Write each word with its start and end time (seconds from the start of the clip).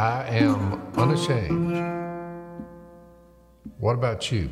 I 0.00 0.24
am 0.30 0.80
unashamed. 0.96 1.76
What 3.78 3.92
about 3.96 4.32
you? 4.32 4.48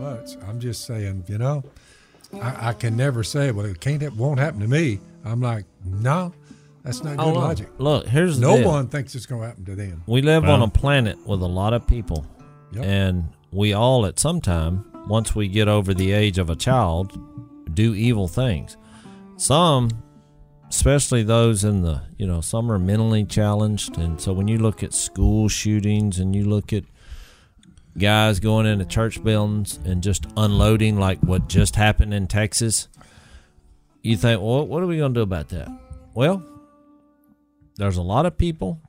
much. 0.00 0.36
I'm 0.48 0.58
just 0.60 0.86
saying, 0.86 1.24
you 1.28 1.36
know, 1.36 1.62
I, 2.40 2.68
I 2.68 2.72
can 2.72 2.96
never 2.96 3.22
say, 3.22 3.50
well, 3.50 3.66
it 3.66 3.80
can't, 3.80 4.02
it 4.02 4.14
won't 4.14 4.38
happen 4.38 4.60
to 4.60 4.66
me. 4.68 4.98
I'm 5.26 5.40
like, 5.42 5.66
no, 5.84 6.32
that's 6.82 7.02
not 7.04 7.18
good 7.18 7.22
Oh, 7.26 7.32
look, 7.32 7.42
logic. 7.42 7.68
look, 7.76 8.06
here's 8.06 8.38
the 8.40 8.46
No 8.46 8.56
deal. 8.58 8.68
one 8.70 8.88
thinks 8.88 9.14
it's 9.14 9.26
going 9.26 9.42
to 9.42 9.46
happen 9.48 9.64
to 9.66 9.74
them. 9.74 10.02
We 10.06 10.22
live 10.22 10.44
on 10.44 10.62
a 10.62 10.68
planet 10.68 11.18
with 11.26 11.42
a 11.42 11.46
lot 11.46 11.74
of 11.74 11.86
people, 11.86 12.26
Yep. 12.72 12.82
and 12.84 13.28
we 13.52 13.72
all, 13.74 14.06
at 14.06 14.18
some 14.18 14.40
time, 14.40 14.84
once 15.06 15.34
we 15.34 15.48
get 15.48 15.68
over 15.68 15.92
the 15.92 16.12
age 16.12 16.38
of 16.38 16.48
a 16.48 16.56
child, 16.56 17.18
do 17.74 17.94
evil 17.94 18.26
things. 18.26 18.76
Some, 19.36 19.90
especially 20.74 21.22
those 21.22 21.62
in 21.62 21.82
the, 21.82 22.02
you 22.18 22.26
know, 22.26 22.40
some 22.40 22.70
are 22.70 22.80
mentally 22.80 23.24
challenged, 23.24 23.96
and 23.96 24.20
so 24.20 24.32
when 24.32 24.48
you 24.48 24.58
look 24.58 24.82
at 24.82 24.92
school 24.92 25.48
shootings 25.48 26.18
and 26.18 26.34
you 26.34 26.44
look 26.44 26.72
at 26.72 26.82
guys 27.96 28.40
going 28.40 28.66
into 28.66 28.84
church 28.84 29.22
buildings 29.22 29.78
and 29.84 30.02
just 30.02 30.26
unloading 30.36 30.98
like 30.98 31.20
what 31.20 31.48
just 31.48 31.76
happened 31.76 32.12
in 32.12 32.26
Texas, 32.26 32.88
you 34.02 34.16
think, 34.16 34.42
well, 34.42 34.66
what 34.66 34.82
are 34.82 34.86
we 34.86 34.96
going 34.96 35.14
to 35.14 35.18
do 35.18 35.22
about 35.22 35.48
that? 35.50 35.68
Well, 36.12 36.42
there's 37.76 37.96
a 37.96 38.02
lot 38.02 38.26
of 38.26 38.36
people. 38.36 38.80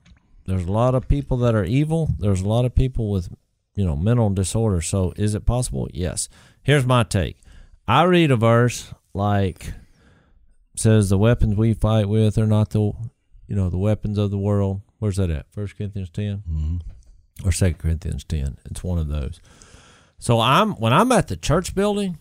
There's 0.45 0.65
a 0.65 0.71
lot 0.71 0.95
of 0.95 1.07
people 1.07 1.37
that 1.37 1.53
are 1.53 1.65
evil. 1.65 2.09
There's 2.17 2.41
a 2.41 2.47
lot 2.47 2.65
of 2.65 2.73
people 2.73 3.11
with 3.11 3.29
you 3.75 3.85
know 3.85 3.95
mental 3.95 4.31
disorder. 4.31 4.81
So 4.81 5.13
is 5.17 5.35
it 5.35 5.45
possible? 5.45 5.87
Yes. 5.93 6.29
Here's 6.63 6.85
my 6.85 7.03
take. 7.03 7.37
I 7.87 8.03
read 8.03 8.31
a 8.31 8.35
verse 8.35 8.91
like 9.13 9.71
says 10.79 11.09
the 11.09 11.17
weapons 11.17 11.55
we 11.55 11.73
fight 11.73 12.07
with 12.07 12.37
are 12.37 12.47
not 12.47 12.71
the 12.71 12.79
you 12.79 13.55
know 13.55 13.69
the 13.69 13.77
weapons 13.77 14.17
of 14.17 14.31
the 14.31 14.37
world. 14.37 14.81
Where's 14.99 15.17
that 15.17 15.29
at? 15.29 15.51
First 15.51 15.77
corinthians 15.77 16.09
10 16.09 16.43
mm-hmm. 16.49 17.47
or 17.47 17.51
second 17.51 17.79
corinthians 17.79 18.23
10 18.23 18.57
it's 18.65 18.83
one 18.83 18.97
of 18.97 19.07
those. 19.07 19.39
So 20.17 20.39
i'm 20.39 20.73
when 20.73 20.93
i'm 20.93 21.11
at 21.11 21.27
the 21.27 21.37
church 21.37 21.75
building 21.75 22.17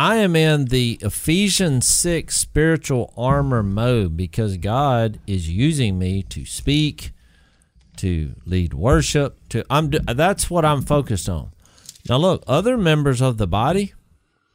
I 0.00 0.18
am 0.18 0.36
in 0.36 0.66
the 0.66 0.96
Ephesians 1.02 1.88
6 1.88 2.36
spiritual 2.36 3.12
armor 3.16 3.64
mode 3.64 4.16
because 4.16 4.56
God 4.56 5.18
is 5.26 5.50
using 5.50 5.98
me 5.98 6.22
to 6.22 6.44
speak, 6.44 7.10
to 7.96 8.36
lead 8.46 8.74
worship, 8.74 9.48
to 9.48 9.64
I'm 9.68 9.90
that's 9.90 10.48
what 10.48 10.64
I'm 10.64 10.82
focused 10.82 11.28
on. 11.28 11.50
Now 12.08 12.18
look, 12.18 12.44
other 12.46 12.78
members 12.78 13.20
of 13.20 13.38
the 13.38 13.48
body, 13.48 13.92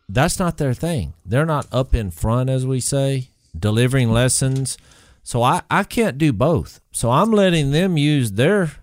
that's 0.09 0.39
not 0.39 0.57
their 0.57 0.73
thing. 0.73 1.13
They're 1.25 1.45
not 1.45 1.67
up 1.71 1.93
in 1.95 2.11
front 2.11 2.49
as 2.49 2.65
we 2.65 2.79
say, 2.79 3.29
delivering 3.57 4.11
lessons. 4.11 4.77
So 5.23 5.41
I 5.41 5.61
I 5.69 5.83
can't 5.83 6.17
do 6.17 6.33
both. 6.33 6.81
So 6.91 7.11
I'm 7.11 7.31
letting 7.31 7.71
them 7.71 7.97
use 7.97 8.33
their 8.33 8.73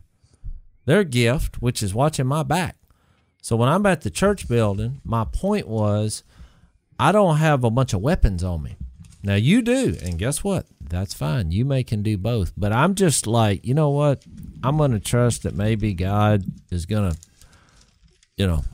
their 0.87 1.05
gift, 1.05 1.61
which 1.61 1.83
is 1.83 1.95
watching 1.95 2.27
my 2.27 2.43
back. 2.43 2.77
So 3.43 3.57
when 3.57 3.69
I'm 3.69 3.87
at 3.87 4.03
the 4.03 4.11
church 4.11 4.49
building, 4.49 5.01
my 5.05 5.25
point 5.25 5.69
was 5.69 6.23
I 6.99 7.13
don't 7.13 7.37
have 7.39 7.65
a 7.65 7.71
bunch 7.71 7.95
of 7.95 8.01
weapons 8.01 8.45
on 8.45 8.63
me. 8.63 8.77
Now 9.23 9.35
you 9.35 9.63
do, 9.63 9.97
and 10.03 10.19
guess 10.19 10.43
what? 10.43 10.67
That's 10.81 11.15
fine. 11.15 11.53
You 11.53 11.65
may 11.65 11.85
can 11.85 12.03
do 12.03 12.17
both, 12.17 12.53
but 12.57 12.73
I'm 12.73 12.95
just 12.95 13.27
like, 13.27 13.65
you 13.65 13.75
know 13.75 13.91
what? 13.91 14.25
I'm 14.63 14.77
to 14.93 15.01
trust 15.01 15.45
that 15.45 15.55
maybe 15.55 15.95
God 15.95 16.45
is 16.71 16.87
to, 17.11 17.19
you 18.37 18.47
know, 18.47 18.65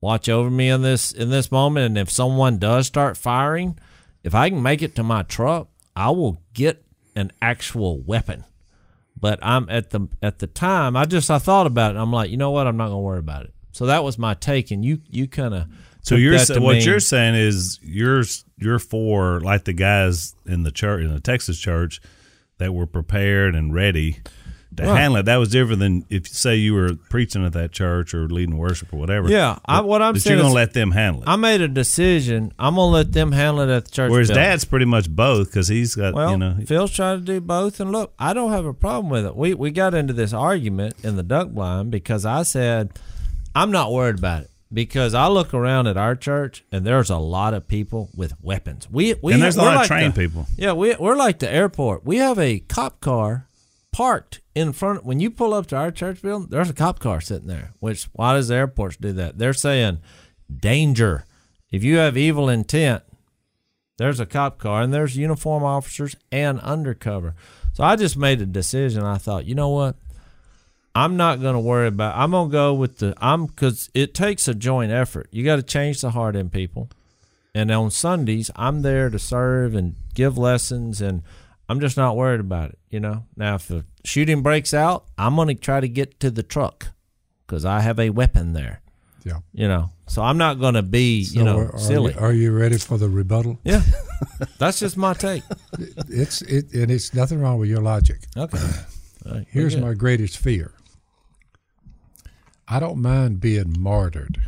watch 0.00 0.28
over 0.28 0.50
me 0.50 0.68
in 0.68 0.82
this 0.82 1.12
in 1.12 1.30
this 1.30 1.50
moment. 1.50 1.86
And 1.86 1.98
if 1.98 2.10
someone 2.10 2.58
does 2.58 2.86
start 2.86 3.16
firing, 3.16 3.78
if 4.22 4.34
I 4.34 4.50
can 4.50 4.62
make 4.62 4.82
it 4.82 4.94
to 4.96 5.02
my 5.02 5.22
truck, 5.22 5.68
I 5.94 6.10
will 6.10 6.42
get 6.52 6.84
an 7.14 7.32
actual 7.40 8.00
weapon. 8.00 8.44
But 9.18 9.38
I'm 9.42 9.68
at 9.70 9.90
the 9.90 10.08
at 10.22 10.38
the 10.40 10.46
time, 10.46 10.96
I 10.96 11.06
just 11.06 11.30
I 11.30 11.38
thought 11.38 11.66
about 11.66 11.96
it. 11.96 11.98
I'm 11.98 12.12
like, 12.12 12.30
you 12.30 12.36
know 12.36 12.50
what? 12.50 12.66
I'm 12.66 12.76
not 12.76 12.88
going 12.88 12.98
to 12.98 13.02
worry 13.06 13.18
about 13.18 13.44
it. 13.44 13.54
So 13.72 13.86
that 13.86 14.04
was 14.04 14.18
my 14.18 14.34
take, 14.34 14.70
and 14.70 14.84
you 14.84 15.00
you 15.10 15.26
kind 15.26 15.54
of 15.54 15.66
So 16.02 16.16
you're 16.16 16.38
sa- 16.38 16.60
what 16.60 16.84
you're 16.84 17.00
saying 17.00 17.34
is 17.34 17.78
you're 17.82 18.24
you're 18.58 18.78
for 18.78 19.40
like 19.40 19.64
the 19.64 19.72
guys 19.72 20.34
in 20.44 20.62
the 20.62 20.70
church 20.70 21.02
in 21.02 21.12
the 21.12 21.20
Texas 21.20 21.58
church 21.58 22.00
that 22.58 22.72
were 22.74 22.86
prepared 22.86 23.54
and 23.54 23.74
ready 23.74 24.20
to 24.76 24.84
Right. 24.84 24.98
handle 25.00 25.18
it. 25.20 25.24
That 25.24 25.36
was 25.36 25.48
different 25.50 25.80
than 25.80 26.04
if 26.10 26.26
say 26.28 26.56
you 26.56 26.74
were 26.74 26.94
preaching 27.10 27.44
at 27.44 27.52
that 27.54 27.72
church 27.72 28.14
or 28.14 28.28
leading 28.28 28.56
worship 28.56 28.92
or 28.92 28.98
whatever. 28.98 29.28
Yeah, 29.30 29.58
I, 29.66 29.80
what 29.80 30.02
I'm 30.02 30.14
but 30.14 30.22
saying 30.22 30.36
you're 30.36 30.42
gonna 30.44 30.54
let 30.54 30.72
them 30.74 30.90
handle 30.92 31.22
it. 31.22 31.28
I 31.28 31.36
made 31.36 31.60
a 31.60 31.68
decision. 31.68 32.52
I'm 32.58 32.74
gonna 32.76 32.90
let 32.92 33.12
them 33.12 33.32
handle 33.32 33.60
it 33.68 33.74
at 33.74 33.84
the 33.86 33.90
church. 33.90 34.10
Whereas 34.10 34.28
building. 34.28 34.44
dad's 34.44 34.64
pretty 34.64 34.86
much 34.86 35.08
both 35.10 35.48
because 35.50 35.68
he's 35.68 35.94
got 35.94 36.14
Well, 36.14 36.30
you 36.32 36.36
know 36.38 36.56
Phil's 36.66 36.92
trying 36.92 37.18
to 37.20 37.24
do 37.24 37.40
both, 37.40 37.80
and 37.80 37.92
look, 37.92 38.12
I 38.18 38.32
don't 38.34 38.50
have 38.52 38.66
a 38.66 38.74
problem 38.74 39.08
with 39.10 39.26
it. 39.26 39.34
We 39.36 39.54
we 39.54 39.70
got 39.70 39.94
into 39.94 40.12
this 40.12 40.32
argument 40.32 40.94
in 41.02 41.16
the 41.16 41.22
duck 41.22 41.48
blind 41.50 41.90
because 41.90 42.24
I 42.26 42.42
said 42.42 42.90
I'm 43.54 43.70
not 43.70 43.92
worried 43.92 44.18
about 44.18 44.42
it 44.42 44.50
because 44.72 45.14
I 45.14 45.28
look 45.28 45.54
around 45.54 45.86
at 45.86 45.96
our 45.96 46.14
church 46.16 46.64
and 46.72 46.84
there's 46.84 47.08
a 47.08 47.16
lot 47.18 47.54
of 47.54 47.68
people 47.68 48.10
with 48.14 48.34
weapons. 48.42 48.88
We 48.90 49.14
we 49.22 49.32
and 49.32 49.40
there's 49.42 49.56
a 49.56 49.60
we're 49.60 49.66
lot 49.66 49.74
of 49.74 49.78
like 49.82 49.86
trained 49.88 50.14
the- 50.14 50.20
people. 50.20 50.46
Yeah, 50.56 50.72
we 50.72 50.94
we're 50.98 51.16
like 51.16 51.38
the 51.38 51.50
airport. 51.50 52.04
We 52.04 52.16
have 52.18 52.38
a 52.38 52.58
cop 52.58 53.00
car 53.00 53.46
parked 53.96 54.42
in 54.54 54.74
front. 54.74 55.06
When 55.06 55.20
you 55.20 55.30
pull 55.30 55.54
up 55.54 55.68
to 55.68 55.76
our 55.76 55.90
church 55.90 56.20
building, 56.20 56.48
there's 56.50 56.68
a 56.68 56.74
cop 56.74 56.98
car 56.98 57.18
sitting 57.18 57.48
there. 57.48 57.72
Which 57.80 58.04
why 58.12 58.34
does 58.34 58.48
the 58.48 58.54
airports 58.54 58.98
do 58.98 59.10
that? 59.12 59.38
They're 59.38 59.54
saying 59.54 60.00
danger. 60.54 61.24
If 61.70 61.82
you 61.82 61.96
have 61.96 62.14
evil 62.14 62.50
intent, 62.50 63.04
there's 63.96 64.20
a 64.20 64.26
cop 64.26 64.58
car 64.58 64.82
and 64.82 64.92
there's 64.92 65.16
uniform 65.16 65.64
officers 65.64 66.14
and 66.30 66.60
undercover. 66.60 67.34
So 67.72 67.84
I 67.84 67.96
just 67.96 68.18
made 68.18 68.42
a 68.42 68.46
decision. 68.46 69.02
I 69.02 69.16
thought, 69.16 69.46
you 69.46 69.54
know 69.54 69.70
what? 69.70 69.96
I'm 70.94 71.16
not 71.16 71.40
going 71.40 71.54
to 71.54 71.60
worry 71.60 71.88
about. 71.88 72.18
I'm 72.18 72.32
going 72.32 72.50
to 72.50 72.52
go 72.52 72.74
with 72.74 72.98
the. 72.98 73.14
I'm 73.16 73.46
because 73.46 73.88
it 73.94 74.12
takes 74.12 74.46
a 74.46 74.54
joint 74.54 74.92
effort. 74.92 75.28
You 75.30 75.42
got 75.42 75.56
to 75.56 75.62
change 75.62 76.02
the 76.02 76.10
heart 76.10 76.36
in 76.36 76.50
people. 76.50 76.90
And 77.54 77.70
on 77.70 77.90
Sundays, 77.90 78.50
I'm 78.56 78.82
there 78.82 79.08
to 79.08 79.18
serve 79.18 79.74
and 79.74 79.94
give 80.12 80.36
lessons, 80.36 81.00
and 81.00 81.22
I'm 81.68 81.80
just 81.80 81.96
not 81.96 82.16
worried 82.16 82.40
about 82.40 82.70
it. 82.70 82.78
You 82.90 83.00
know. 83.00 83.24
Now, 83.36 83.56
if 83.56 83.70
a 83.70 83.84
shooting 84.04 84.42
breaks 84.42 84.72
out, 84.72 85.04
I'm 85.18 85.36
going 85.36 85.48
to 85.48 85.54
try 85.54 85.80
to 85.80 85.88
get 85.88 86.20
to 86.20 86.30
the 86.30 86.42
truck 86.42 86.88
because 87.46 87.64
I 87.64 87.80
have 87.80 87.98
a 87.98 88.10
weapon 88.10 88.52
there. 88.52 88.80
Yeah. 89.24 89.40
You 89.52 89.66
know. 89.68 89.90
So 90.08 90.22
I'm 90.22 90.38
not 90.38 90.60
going 90.60 90.74
to 90.74 90.82
be, 90.82 91.24
So 91.24 91.38
you 91.40 91.44
know, 91.44 91.58
are, 91.58 91.74
are 91.74 91.78
silly. 91.78 92.12
You, 92.14 92.20
are 92.20 92.32
you 92.32 92.52
ready 92.56 92.78
for 92.78 92.96
the 92.96 93.08
rebuttal? 93.08 93.58
yeah. 93.64 93.82
That's 94.58 94.78
just 94.78 94.96
my 94.96 95.14
take. 95.14 95.42
It's 96.08 96.42
it, 96.42 96.72
and 96.74 96.90
it's 96.92 97.12
nothing 97.12 97.40
wrong 97.40 97.58
with 97.58 97.68
your 97.68 97.82
logic. 97.82 98.18
Okay. 98.36 98.58
Right, 99.24 99.46
Here's 99.50 99.76
my 99.76 99.94
greatest 99.94 100.38
fear. 100.38 100.72
I 102.68 102.78
don't 102.80 103.02
mind 103.02 103.40
being 103.40 103.74
martyred. 103.78 104.38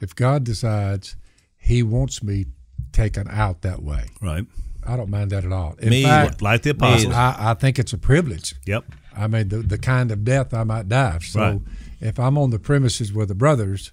If 0.00 0.14
God 0.14 0.44
decides 0.44 1.16
He 1.58 1.82
wants 1.82 2.22
me 2.22 2.46
taken 2.92 3.28
out 3.28 3.62
that 3.62 3.82
way, 3.82 4.06
Right. 4.22 4.46
I 4.86 4.96
don't 4.96 5.10
mind 5.10 5.30
that 5.30 5.44
at 5.44 5.52
all. 5.52 5.74
In 5.78 5.90
Me 5.90 6.02
fact, 6.02 6.42
Like 6.42 6.62
the 6.62 6.70
apostles. 6.70 7.14
I, 7.14 7.36
I 7.50 7.54
think 7.54 7.78
it's 7.78 7.92
a 7.92 7.98
privilege. 7.98 8.54
Yep. 8.66 8.84
I 9.16 9.26
mean, 9.28 9.48
the, 9.48 9.58
the 9.58 9.78
kind 9.78 10.10
of 10.10 10.24
death 10.24 10.52
I 10.52 10.64
might 10.64 10.88
die. 10.88 11.18
So 11.20 11.40
Right. 11.40 11.60
if 12.00 12.18
I'm 12.18 12.36
on 12.36 12.50
the 12.50 12.58
premises 12.58 13.12
with 13.12 13.28
the 13.28 13.34
brothers 13.34 13.92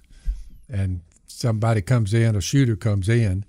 and 0.70 1.02
somebody 1.28 1.82
comes 1.82 2.14
in, 2.14 2.36
a 2.36 2.42
shooter 2.42 2.76
comes 2.76 3.08
in, 3.10 3.46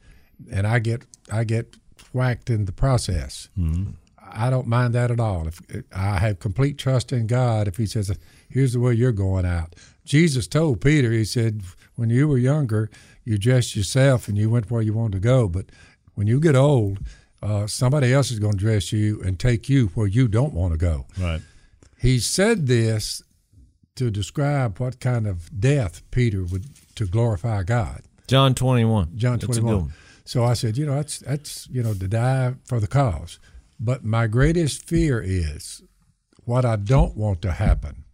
and 0.50 0.66
I 0.66 0.78
get 0.78 1.02
I 1.31 1.44
get 1.44 1.76
whacked 2.12 2.50
in 2.50 2.64
the 2.66 2.72
process, 2.72 3.48
mm-hmm. 3.58 3.92
I 4.34 4.50
don't 4.50 4.66
mind 4.66 4.94
that 4.94 5.10
at 5.10 5.20
all. 5.20 5.47
If 5.47 5.60
I 5.94 6.19
have 6.19 6.38
complete 6.41 6.78
trust 6.78 7.12
in 7.12 7.26
God, 7.26 7.69
if 7.69 7.76
He 7.76 7.86
says, 7.86 8.10
"Here's 8.48 8.72
the 8.72 8.81
way 8.81 8.94
you're 8.94 9.12
going 9.12 9.47
out," 9.47 9.75
Jesus 10.04 10.47
told 10.47 10.81
Peter, 10.81 11.10
He 11.12 11.25
said, 11.25 11.62
"When 11.97 12.10
you 12.10 12.28
were 12.28 12.38
younger, 12.38 12.91
you 13.25 13.38
dressed 13.38 13.76
yourself 13.76 14.28
and 14.28 14.36
you 14.36 14.50
went 14.50 14.70
where 14.70 14.82
you 14.82 14.92
wanted 14.92 15.12
to 15.22 15.28
go, 15.28 15.48
but 15.48 15.66
when 16.14 16.26
you 16.26 16.38
get 16.40 16.56
old." 16.56 16.99
Uh, 17.43 17.67
somebody 17.67 18.12
else 18.12 18.31
is 18.31 18.39
going 18.39 18.53
to 18.53 18.59
dress 18.59 18.93
you 18.93 19.21
and 19.23 19.39
take 19.39 19.69
you 19.69 19.89
where 19.94 20.06
you 20.06 20.29
don't 20.29 20.53
want 20.55 20.73
to 20.73 20.79
go. 20.79 21.06
Right. 21.19 21.41
He 21.99 22.19
said 22.21 22.67
this 22.69 23.23
to 23.97 24.11
describe 24.11 24.79
what 24.79 25.00
kind 25.00 25.27
of 25.27 25.61
death 25.61 26.03
Peter 26.11 26.44
would 26.44 26.67
to 26.94 27.06
glorify 27.06 27.62
God. 27.65 28.03
John 28.29 28.55
21. 28.55 29.17
John 29.17 29.33
That's 29.33 29.44
a 29.44 29.47
twenty 29.47 29.61
good 29.61 29.67
one. 29.67 29.77
one. 29.81 29.93
So 30.25 30.44
I 30.44 30.55
said, 30.55 30.79
you 30.79 30.87
know, 30.87 30.94
that's 30.94 31.19
that's 31.19 31.69
you 31.69 31.83
know 31.83 31.94
to 31.94 32.09
die 32.09 32.55
for 32.65 32.79
the 32.79 32.87
cause. 32.87 33.39
But 33.81 34.05
my 34.05 34.29
greatest 34.29 34.87
fear 34.89 35.21
is 35.21 35.83
what 36.44 36.65
I 36.65 36.77
don't 36.77 37.17
want 37.17 37.43
to 37.43 37.53
happen 37.53 38.05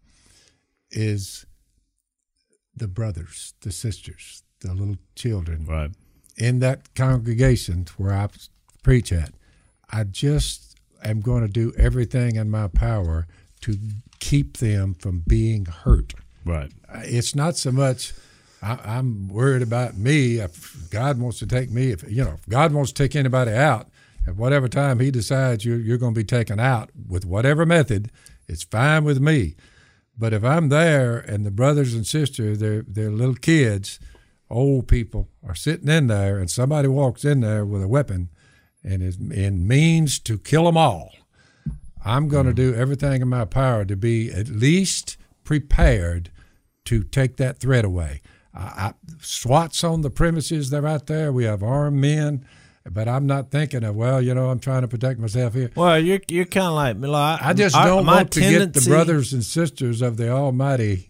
is 0.90 1.44
the 2.74 2.88
brothers, 2.88 3.52
the 3.60 3.70
sisters, 3.72 4.42
the 4.60 4.72
little 4.72 4.96
children 5.14 5.66
Right. 5.66 5.90
in 6.36 6.60
that 6.60 6.94
congregation 6.94 7.86
where 7.98 8.12
I 8.14 8.28
preach 8.88 9.12
at, 9.12 9.32
I 9.90 10.04
just 10.04 10.78
am 11.04 11.20
going 11.20 11.42
to 11.42 11.52
do 11.52 11.74
everything 11.76 12.36
in 12.36 12.50
my 12.50 12.68
power 12.68 13.26
to 13.60 13.76
keep 14.18 14.56
them 14.56 14.94
from 14.94 15.22
being 15.26 15.66
hurt. 15.66 16.14
Right. 16.46 16.72
Uh, 16.88 17.02
it's 17.04 17.34
not 17.34 17.54
so 17.56 17.70
much 17.70 18.14
I, 18.62 18.78
I'm 18.82 19.28
worried 19.28 19.60
about 19.60 19.98
me. 19.98 20.38
If 20.38 20.88
God 20.88 21.20
wants 21.20 21.38
to 21.40 21.46
take 21.46 21.70
me, 21.70 21.90
if 21.90 22.02
you 22.10 22.24
know, 22.24 22.32
if 22.40 22.48
God 22.48 22.72
wants 22.72 22.90
to 22.92 23.02
take 23.02 23.14
anybody 23.14 23.52
out, 23.52 23.88
At 24.26 24.36
whatever 24.36 24.68
time 24.68 25.00
he 25.00 25.10
decides 25.10 25.64
you're, 25.64 25.78
you're 25.78 25.98
going 25.98 26.14
to 26.14 26.20
be 26.20 26.24
taken 26.24 26.58
out 26.58 26.90
with 27.08 27.24
whatever 27.24 27.64
method, 27.64 28.10
it's 28.46 28.62
fine 28.62 29.04
with 29.04 29.20
me. 29.20 29.54
But 30.16 30.32
if 30.32 30.44
I'm 30.44 30.68
there 30.68 31.18
and 31.18 31.46
the 31.46 31.50
brothers 31.50 31.94
and 31.94 32.06
sisters, 32.06 32.58
they're, 32.58 32.84
they're 32.86 33.10
little 33.10 33.34
kids, 33.34 34.00
old 34.50 34.88
people 34.88 35.28
are 35.46 35.54
sitting 35.54 35.88
in 35.88 36.08
there, 36.08 36.38
and 36.38 36.50
somebody 36.50 36.88
walks 36.88 37.24
in 37.24 37.40
there 37.40 37.64
with 37.64 37.82
a 37.82 37.88
weapon 37.88 38.28
and 38.82 39.02
and 39.02 39.66
means 39.66 40.18
to 40.20 40.38
kill 40.38 40.64
them 40.64 40.76
all, 40.76 41.12
I'm 42.04 42.28
going 42.28 42.46
to 42.46 42.52
mm. 42.52 42.56
do 42.56 42.74
everything 42.74 43.22
in 43.22 43.28
my 43.28 43.44
power 43.44 43.84
to 43.84 43.96
be 43.96 44.30
at 44.32 44.48
least 44.48 45.16
prepared 45.44 46.30
to 46.84 47.02
take 47.02 47.36
that 47.36 47.58
threat 47.58 47.84
away. 47.84 48.22
I, 48.54 48.60
I, 48.60 48.94
SWAT's 49.20 49.84
on 49.84 50.02
the 50.02 50.10
premises; 50.10 50.70
they're 50.70 50.86
out 50.86 51.06
there. 51.06 51.32
We 51.32 51.44
have 51.44 51.62
armed 51.62 52.00
men, 52.00 52.46
but 52.90 53.08
I'm 53.08 53.26
not 53.26 53.50
thinking 53.50 53.84
of 53.84 53.94
well, 53.94 54.22
you 54.22 54.34
know, 54.34 54.50
I'm 54.50 54.60
trying 54.60 54.82
to 54.82 54.88
protect 54.88 55.20
myself 55.20 55.54
here. 55.54 55.70
Well, 55.74 55.98
you're 55.98 56.20
you're 56.28 56.44
kind 56.44 56.66
of 56.94 57.02
like 57.02 57.40
I, 57.42 57.50
I 57.50 57.52
just 57.52 57.74
don't 57.74 58.06
want 58.06 58.32
to 58.32 58.40
get 58.40 58.72
the 58.72 58.88
brothers 58.88 59.32
and 59.32 59.44
sisters 59.44 60.02
of 60.02 60.16
the 60.16 60.30
Almighty 60.30 61.07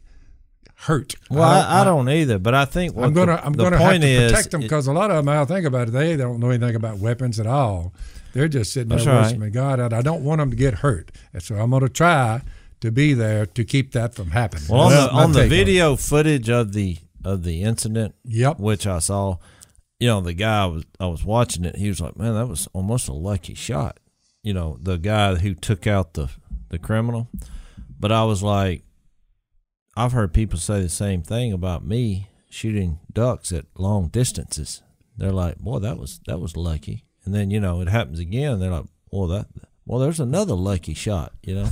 hurt. 0.81 1.15
Well, 1.31 1.43
I, 1.43 1.81
I 1.81 1.85
don't 1.85 2.09
either, 2.09 2.39
but 2.39 2.55
I 2.55 2.65
think 2.65 2.97
I'm 2.97 3.13
gonna 3.13 3.41
I'm 3.43 3.53
gonna 3.53 3.79
have 3.79 4.01
to 4.01 4.29
protect 4.29 4.51
them 4.53 4.61
because 4.61 4.87
a 4.87 4.93
lot 4.93 5.11
of 5.11 5.17
them, 5.25 5.29
I 5.29 5.45
think 5.45 5.67
about 5.67 5.89
it, 5.89 5.91
they 5.93 6.17
don't 6.17 6.39
know 6.41 6.51
anything 6.51 6.77
about 6.77 6.99
weapons 6.99 7.39
at 7.41 7.47
all. 7.47 7.93
They're 8.33 8.49
just 8.49 8.73
sitting 8.73 8.89
there 8.91 8.99
That's 8.99 9.07
right. 9.09 9.23
worshiping 9.23 9.53
God, 9.53 9.81
and 9.81 9.93
I 9.95 10.03
don't 10.03 10.23
want 10.23 10.39
them 10.39 10.51
to 10.51 10.57
get 10.57 10.75
hurt. 10.75 11.11
And 11.33 11.43
so 11.43 11.57
I'm 11.57 11.71
going 11.71 11.83
to 11.83 11.89
try 11.89 12.43
to 12.81 12.93
be 12.93 13.15
there 13.15 13.47
to 13.47 13.65
keep 13.65 13.93
that 13.93 14.15
from 14.15 14.31
happening. 14.31 14.65
Well, 14.69 14.83
on 14.83 14.93
the 14.93 15.11
on 15.11 15.33
the 15.33 15.49
video 15.49 15.97
footage 15.97 16.49
of 16.49 16.73
the 16.73 16.99
of 17.25 17.43
the 17.43 17.63
incident, 17.63 18.15
Yep. 18.25 18.61
which 18.61 18.87
I 18.87 18.99
saw, 19.01 19.39
you 19.99 20.07
know, 20.07 20.21
the 20.21 20.35
guy 20.35 20.67
was 20.67 20.85
I 21.01 21.07
was 21.07 21.25
watching 21.25 21.65
it. 21.65 21.77
He 21.77 21.89
was 21.89 22.01
like, 22.01 22.17
"Man, 22.17 22.35
that 22.35 22.47
was 22.47 22.69
almost 22.73 23.09
a 23.09 23.13
lucky 23.15 23.55
shot." 23.55 23.99
You 24.45 24.55
know, 24.55 24.79
the 24.81 24.99
guy 24.99 25.35
who 25.35 25.55
took 25.55 25.87
out 25.87 26.15
the 26.15 26.29
the 26.69 26.79
criminal. 26.79 27.29
But 27.99 28.13
I 28.13 28.23
was 28.25 28.43
like, 28.45 28.85
I've 29.99 30.13
heard 30.13 30.33
people 30.33 30.61
say 30.61 30.81
the 30.81 30.89
same 30.89 31.23
thing 31.23 31.53
about 31.53 31.85
me 31.85 32.31
shooting 32.49 33.01
ducks 33.13 33.51
at 33.51 33.65
long 33.77 34.07
distances. 34.07 34.81
They're 35.17 35.33
like, 35.33 35.59
"Boy, 35.59 35.81
that 35.81 35.99
was 35.99 36.21
that 36.29 36.39
was 36.39 36.57
lucky." 36.57 37.05
And 37.25 37.35
then 37.35 37.51
you 37.51 37.59
know 37.59 37.81
it 37.81 37.89
happens 37.89 38.21
again. 38.21 38.61
They're 38.61 38.71
like, 38.71 38.87
"Well, 39.11 39.27
that." 39.27 39.49
Well, 39.89 39.99
there's 40.01 40.21
another 40.21 40.55
lucky 40.55 40.93
shot, 40.93 41.33
you 41.43 41.55
know. 41.55 41.69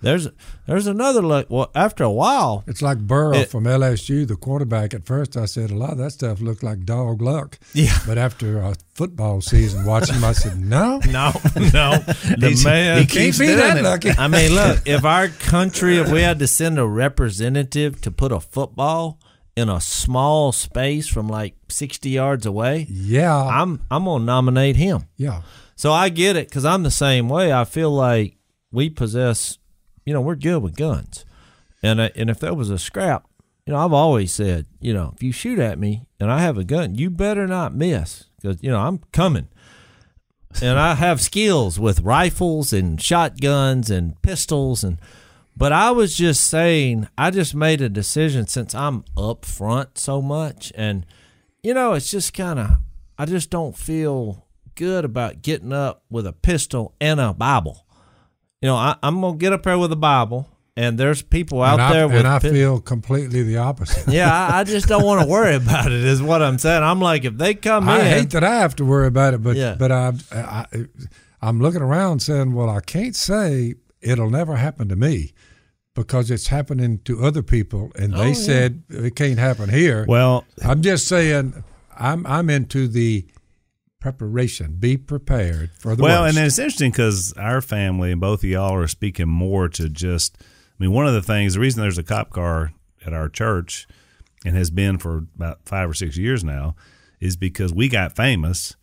there's 0.00 0.28
there's 0.66 0.86
another 0.86 1.20
luck. 1.20 1.46
Well, 1.50 1.70
after 1.74 2.04
a 2.04 2.10
while, 2.10 2.62
It's 2.68 2.80
like 2.80 2.98
Burrow 2.98 3.34
It- 3.34 3.50
from 3.50 3.64
LSU, 3.64 4.24
the 4.26 4.36
quarterback. 4.36 4.94
At 4.94 5.04
first, 5.04 5.36
I 5.36 5.46
said 5.46 5.70
a 5.72 5.74
lot 5.74 5.90
of 5.90 5.98
that 5.98 6.12
stuff 6.12 6.40
looked 6.40 6.62
like 6.62 6.84
dog 6.84 7.20
luck. 7.20 7.58
Yeah. 7.74 7.98
But 8.06 8.18
after 8.18 8.60
a 8.60 8.74
football 8.94 9.40
season, 9.40 9.84
watching 9.84 10.14
him, 10.14 10.24
I 10.24 10.32
said, 10.32 10.60
no, 10.60 11.00
No, 11.08 11.32
no. 11.74 11.98
The 12.38 12.60
man 12.64 13.00
he 13.00 13.06
can't 13.06 13.10
keeps 13.10 13.38
be 13.38 13.48
that 13.48 13.76
it. 13.78 13.82
lucky. 13.82 14.10
I 14.16 14.28
mean, 14.28 14.54
look, 14.54 14.82
if 14.86 15.04
our 15.04 15.26
country, 15.28 15.98
if 15.98 16.08
we 16.10 16.22
had 16.22 16.38
to 16.38 16.46
send 16.46 16.78
a 16.78 16.86
representative 16.86 18.00
to 18.02 18.10
put 18.12 18.30
a 18.32 18.38
football 18.40 19.18
in 19.56 19.68
a 19.68 19.80
small 19.80 20.52
space 20.52 21.08
from 21.08 21.28
like 21.28 21.56
60 21.68 22.10
yards 22.10 22.46
away, 22.46 22.86
Yeah, 22.88 23.34
I'm 23.36 23.80
I'm 23.90 24.04
to 24.04 24.18
nominate 24.20 24.76
him. 24.76 25.06
yeah. 25.16 25.42
So 25.76 25.92
I 25.92 26.08
get 26.08 26.36
it 26.36 26.50
cuz 26.50 26.64
I'm 26.64 26.82
the 26.82 26.90
same 26.90 27.28
way. 27.28 27.52
I 27.52 27.64
feel 27.64 27.90
like 27.90 28.38
we 28.72 28.90
possess, 28.90 29.58
you 30.04 30.12
know, 30.12 30.20
we're 30.20 30.34
good 30.34 30.62
with 30.62 30.74
guns. 30.76 31.24
And 31.82 32.00
uh, 32.00 32.08
and 32.16 32.30
if 32.30 32.40
there 32.40 32.54
was 32.54 32.70
a 32.70 32.78
scrap, 32.78 33.26
you 33.66 33.72
know, 33.72 33.78
I've 33.84 33.92
always 33.92 34.32
said, 34.32 34.66
you 34.80 34.92
know, 34.94 35.12
if 35.14 35.22
you 35.22 35.32
shoot 35.32 35.58
at 35.58 35.78
me 35.78 36.06
and 36.18 36.30
I 36.32 36.40
have 36.40 36.56
a 36.58 36.64
gun, 36.64 36.94
you 36.94 37.10
better 37.10 37.46
not 37.46 37.74
miss 37.74 38.24
cuz 38.42 38.56
you 38.62 38.70
know, 38.70 38.80
I'm 38.80 39.00
coming. 39.12 39.48
and 40.62 40.78
I 40.78 40.94
have 40.94 41.20
skills 41.20 41.78
with 41.78 42.00
rifles 42.00 42.72
and 42.72 43.00
shotguns 43.00 43.90
and 43.90 44.20
pistols 44.22 44.82
and 44.82 44.98
but 45.54 45.72
I 45.72 45.90
was 45.90 46.16
just 46.16 46.46
saying 46.46 47.08
I 47.18 47.30
just 47.30 47.54
made 47.54 47.82
a 47.82 47.90
decision 47.90 48.46
since 48.46 48.74
I'm 48.74 49.04
up 49.18 49.44
front 49.44 49.98
so 49.98 50.22
much 50.22 50.72
and 50.74 51.04
you 51.62 51.74
know 51.74 51.92
it's 51.92 52.10
just 52.10 52.32
kind 52.32 52.58
of 52.58 52.70
I 53.18 53.26
just 53.26 53.50
don't 53.50 53.76
feel 53.76 54.45
good 54.76 55.04
about 55.04 55.42
getting 55.42 55.72
up 55.72 56.04
with 56.08 56.26
a 56.26 56.32
pistol 56.32 56.94
and 57.00 57.18
a 57.18 57.32
Bible. 57.34 57.84
You 58.62 58.68
know, 58.68 58.76
I, 58.76 58.96
I'm 59.02 59.20
gonna 59.20 59.36
get 59.36 59.52
up 59.52 59.64
there 59.64 59.78
with 59.78 59.92
a 59.92 59.96
Bible, 59.96 60.48
and 60.76 60.98
there's 60.98 61.22
people 61.22 61.62
out 61.62 61.80
I, 61.80 61.92
there 61.92 62.06
with. 62.08 62.16
and 62.18 62.28
I 62.28 62.38
feel 62.38 62.80
completely 62.80 63.42
the 63.42 63.56
opposite. 63.58 64.06
yeah, 64.12 64.32
I, 64.32 64.60
I 64.60 64.64
just 64.74 64.86
don't 64.88 65.04
want 65.04 65.20
to 65.22 65.26
worry 65.26 65.54
about 65.56 65.86
it. 65.86 66.04
Is 66.04 66.22
what 66.22 66.42
I'm 66.42 66.58
saying. 66.58 66.82
I'm 66.82 67.00
like, 67.00 67.24
if 67.24 67.36
they 67.36 67.54
come 67.54 67.88
I 67.88 67.96
in, 68.00 68.06
I 68.06 68.08
hate 68.10 68.30
that 68.30 68.44
I 68.44 68.54
have 68.56 68.76
to 68.76 68.84
worry 68.84 69.08
about 69.08 69.34
it, 69.34 69.42
but 69.42 69.56
Yeah. 69.56 69.74
but 69.78 69.90
I, 69.92 70.12
I 70.32 70.66
I'm 71.42 71.60
looking 71.60 71.82
around 71.82 72.20
saying, 72.20 72.54
well, 72.54 72.70
I 72.70 72.80
can't 72.80 73.14
say 73.16 73.74
it'll 74.00 74.30
never 74.30 74.56
happen 74.56 74.88
to 74.88 74.96
me 74.96 75.32
because 75.94 76.30
it's 76.30 76.48
happening 76.48 76.98
to 77.04 77.22
other 77.24 77.42
people, 77.42 77.90
and 77.98 78.14
Oh, 78.14 78.18
they 78.18 78.28
yeah. 78.28 78.34
said 78.34 78.82
it 78.88 79.16
can't 79.16 79.38
happen 79.38 79.68
here. 79.68 80.04
Well, 80.08 80.44
I'm 80.64 80.80
just 80.82 81.06
saying, 81.08 81.62
I'm 81.96 82.26
I'm 82.26 82.48
into 82.50 82.88
the 82.88 83.26
preparation. 84.12 84.76
Be 84.78 84.96
prepared 84.96 85.70
for 85.80 85.96
the 85.96 86.02
well, 86.04 86.22
worst. 86.22 86.36
and 86.36 86.46
it's 86.46 86.60
interesting 86.60 86.92
because 86.92 87.32
our 87.32 87.60
family 87.60 88.12
and 88.12 88.20
both 88.20 88.44
of 88.44 88.48
y'all 88.48 88.74
are 88.74 88.86
speaking 88.86 89.28
more 89.28 89.68
to 89.70 89.88
just. 89.88 90.38
I 90.40 90.44
mean, 90.78 90.92
one 90.92 91.08
of 91.08 91.14
the 91.14 91.22
things, 91.22 91.54
the 91.54 91.60
reason 91.60 91.82
there's 91.82 91.98
a 91.98 92.04
cop 92.04 92.30
car 92.30 92.72
at 93.04 93.12
our 93.12 93.28
church, 93.28 93.88
and 94.44 94.54
has 94.54 94.70
been 94.70 94.98
for 94.98 95.26
about 95.34 95.60
five 95.64 95.90
or 95.90 95.94
six 95.94 96.16
years 96.16 96.44
now, 96.44 96.76
is 97.18 97.36
because 97.36 97.72
we 97.72 97.88
got 97.88 98.14
famous, 98.14 98.76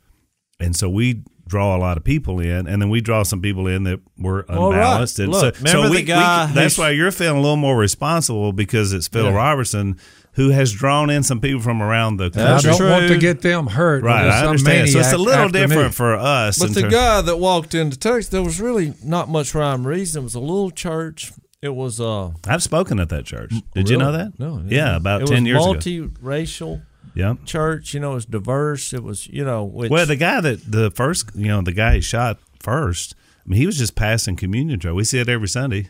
and 0.60 0.76
so 0.76 0.90
we 0.90 1.24
draw 1.48 1.76
a 1.76 1.80
lot 1.80 1.98
of 1.98 2.04
people 2.04 2.40
in, 2.40 2.68
and 2.68 2.82
then 2.82 2.90
we 2.90 3.02
draw 3.02 3.24
some 3.24 3.42
people 3.42 3.68
in 3.68 3.84
that 3.84 4.00
were 4.18 4.46
Well, 4.48 4.72
right. 4.72 4.78
unbalanced. 4.78 5.20
And 5.20 5.32
Look, 5.32 5.56
so, 5.58 5.66
so 5.66 5.90
we, 5.90 5.98
the 5.98 6.04
guy 6.04 6.48
we, 6.48 6.54
that's 6.54 6.78
why 6.78 6.92
you're 6.92 7.12
feeling 7.12 7.38
a 7.38 7.42
little 7.42 7.58
more 7.58 7.78
responsible 7.78 8.54
because 8.54 8.94
it's 8.94 9.08
Phil 9.08 9.26
Yeah. 9.26 9.34
Robertson 9.36 9.98
who 10.36 10.50
has 10.50 10.72
drawn 10.74 11.12
in 11.12 11.22
some 11.22 11.40
people 11.40 11.62
from 11.62 11.80
around 11.80 12.18
the 12.18 12.26
And 12.26 12.40
I 12.42 12.60
don't 12.60 12.82
want 12.90 13.08
to 13.10 13.20
get 13.20 13.42
them 13.42 13.68
hurt. 13.68 14.02
or 14.04 14.08
Right, 14.08 14.24
there's 14.24 14.34
I 14.34 14.40
some 14.40 14.48
understand. 14.50 14.90
So 14.90 15.00
it's 15.00 15.12
a 15.14 15.18
little 15.20 15.46
after 15.46 15.60
me. 15.60 15.68
different 15.68 15.94
for 15.94 16.16
us. 16.16 16.58
But 16.58 16.74
the 16.74 16.82
ter- 16.82 16.90
guy 16.90 17.22
that 17.22 17.38
walked 17.38 17.76
into 17.76 18.00
Texas, 18.00 18.30
there 18.30 18.42
was 18.42 18.60
really 18.60 18.96
not 19.04 19.30
much 19.30 19.54
rhyme 19.54 19.86
reason. 19.86 20.22
It 20.22 20.24
was 20.24 20.34
a 20.34 20.40
little 20.40 20.72
church. 20.72 21.32
It 21.62 21.76
was 21.76 22.02
uh 22.02 22.32
I've 22.48 22.64
spoken 22.64 23.00
at 23.00 23.10
that 23.10 23.26
church. 23.26 23.54
Did 23.76 23.90
you 23.90 23.98
know 23.98 24.12
that? 24.12 24.40
No. 24.40 24.64
Yeah, 24.68 24.96
about 24.96 25.22
it 25.22 25.28
ten 25.28 25.44
was 25.44 25.48
years 25.48 25.58
ago. 25.64 25.74
multi-racial 25.74 26.82
Yeah. 27.16 27.36
church. 27.46 27.94
You 27.94 28.00
know, 28.00 28.12
it 28.12 28.16
was 28.16 28.26
diverse. 28.26 28.94
It 28.94 29.04
was 29.04 29.28
you 29.28 29.44
know, 29.44 29.64
which 29.64 29.90
Well, 29.92 30.06
the 30.06 30.16
guy 30.16 30.42
that 30.42 30.60
the 30.72 30.92
first, 30.92 31.30
you 31.36 31.48
know, 31.48 31.62
the 31.62 31.72
guy 31.74 31.96
he 31.96 32.02
shot 32.02 32.40
first. 32.60 33.16
I 33.46 33.50
mean, 33.50 33.60
he 33.60 33.66
was 33.66 33.78
just 33.78 33.96
passing 33.96 34.36
communion 34.36 34.80
tray. 34.80 34.92
We 34.92 35.04
see 35.04 35.20
it 35.20 35.28
every 35.30 35.48
Sunday 35.50 35.90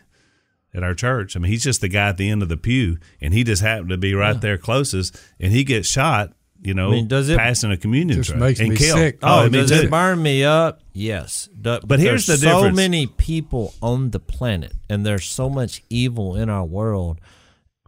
at 0.74 0.82
our 0.82 0.92
church. 0.94 1.36
I 1.36 1.38
mean, 1.40 1.52
he's 1.52 1.62
just 1.62 1.80
the 1.80 1.88
guy 1.88 2.08
at 2.08 2.16
the 2.16 2.28
end 2.28 2.42
of 2.42 2.48
the 2.48 2.56
pew, 2.56 2.98
and 3.20 3.32
he 3.32 3.44
just 3.44 3.62
happened 3.62 3.90
to 3.90 3.96
be 3.96 4.12
right 4.12 4.40
there 4.40 4.58
closest, 4.58 5.16
and 5.38 5.52
he 5.52 5.62
gets 5.64 5.88
shot. 5.88 6.32
You 6.62 6.72
know, 6.72 6.88
I 6.88 6.92
mean, 6.92 7.08
does 7.08 7.28
it- 7.28 7.36
passing 7.36 7.70
a 7.72 7.76
communion 7.76 8.18
Just 8.20 8.30
tray 8.30 8.38
makes 8.40 8.58
and 8.58 8.70
me 8.70 8.76
killed. 8.76 8.98
sick. 8.98 9.18
Oh, 9.22 9.44
me 9.50 9.58
does 9.58 9.70
it 9.70 9.90
burn 9.90 10.22
me 10.22 10.44
up? 10.44 10.80
Yes. 10.94 11.48
Du- 11.60 11.80
But 11.84 12.00
here's 12.00 12.24
the 12.24 12.38
so 12.38 12.46
difference. 12.46 12.76
So 12.78 12.82
many 12.82 13.06
people 13.06 13.74
on 13.82 14.10
the 14.12 14.18
planet, 14.18 14.72
and 14.88 15.04
there's 15.04 15.26
so 15.26 15.50
much 15.50 15.82
evil 15.90 16.36
in 16.36 16.48
our 16.48 16.64
world. 16.64 17.20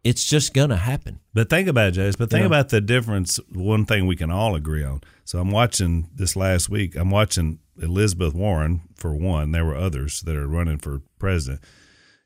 It's 0.07 0.25
just 0.25 0.55
gonna 0.55 0.77
happen. 0.77 1.19
But 1.35 1.51
think 1.51 1.69
about 1.69 1.89
it, 1.89 1.93
Jase. 1.93 2.17
But 2.17 2.31
think 2.31 2.41
Yeah. 2.43 2.47
about 2.47 2.69
the 2.69 2.81
difference. 2.81 3.41
One 3.53 3.85
thing 3.85 4.07
we 4.07 4.17
can 4.17 4.31
all 4.31 4.55
agree 4.55 4.85
on. 4.85 5.01
So 5.25 5.39
I'm 5.41 5.51
watching 5.51 6.09
this 6.15 6.37
last 6.37 6.69
week. 6.69 6.95
I'm 6.97 7.11
watching 7.11 7.59
Elizabeth 7.81 8.33
Warren 8.35 8.83
for 8.97 9.15
one. 9.15 9.53
There 9.53 9.65
were 9.65 9.77
others 9.77 10.21
that 10.23 10.37
are 10.37 10.47
running 10.47 10.79
for 10.79 11.03
president, 11.19 11.61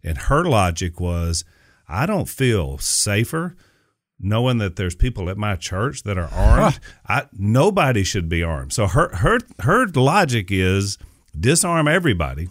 and 0.05 0.19
her 0.19 0.45
logic 0.45 1.01
was, 1.01 1.45
I 1.89 2.07
don't 2.07 2.29
feel 2.29 2.79
safer 2.79 3.57
knowing 4.23 4.59
that 4.59 4.77
there's 4.77 4.95
people 4.95 5.31
at 5.31 5.39
my 5.39 5.57
church 5.57 6.03
that 6.03 6.19
are 6.19 6.29
armed. 6.29 6.79
I 7.09 7.23
nobody 7.33 8.05
should 8.05 8.29
be 8.29 8.43
armed. 8.43 8.73
So 8.75 8.87
her 8.87 9.09
her 9.17 9.39
her 9.61 9.87
logic 9.89 10.49
is 10.51 10.99
disarm 11.39 11.89
everybody, 11.89 12.49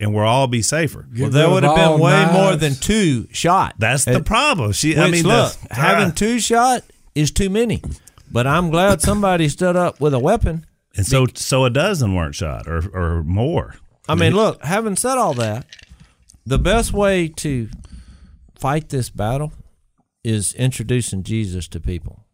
and 0.00 0.14
we'll 0.14 0.24
all 0.24 0.46
be 0.48 0.62
safer. 0.62 1.02
Get 1.12 1.22
Well, 1.22 1.30
there 1.30 1.48
would 1.50 1.62
have 1.62 1.74
been 1.76 1.84
all 1.84 1.98
way 2.00 2.26
more 2.32 2.56
than 2.56 2.74
two 2.74 3.28
shot. 3.32 3.74
That's 3.78 4.04
the 4.04 4.16
And- 4.16 4.26
problem. 4.26 4.72
She, 4.72 4.90
Which, 4.90 4.98
I 4.98 5.10
mean, 5.10 5.24
look, 5.26 5.52
the- 5.68 5.74
having 5.74 6.12
two 6.12 6.40
shot 6.40 6.82
is 7.14 7.30
too 7.30 7.50
many. 7.50 7.82
But 8.32 8.46
I'm 8.46 8.70
glad 8.70 9.00
somebody 9.02 9.48
stood 9.48 9.76
up 9.76 10.00
with 10.00 10.14
a 10.14 10.18
weapon. 10.18 10.64
and 10.96 11.06
so 11.06 11.26
so 11.34 11.64
a 11.64 11.70
dozen 11.70 12.14
weren't 12.14 12.34
shot 12.34 12.66
or 12.66 12.82
or 12.92 13.22
more. 13.24 13.76
I 14.08 14.14
mean, 14.16 14.34
look, 14.34 14.64
having 14.64 14.96
said 14.96 15.18
all 15.18 15.34
that, 15.34 15.66
the 16.44 16.58
best 16.58 16.92
way 16.92 17.28
to 17.28 17.68
fight 18.58 18.88
this 18.88 19.08
battle 19.10 19.52
is 20.24 20.52
introducing 20.54 21.22
Jesus 21.22 21.68
to 21.68 21.80
people. 21.80 22.24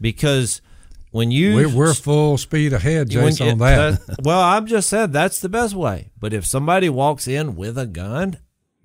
Because 0.00 0.62
when 1.10 1.30
you 1.30 1.54
We're, 1.54 1.68
we're 1.74 1.94
full 1.94 2.38
speed 2.38 2.72
ahead, 2.72 3.10
Jason, 3.10 3.46
it- 3.46 3.52
on 3.52 3.58
that. 3.58 4.06
that- 4.06 4.16
well, 4.24 4.40
I've 4.40 4.66
just 4.66 4.88
said 4.88 5.12
that's 5.12 5.40
the 5.40 5.48
best 5.48 5.74
way. 5.74 6.10
But 6.18 6.32
if 6.32 6.46
somebody 6.46 6.88
walks 6.88 7.26
in 7.26 7.56
with 7.56 7.76
a 7.78 7.86
gun, 7.86 8.38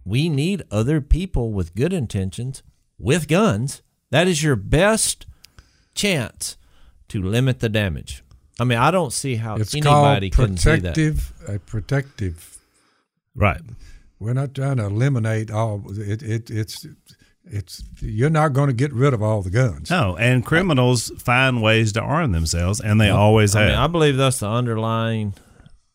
we 0.04 0.30
need 0.30 0.64
other 0.72 1.02
people 1.02 1.52
with 1.52 1.76
good 1.76 1.94
intentions 1.94 2.64
with 2.98 3.28
guns. 3.28 3.82
That 4.12 4.28
is 4.28 4.44
your 4.44 4.56
best 4.56 5.26
chance 5.94 6.58
to 7.10 7.22
limit 7.22 7.60
the 7.60 7.70
damage. 7.70 8.24
I 8.60 8.64
mean, 8.64 8.78
I 8.78 8.90
don't 8.92 9.12
see 9.12 9.36
how 9.36 9.56
It's 9.58 9.74
anybody 9.76 10.30
couldn't 10.30 10.58
see 10.58 10.70
that. 10.78 10.96
protective. 10.96 11.34
A 11.48 11.60
protective. 11.60 12.58
Right. 13.36 13.62
We're 14.20 14.34
not 14.34 14.54
trying 14.54 14.78
to 14.78 14.86
eliminate 14.86 15.52
all. 15.52 15.84
It, 16.00 16.24
it 16.24 16.50
it's 16.50 16.88
it's 17.46 17.84
you're 18.00 18.30
not 18.30 18.54
going 18.54 18.68
to 18.68 18.74
get 18.74 18.94
rid 18.94 19.14
of 19.14 19.22
all 19.22 19.42
the 19.42 19.50
guns. 19.50 19.90
No, 19.90 20.16
and 20.18 20.46
criminals 20.46 21.12
find 21.18 21.62
ways 21.62 21.94
to 21.94 22.02
arm 22.02 22.32
themselves, 22.32 22.80
and 22.80 23.00
they 23.00 23.10
always 23.10 23.56
I 23.56 23.62
have. 23.62 23.70
mean, 23.70 23.78
I 23.78 23.88
believe 23.88 24.18
that's 24.18 24.40
the 24.40 24.50
underlying 24.50 25.34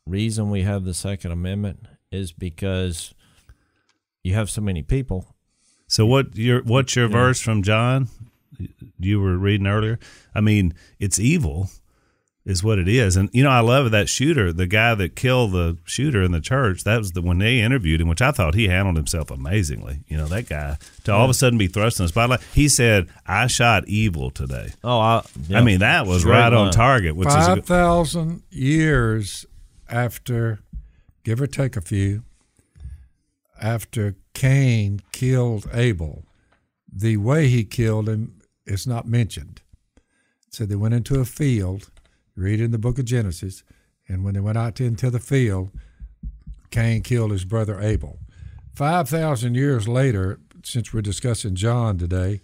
reason 0.06 0.50
we 0.50 0.62
have 0.62 0.84
the 0.84 0.94
Second 0.94 1.32
Amendment 1.32 1.86
is 2.10 2.32
because 2.32 3.14
you 4.22 4.34
have 4.34 4.50
so 4.50 4.60
many 4.60 4.82
people. 4.82 5.26
So 5.86 6.06
what 6.06 6.36
your 6.36 6.62
what's 6.62 6.94
your 6.94 7.08
verse 7.08 7.40
from 7.40 7.62
John? 7.62 8.08
You 8.98 9.20
were 9.20 9.38
reading 9.38 9.66
earlier. 9.66 9.98
I 10.34 10.40
mean, 10.40 10.74
it's 10.98 11.18
evil, 11.18 11.70
is 12.44 12.64
what 12.64 12.78
it 12.78 12.88
is. 12.88 13.16
And 13.16 13.28
you 13.32 13.42
know, 13.42 13.50
I 13.50 13.60
love 13.60 13.90
that 13.90 14.08
shooter, 14.08 14.52
the 14.52 14.66
guy 14.66 14.94
that 14.94 15.14
killed 15.14 15.52
the 15.52 15.76
shooter 15.84 16.22
in 16.22 16.32
the 16.32 16.40
church. 16.40 16.84
That 16.84 16.98
was 16.98 17.12
the 17.12 17.22
when 17.22 17.38
they 17.38 17.60
interviewed 17.60 18.00
him, 18.00 18.08
which 18.08 18.22
I 18.22 18.32
thought 18.32 18.54
he 18.54 18.68
handled 18.68 18.96
himself 18.96 19.30
amazingly. 19.30 20.00
You 20.08 20.16
know, 20.16 20.26
that 20.26 20.48
guy 20.48 20.78
to 21.04 21.12
all 21.12 21.24
of 21.24 21.30
a 21.30 21.34
sudden 21.34 21.58
be 21.58 21.66
thrust 21.66 22.00
in 22.00 22.04
the 22.04 22.08
spotlight. 22.08 22.40
He 22.54 22.68
said, 22.68 23.08
"I 23.26 23.46
shot 23.46 23.86
evil 23.88 24.30
today." 24.30 24.72
Oh, 24.82 24.98
I, 24.98 25.22
I 25.54 25.62
mean, 25.62 25.80
that 25.80 26.06
was 26.06 26.22
Straight 26.22 26.32
right 26.32 26.52
on 26.52 26.72
target. 26.72 27.14
Which 27.16 27.28
is 27.28 27.48
a 27.48 27.56
good, 27.56 27.66
thousand 27.66 28.42
years 28.50 29.46
after, 29.88 30.60
give 31.24 31.40
or 31.40 31.46
take 31.46 31.76
a 31.76 31.80
few, 31.80 32.22
after 33.60 34.16
Cain 34.32 35.02
killed 35.12 35.68
Abel, 35.72 36.24
the 36.90 37.18
way 37.18 37.48
he 37.48 37.64
killed 37.64 38.08
him 38.08 38.40
is 38.64 38.86
not 38.86 39.06
mentioned. 39.06 39.60
So 40.50 40.64
they 40.64 40.76
went 40.76 40.94
into 40.94 41.20
a 41.20 41.24
field. 41.24 41.90
Read 42.40 42.58
in 42.58 42.70
the 42.70 42.78
book 42.78 42.98
of 42.98 43.04
Genesis, 43.04 43.62
and 44.08 44.24
when 44.24 44.32
they 44.32 44.40
went 44.40 44.56
out 44.56 44.80
into 44.80 45.10
the 45.10 45.20
field, 45.20 45.70
Cain 46.70 47.02
killed 47.02 47.32
his 47.32 47.44
brother 47.44 47.78
Abel. 47.78 48.18
Five 48.74 49.10
thousand 49.10 49.56
years 49.56 49.86
later, 49.86 50.40
since 50.64 50.90
we're 50.90 51.02
discussing 51.02 51.54
John 51.54 51.98
today, 51.98 52.40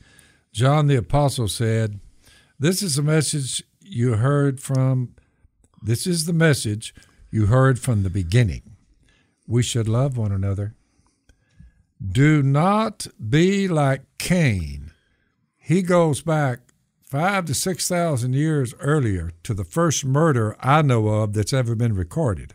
John 0.52 0.86
the 0.86 0.96
apostle 0.96 1.48
said, 1.48 1.98
"This 2.58 2.82
is 2.82 2.96
the 2.96 3.02
message 3.02 3.64
you 3.80 4.16
heard 4.16 4.60
from. 4.60 5.14
This 5.82 6.06
is 6.06 6.26
the 6.26 6.34
message 6.34 6.94
you 7.30 7.46
heard 7.46 7.78
from 7.78 8.02
the 8.02 8.10
beginning. 8.10 8.76
We 9.46 9.62
should 9.62 9.88
love 9.88 10.18
one 10.18 10.32
another. 10.32 10.74
Do 12.06 12.42
not 12.42 13.06
be 13.30 13.66
like 13.66 14.02
Cain. 14.18 14.92
He 15.56 15.80
goes 15.80 16.20
back 16.20 16.65
five 17.08 17.44
to 17.46 17.54
six 17.54 17.88
thousand 17.88 18.34
years 18.34 18.74
earlier 18.80 19.30
to 19.44 19.54
the 19.54 19.64
first 19.64 20.04
murder 20.04 20.56
I 20.60 20.82
know 20.82 21.08
of 21.08 21.32
that's 21.32 21.52
ever 21.52 21.74
been 21.74 21.94
recorded. 21.94 22.54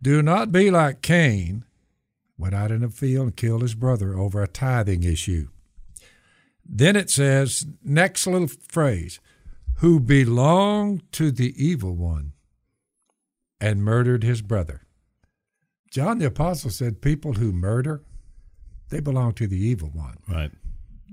Do 0.00 0.22
not 0.22 0.50
be 0.50 0.70
like 0.70 1.02
Cain, 1.02 1.64
went 2.36 2.54
out 2.54 2.72
in 2.72 2.80
the 2.80 2.88
field 2.88 3.26
and 3.26 3.36
killed 3.36 3.62
his 3.62 3.74
brother 3.74 4.18
over 4.18 4.42
a 4.42 4.48
tithing 4.48 5.04
issue. 5.04 5.48
Then 6.64 6.96
it 6.96 7.10
says, 7.10 7.66
next 7.84 8.26
little 8.26 8.48
phrase, 8.48 9.20
who 9.76 10.00
belonged 10.00 11.02
to 11.12 11.30
the 11.30 11.54
evil 11.62 11.94
one 11.94 12.32
and 13.60 13.84
murdered 13.84 14.24
his 14.24 14.42
brother. 14.42 14.82
John 15.90 16.18
the 16.18 16.26
Apostle 16.26 16.70
said, 16.70 17.02
people 17.02 17.34
who 17.34 17.52
murder, 17.52 18.02
they 18.88 19.00
belong 19.00 19.34
to 19.34 19.46
the 19.46 19.58
evil 19.62 19.90
one. 19.92 20.16
right. 20.28 20.50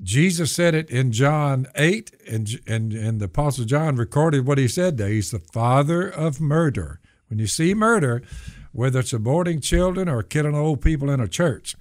Jesus 0.01 0.51
said 0.51 0.75
it 0.75 0.89
in 0.89 1.11
John 1.11 1.67
8, 1.75 2.11
and, 2.27 2.49
and, 2.65 2.93
and 2.93 3.19
the 3.19 3.25
Apostle 3.25 3.65
John 3.65 3.95
recorded 3.95 4.45
what 4.45 4.57
he 4.57 4.67
said 4.67 4.97
there. 4.97 5.09
He's 5.09 5.31
the 5.31 5.39
father 5.39 6.07
of 6.07 6.39
murder. 6.39 6.99
When 7.27 7.39
you 7.39 7.47
see 7.47 7.73
murder, 7.73 8.23
whether 8.71 8.99
it's 8.99 9.11
aborting 9.11 9.61
children 9.61 10.07
or 10.07 10.23
killing 10.23 10.55
old 10.55 10.81
people 10.81 11.09
in 11.09 11.19
a 11.19 11.27
church. 11.27 11.75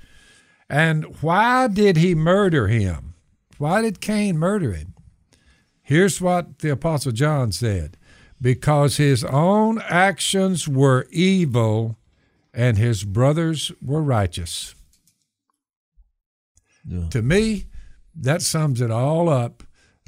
And 0.68 1.04
why 1.22 1.68
did 1.68 1.96
he 1.96 2.14
murder 2.14 2.68
him? 2.68 3.14
Why 3.56 3.82
did 3.82 4.00
Cain 4.00 4.38
murder 4.38 4.72
him? 4.72 4.94
Here's 5.82 6.20
what 6.20 6.58
the 6.58 6.70
Apostle 6.70 7.12
John 7.12 7.52
said 7.52 7.96
because 8.40 8.98
his 8.98 9.24
own 9.24 9.80
actions 9.88 10.68
were 10.68 11.06
evil 11.10 11.96
and 12.52 12.76
his 12.76 13.04
brothers 13.04 13.72
were 13.82 14.02
righteous. 14.02 14.74
Yeah. 16.86 17.08
To 17.08 17.22
me, 17.22 17.64
that 18.20 18.42
sums 18.42 18.80
it 18.80 18.90
all 18.90 19.28
up, 19.28 19.62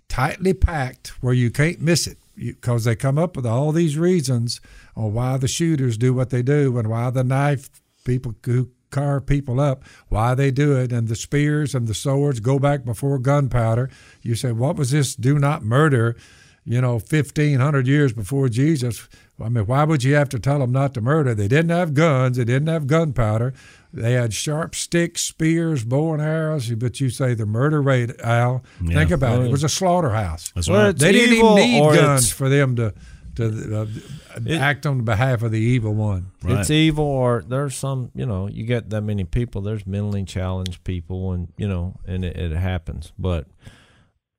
tightly 0.08 0.52
packed 0.52 1.08
where 1.22 1.34
you 1.34 1.50
can't 1.50 1.80
miss 1.80 2.06
it 2.06 2.18
because 2.36 2.84
they 2.84 2.96
come 2.96 3.18
up 3.18 3.36
with 3.36 3.46
all 3.46 3.70
these 3.72 3.96
reasons 3.96 4.60
on 4.96 5.12
why 5.12 5.36
the 5.36 5.48
shooters 5.48 5.96
do 5.96 6.12
what 6.12 6.30
they 6.30 6.42
do 6.42 6.76
and 6.78 6.88
why 6.88 7.10
the 7.10 7.24
knife 7.24 7.68
people 8.04 8.34
who 8.44 8.70
carve 8.90 9.26
people 9.26 9.60
up, 9.60 9.84
why 10.08 10.34
they 10.34 10.50
do 10.50 10.76
it, 10.76 10.92
and 10.92 11.08
the 11.08 11.14
spears 11.14 11.74
and 11.74 11.86
the 11.86 11.94
swords 11.94 12.40
go 12.40 12.58
back 12.58 12.84
before 12.84 13.18
gunpowder. 13.18 13.88
You 14.22 14.34
say, 14.34 14.52
what 14.52 14.76
was 14.76 14.90
this 14.90 15.14
do 15.14 15.38
not 15.38 15.62
murder, 15.62 16.16
you 16.64 16.80
know, 16.80 16.94
1,500 16.94 17.86
years 17.86 18.12
before 18.12 18.48
Jesus? 18.48 19.08
I 19.42 19.48
mean, 19.48 19.66
why 19.66 19.84
would 19.84 20.02
you 20.02 20.14
have 20.14 20.28
to 20.30 20.38
tell 20.38 20.58
them 20.58 20.72
not 20.72 20.94
to 20.94 21.00
murder? 21.00 21.34
They 21.34 21.48
didn't 21.48 21.70
have 21.70 21.94
guns, 21.94 22.36
they 22.36 22.44
didn't 22.44 22.68
have 22.68 22.86
gunpowder. 22.86 23.54
They 23.92 24.12
had 24.12 24.32
sharp 24.32 24.74
sticks, 24.74 25.20
spears, 25.22 25.84
bow 25.84 26.12
and 26.12 26.22
arrows. 26.22 26.70
But 26.70 27.00
you 27.00 27.10
say 27.10 27.34
the 27.34 27.46
murder 27.46 27.82
rate, 27.82 28.18
Al. 28.20 28.62
Yeah. 28.82 28.94
Think 28.94 29.10
about 29.10 29.40
it. 29.40 29.46
It 29.46 29.50
was 29.50 29.64
a 29.64 29.68
slaughterhouse. 29.68 30.52
That's 30.54 30.68
Well, 30.68 30.86
right. 30.86 30.96
They 30.96 31.12
didn't 31.12 31.36
even 31.36 31.54
need 31.56 31.94
guns 31.94 32.30
for 32.30 32.48
them 32.48 32.76
to 32.76 32.94
to 33.36 33.80
uh, 33.82 34.54
act 34.54 34.86
on 34.86 35.04
behalf 35.04 35.42
of 35.42 35.52
the 35.52 35.58
evil 35.60 35.94
one. 35.94 36.32
Right. 36.42 36.58
It's 36.60 36.70
evil, 36.70 37.04
or 37.04 37.44
there's 37.46 37.76
some, 37.76 38.10
you 38.14 38.26
know, 38.26 38.48
you 38.48 38.64
get 38.64 38.90
that 38.90 39.02
many 39.02 39.24
people. 39.24 39.62
There's 39.62 39.86
mentally 39.86 40.24
challenged 40.24 40.82
people, 40.84 41.32
and 41.32 41.48
you 41.56 41.68
know, 41.68 41.96
and 42.06 42.24
it, 42.24 42.36
it 42.36 42.52
happens. 42.56 43.12
But 43.18 43.46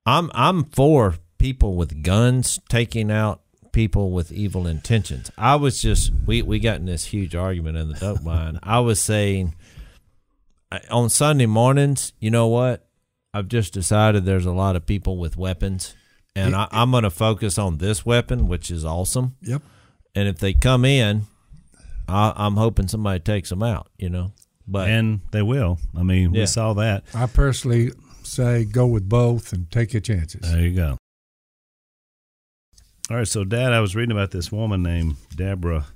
I'm 0.05 0.29
I'm 0.33 0.65
for 0.65 1.15
people 1.37 1.75
with 1.75 2.03
guns 2.03 2.59
taking 2.69 3.11
out 3.11 3.41
people 3.71 4.11
with 4.11 4.31
evil 4.31 4.67
intentions. 4.67 5.31
I 5.37 5.55
was 5.55 5.81
just 5.81 6.11
we 6.25 6.41
we 6.41 6.59
got 6.59 6.77
in 6.77 6.85
this 6.85 7.05
huge 7.05 7.35
argument 7.35 7.77
in 7.77 7.87
the 7.89 7.93
dope 7.95 8.21
mine. 8.23 8.59
I 8.63 8.79
was 8.79 8.99
saying 9.01 9.55
on 10.89 11.09
Sunday 11.09 11.45
mornings, 11.45 12.13
you 12.19 12.31
know 12.31 12.47
what? 12.47 12.87
I've 13.33 13.47
just 13.47 13.73
decided 13.73 14.25
there's 14.25 14.45
a 14.45 14.51
lot 14.51 14.75
of 14.75 14.85
people 14.85 15.17
with 15.17 15.37
weapons, 15.37 15.95
and 16.35 16.55
I, 16.55 16.67
I'm 16.71 16.91
going 16.91 17.03
to 17.03 17.09
focus 17.09 17.57
on 17.57 17.77
this 17.77 18.05
weapon, 18.05 18.47
which 18.47 18.69
is 18.69 18.83
awesome. 18.83 19.35
Yep. 19.41 19.61
And 20.15 20.27
if 20.27 20.37
they 20.39 20.53
come 20.53 20.83
in, 20.83 21.23
I, 22.09 22.33
I'm 22.35 22.55
hoping 22.57 22.89
somebody 22.89 23.19
takes 23.21 23.49
them 23.49 23.63
out. 23.63 23.87
You 23.97 24.09
know, 24.09 24.33
but 24.67 24.89
and 24.89 25.21
they 25.31 25.41
will. 25.41 25.79
I 25.97 26.03
mean, 26.03 26.33
Yeah. 26.33 26.41
we 26.41 26.45
saw 26.45 26.73
that. 26.73 27.03
I 27.13 27.25
personally 27.27 27.91
say 28.23 28.65
go 28.65 28.85
with 28.85 29.07
both 29.07 29.53
and 29.53 29.69
take 29.71 29.93
your 29.93 30.01
chances. 30.01 30.41
There 30.41 30.59
you 30.61 30.75
go. 30.75 30.97
All 33.11 33.17
right, 33.17 33.27
so 33.27 33.43
Dad, 33.43 33.73
I 33.73 33.81
was 33.81 33.93
reading 33.93 34.13
about 34.13 34.31
this 34.31 34.53
woman 34.53 34.83
named 34.83 35.17
Deborah. 35.35 35.87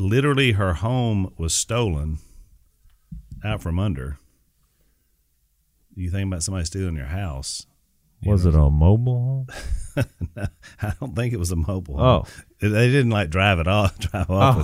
Literally, 0.00 0.50
her 0.50 0.74
home 0.74 1.32
was 1.38 1.54
stolen 1.54 2.18
out 3.44 3.62
from 3.62 3.78
under. 3.78 4.18
You 5.94 6.10
think 6.10 6.26
about 6.26 6.42
somebody 6.42 6.64
stealing 6.64 6.96
your 6.96 7.06
house? 7.06 7.66
you 8.22 8.32
was 8.32 8.44
know. 8.44 8.50
it 8.50 8.56
a 8.56 8.70
mobile? 8.70 9.46
home? 9.94 10.06
I 10.82 10.94
don't 10.98 11.14
think 11.14 11.32
it 11.32 11.38
was 11.38 11.52
a 11.52 11.56
mobile. 11.56 12.00
Oh. 12.00 12.26
they 12.58 12.90
didn't 12.90 13.10
like 13.10 13.30
drive 13.30 13.60
it 13.60 13.68
off. 13.68 13.96
Drive 14.10 14.30
off. 14.30 14.56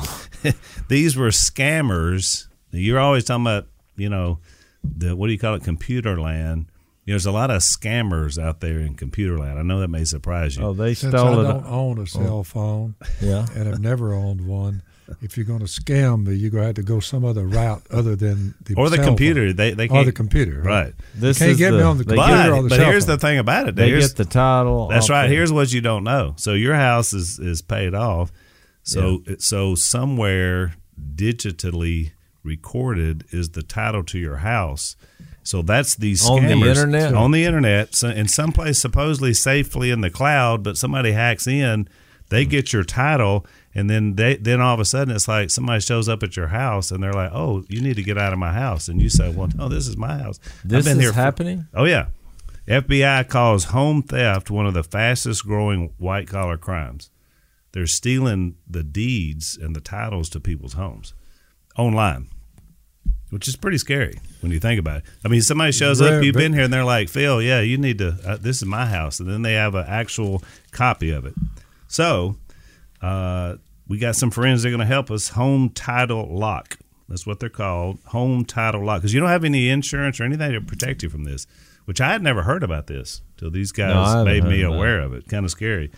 with 0.43 0.47
oh. 0.47 0.49
it. 0.49 0.57
These 0.89 1.17
were 1.17 1.29
scammers. 1.29 2.49
You're 2.73 2.99
always 2.99 3.25
talking 3.25 3.45
about, 3.45 3.69
you 3.95 4.09
know, 4.09 4.41
the 4.83 5.15
what 5.15 5.29
do 5.29 5.33
you 5.33 5.39
call 5.39 5.55
it, 5.55 5.63
computer 5.63 6.21
land. 6.21 6.67
There's 7.11 7.27
a 7.27 7.33
lot 7.33 7.51
of 7.51 7.63
scammers 7.63 8.43
out 8.43 8.61
there 8.61 8.79
in 8.81 8.95
computer 8.95 9.39
land. 9.39 9.59
I 9.59 9.63
know 9.63 9.81
that 9.81 9.89
may 9.89 10.05
surprise 10.05 10.57
you. 10.57 10.65
Oh, 10.65 10.73
they 10.73 10.95
Since 10.95 11.15
I 11.15 11.19
stole 11.19 11.43
don't 11.43 11.67
own 11.67 11.99
a 11.99 12.07
cell 12.07 12.39
oh. 12.39 12.43
phone 12.43 12.95
Yeah. 13.21 13.47
and 13.55 13.69
I've 13.69 13.81
never 13.81 14.15
owned 14.15 14.47
one, 14.47 14.83
if 15.21 15.37
you're 15.37 15.45
going 15.47 15.59
to 15.59 15.65
scam 15.67 16.25
me, 16.27 16.35
you're 16.35 16.51
going 16.51 16.63
to 16.63 16.67
have 16.69 16.75
to 16.77 16.83
go 16.83 17.01
some 17.01 17.25
other 17.25 17.45
route 17.45 17.83
other 17.91 18.15
than 18.15 18.55
the 18.65 18.75
or 18.77 18.89
the 18.89 18.97
cell 18.97 19.07
computer. 19.07 19.49
phone. 19.49 19.57
They 19.57 19.73
they 19.73 19.85
or 19.87 19.89
can't 19.89 20.07
the 20.07 20.13
computer. 20.13 20.61
right. 20.63 20.95
This 21.17 21.39
can't 21.39 21.51
is 21.51 21.59
get 21.59 21.73
the, 21.73 21.79
me 21.79 21.83
on 21.83 21.99
the 21.99 22.05
computer 22.05 22.29
Get, 22.33 22.49
or 22.49 22.53
But, 22.57 22.63
the 22.63 22.69
but 22.69 22.77
cell 22.77 22.91
here's 22.91 23.07
phone. 23.07 23.17
the 23.17 23.21
thing 23.21 23.39
about 23.39 23.69
it. 23.69 23.75
they 23.77 23.89
Here's- 23.89 24.09
get 24.09 24.17
the 24.17 24.25
title. 24.25 24.87
That's 24.89 25.11
right. 25.11 25.27
the- 25.27 25.35
Here's 25.35 25.53
what 25.53 25.73
you 25.73 25.81
don't 25.81 26.05
know. 26.05 26.35
So 26.37 26.55
your 26.55 26.75
house 26.77 27.13
is 27.13 27.39
is 27.41 27.61
paid 27.61 27.95
off. 27.95 28.31
So 28.85 29.23
so 29.39 29.75
somewhere 29.75 30.75
digitally 31.17 32.13
recorded 32.43 33.25
is 33.31 33.51
the 33.51 33.63
title 33.63 34.03
to 34.05 34.19
your 34.19 34.37
house. 34.39 34.97
So 35.43 35.63
that's 35.63 35.95
these 35.97 36.29
On 36.29 36.45
the 36.45 36.51
internet? 36.53 37.15
on 37.15 37.31
the 37.31 37.45
internet, 37.45 37.95
so 37.95 38.09
in 38.09 38.29
some 38.29 38.53
place 38.53 38.79
supposedly 38.79 39.33
safely 39.35 39.91
in 39.91 40.01
the 40.03 40.11
cloud, 40.11 40.63
but 40.63 40.77
somebody 40.77 41.13
hacks 41.13 41.47
in, 41.47 41.89
they 42.29 42.45
get 42.45 42.73
your 42.73 42.85
title, 42.85 43.47
and 43.75 43.89
then 43.89 44.17
they 44.17 44.37
then 44.37 44.61
all 44.61 44.75
of 44.75 44.81
a 44.81 44.85
sudden 44.85 45.15
it's 45.15 45.27
like 45.29 45.51
somebody 45.51 45.81
shows 45.81 46.09
up 46.09 46.23
at 46.23 46.37
your 46.37 46.49
house 46.49 46.91
and 46.91 47.03
they're 47.03 47.13
like, 47.13 47.31
"Oh, 47.33 47.65
you 47.69 47.81
need 47.81 47.97
to 47.97 48.03
get 48.03 48.19
out 48.19 48.33
of 48.33 48.39
my 48.39 48.53
house," 48.53 48.87
and 48.89 49.01
you 49.01 49.09
say, 49.09 49.31
"Well, 49.33 49.49
no, 49.57 49.69
this 49.69 49.89
is 49.89 49.97
my 49.97 50.19
house. 50.19 50.39
This 50.65 50.87
I've 50.87 50.93
been 50.93 50.99
is 50.99 51.05
here 51.05 51.13
for- 51.13 51.21
happening. 51.21 51.67
Oh 51.75 51.85
yeah. 51.85 52.07
FBI 52.69 53.27
calls 53.29 53.65
home 53.65 54.03
theft 54.03 54.51
one 54.51 54.67
of 54.67 54.75
the 54.75 54.85
fastest 54.85 55.45
growing 55.45 55.93
white 55.99 56.29
collar 56.29 56.57
crimes. 56.59 57.11
they're 57.73 57.87
stealing 57.87 58.57
the 58.69 58.83
deeds 58.83 59.57
and 59.61 59.75
the 59.77 59.81
titles 59.81 60.29
to 60.29 60.41
people's 60.41 60.73
homes 60.75 61.15
online, 61.79 62.27
which 63.31 63.49
is 63.49 63.57
pretty 63.57 63.79
scary 63.79 64.19
when 64.41 64.53
you 64.53 64.61
think 64.61 64.79
about 64.79 64.99
it. 64.99 65.05
I 65.25 65.29
mean, 65.29 65.41
somebody 65.43 65.73
shows 65.73 66.01
up, 66.01 66.23
you've 66.23 66.35
been 66.35 66.53
here, 66.53 66.63
and 66.65 66.73
they're 66.73 66.85
like, 66.85 67.09
"Phil, 67.09 67.41
yeah, 67.41 67.61
you 67.61 67.79
need 67.79 67.99
to. 67.99 68.17
Uh, 68.25 68.37
this 68.37 68.59
is 68.59 68.67
my 68.67 68.87
house," 68.87 69.19
and 69.21 69.29
then 69.29 69.43
they 69.43 69.55
have 69.55 69.75
an 69.75 69.87
actual 69.89 70.43
copy 70.73 71.11
of 71.11 71.25
it. 71.25 71.35
So, 71.89 72.37
uh, 73.03 73.57
we 73.89 73.99
got 73.99 74.15
some 74.17 74.31
friends 74.31 74.63
that 74.63 74.69
are 74.69 74.71
going 74.71 74.81
to 74.81 74.87
help 74.87 75.11
us. 75.11 75.31
Home 75.31 75.71
Title 75.71 76.29
Lock. 76.33 76.79
That's 77.09 77.27
what 77.27 77.41
they're 77.41 77.49
called. 77.49 77.99
Home 78.07 78.45
Title 78.45 78.85
Lock. 78.85 79.01
Because 79.01 79.13
you 79.13 79.19
don't 79.21 79.29
have 79.31 79.43
any 79.45 79.69
insurance 79.69 80.21
or 80.21 80.25
anything 80.25 80.53
to 80.53 80.61
protect 80.61 81.03
you 81.03 81.09
from 81.09 81.25
this, 81.25 81.47
which 81.87 82.01
I 82.01 82.13
had 82.13 82.23
never 82.23 82.43
heard 82.43 82.63
about 82.63 82.87
this 82.87 83.23
till 83.37 83.51
these 83.51 83.73
guys 83.73 83.95
haven't 84.07 84.27
made 84.27 84.45
me 84.45 84.63
aware 84.63 85.01
of 85.01 85.13
it. 85.13 85.27
Kind 85.29 85.45
of 85.45 85.51
scary. 85.51 85.91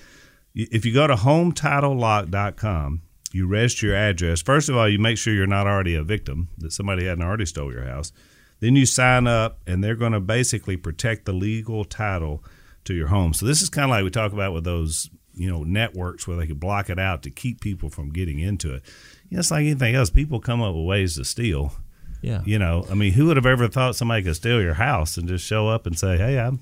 If 0.54 0.86
you 0.86 0.94
go 0.94 1.06
to 1.06 1.14
hometitlelock.com, 1.14 3.02
you 3.34 3.46
register 3.46 3.88
your 3.88 3.96
address. 3.96 4.42
First 4.42 4.68
of 4.68 4.76
all, 4.76 4.88
you 4.88 4.98
make 4.98 5.18
sure 5.18 5.32
you're 5.32 5.46
not 5.46 5.66
already 5.66 5.94
a 5.94 6.02
victim, 6.02 6.48
that 6.58 6.72
somebody 6.72 7.06
hadn't 7.06 7.24
already 7.24 7.46
stole 7.46 7.72
your 7.72 7.84
house. 7.84 8.12
Then 8.60 8.76
you 8.76 8.86
sign 8.86 9.26
up, 9.26 9.60
and 9.66 9.82
they're 9.82 9.96
going 9.96 10.12
to 10.12 10.20
basically 10.20 10.76
protect 10.76 11.24
the 11.24 11.32
legal 11.32 11.84
title 11.84 12.44
to 12.84 12.94
your 12.94 13.08
home. 13.08 13.34
So 13.34 13.46
this 13.46 13.62
is 13.62 13.68
kind 13.68 13.84
of 13.84 13.90
like 13.90 14.04
we 14.04 14.10
talk 14.10 14.32
about 14.32 14.52
with 14.52 14.64
those, 14.64 15.10
you 15.34 15.50
know, 15.50 15.64
networks 15.64 16.26
where 16.28 16.36
they 16.36 16.46
could 16.46 16.60
block 16.60 16.90
it 16.90 16.98
out 16.98 17.22
to 17.24 17.30
keep 17.30 17.60
people 17.60 17.88
from 17.88 18.10
getting 18.10 18.38
into 18.38 18.74
it. 18.74 18.82
You 19.28 19.36
know, 19.36 19.40
it's 19.40 19.50
like 19.50 19.62
anything 19.62 19.94
else. 19.94 20.10
People 20.10 20.40
come 20.40 20.62
up 20.62 20.74
with 20.74 20.84
ways 20.84 21.16
to 21.16 21.24
steal. 21.24 21.74
Yeah. 22.20 22.42
You 22.44 22.58
know, 22.58 22.86
I 22.88 22.94
mean, 22.94 23.12
who 23.14 23.26
would 23.26 23.36
have 23.36 23.46
ever 23.46 23.66
thought 23.66 23.96
somebody 23.96 24.22
could 24.22 24.36
steal 24.36 24.62
your 24.62 24.74
house 24.74 25.16
and 25.16 25.26
just 25.26 25.44
show 25.44 25.68
up 25.68 25.86
and 25.86 25.98
say, 25.98 26.16
"Hey, 26.16 26.38
I'm 26.38 26.60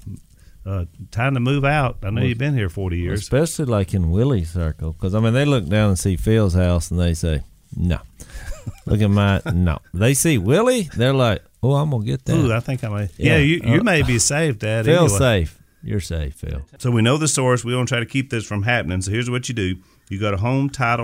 uh, 0.66 0.84
time 1.10 1.34
to 1.34 1.40
move 1.40 1.64
out. 1.64 1.98
I 2.02 2.10
know 2.10 2.22
you've 2.22 2.38
been 2.38 2.54
here 2.54 2.68
forty 2.68 2.98
years." 2.98 3.20
Especially 3.20 3.64
like 3.64 3.94
in 3.94 4.10
Willie's 4.10 4.50
circle, 4.50 4.92
because 4.92 5.14
I 5.14 5.20
mean 5.20 5.32
they 5.34 5.44
look 5.44 5.66
down 5.66 5.90
and 5.90 5.98
see 5.98 6.16
Phil's 6.16 6.54
house 6.54 6.90
and 6.90 6.98
they 7.00 7.14
say 7.14 7.42
no. 7.76 7.98
look 8.86 9.00
at 9.00 9.10
my 9.10 9.40
no. 9.54 9.78
They 9.94 10.14
see 10.14 10.38
Willie, 10.38 10.82
they're 10.96 11.14
like, 11.14 11.42
oh, 11.62 11.74
I'm 11.74 11.90
gonna 11.90 12.04
get 12.04 12.24
that. 12.26 12.36
Ooh, 12.36 12.52
I 12.52 12.60
think 12.60 12.84
I 12.84 12.88
may. 12.88 13.08
Yeah, 13.16 13.36
Yeah. 13.36 13.38
you, 13.38 13.60
you 13.64 13.80
Uh, 13.80 13.84
may 13.84 14.02
be 14.02 14.18
safe, 14.18 14.58
Dad. 14.58 14.84
Phil 14.84 15.04
anyway. 15.04 15.18
safe. 15.18 15.56
You're 15.82 16.00
safe, 16.00 16.34
Phil. 16.34 16.60
So 16.78 16.90
we 16.90 17.00
know 17.00 17.16
the 17.16 17.26
source. 17.28 17.64
We 17.64 17.74
want 17.74 17.88
to 17.88 17.94
try 17.94 18.00
to 18.00 18.06
keep 18.06 18.28
this 18.28 18.44
from 18.44 18.64
happening. 18.64 19.00
So 19.00 19.10
here's 19.12 19.30
what 19.30 19.48
you 19.48 19.54
do: 19.54 19.76
you 20.10 20.20
go 20.20 20.30
to 20.30 20.36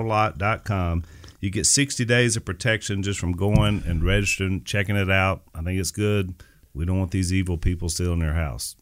HomeTitleLock.com. 0.01 1.05
You 1.41 1.51
get 1.51 1.67
60 1.67 2.05
days 2.05 2.37
of 2.37 2.45
protection 2.45 3.03
just 3.03 3.19
from 3.21 3.33
going 3.33 3.83
and 3.87 4.03
registering, 4.05 4.65
checking 4.65 4.97
it 4.97 5.11
out. 5.11 5.43
I 5.55 5.63
think 5.63 5.79
it's 5.79 5.91
good. 5.91 6.35
We 6.75 6.85
don't 6.85 6.99
want 6.99 7.11
these 7.11 7.33
evil 7.33 7.57
people 7.57 7.89
stealing 7.89 8.19
their 8.19 8.35
house. 8.35 8.75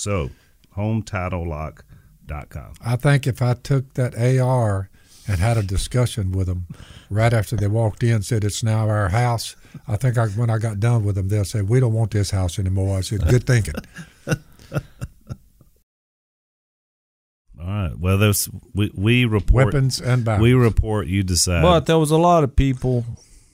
So, 0.00 0.30
HomeTitleLock.com. 0.78 2.72
I 2.82 2.96
think 2.96 3.26
if 3.26 3.42
I 3.42 3.52
took 3.52 3.92
that 3.94 4.14
AR 4.16 4.88
and 5.28 5.38
had 5.38 5.58
a 5.58 5.62
discussion 5.62 6.32
with 6.32 6.46
them 6.46 6.68
right 7.10 7.34
after 7.34 7.54
they 7.54 7.66
walked 7.66 8.02
in, 8.02 8.22
said 8.22 8.42
it's 8.42 8.62
now 8.62 8.88
our 8.88 9.10
house. 9.10 9.56
I 9.86 9.96
think 9.96 10.16
I, 10.16 10.28
when 10.28 10.48
I 10.48 10.56
got 10.56 10.80
done 10.80 11.04
with 11.04 11.16
them, 11.16 11.28
they'll 11.28 11.44
say 11.44 11.60
we 11.60 11.80
don't 11.80 11.92
want 11.92 12.12
this 12.12 12.30
house 12.30 12.58
anymore. 12.58 12.96
I 12.96 13.02
said, 13.02 13.28
good 13.28 13.46
thinking. 13.46 13.74
All 14.26 14.36
right. 17.66 17.92
Well, 17.98 18.16
there's 18.16 18.48
we 18.74 18.90
we 18.94 19.26
report 19.26 19.66
Weapons 19.66 20.00
and 20.00 20.24
violence. 20.24 20.42
we 20.42 20.54
report. 20.54 21.08
You 21.08 21.22
decide. 21.22 21.60
But 21.60 21.84
there 21.84 21.98
was 21.98 22.10
a 22.10 22.16
lot 22.16 22.42
of 22.42 22.56
people, 22.56 23.04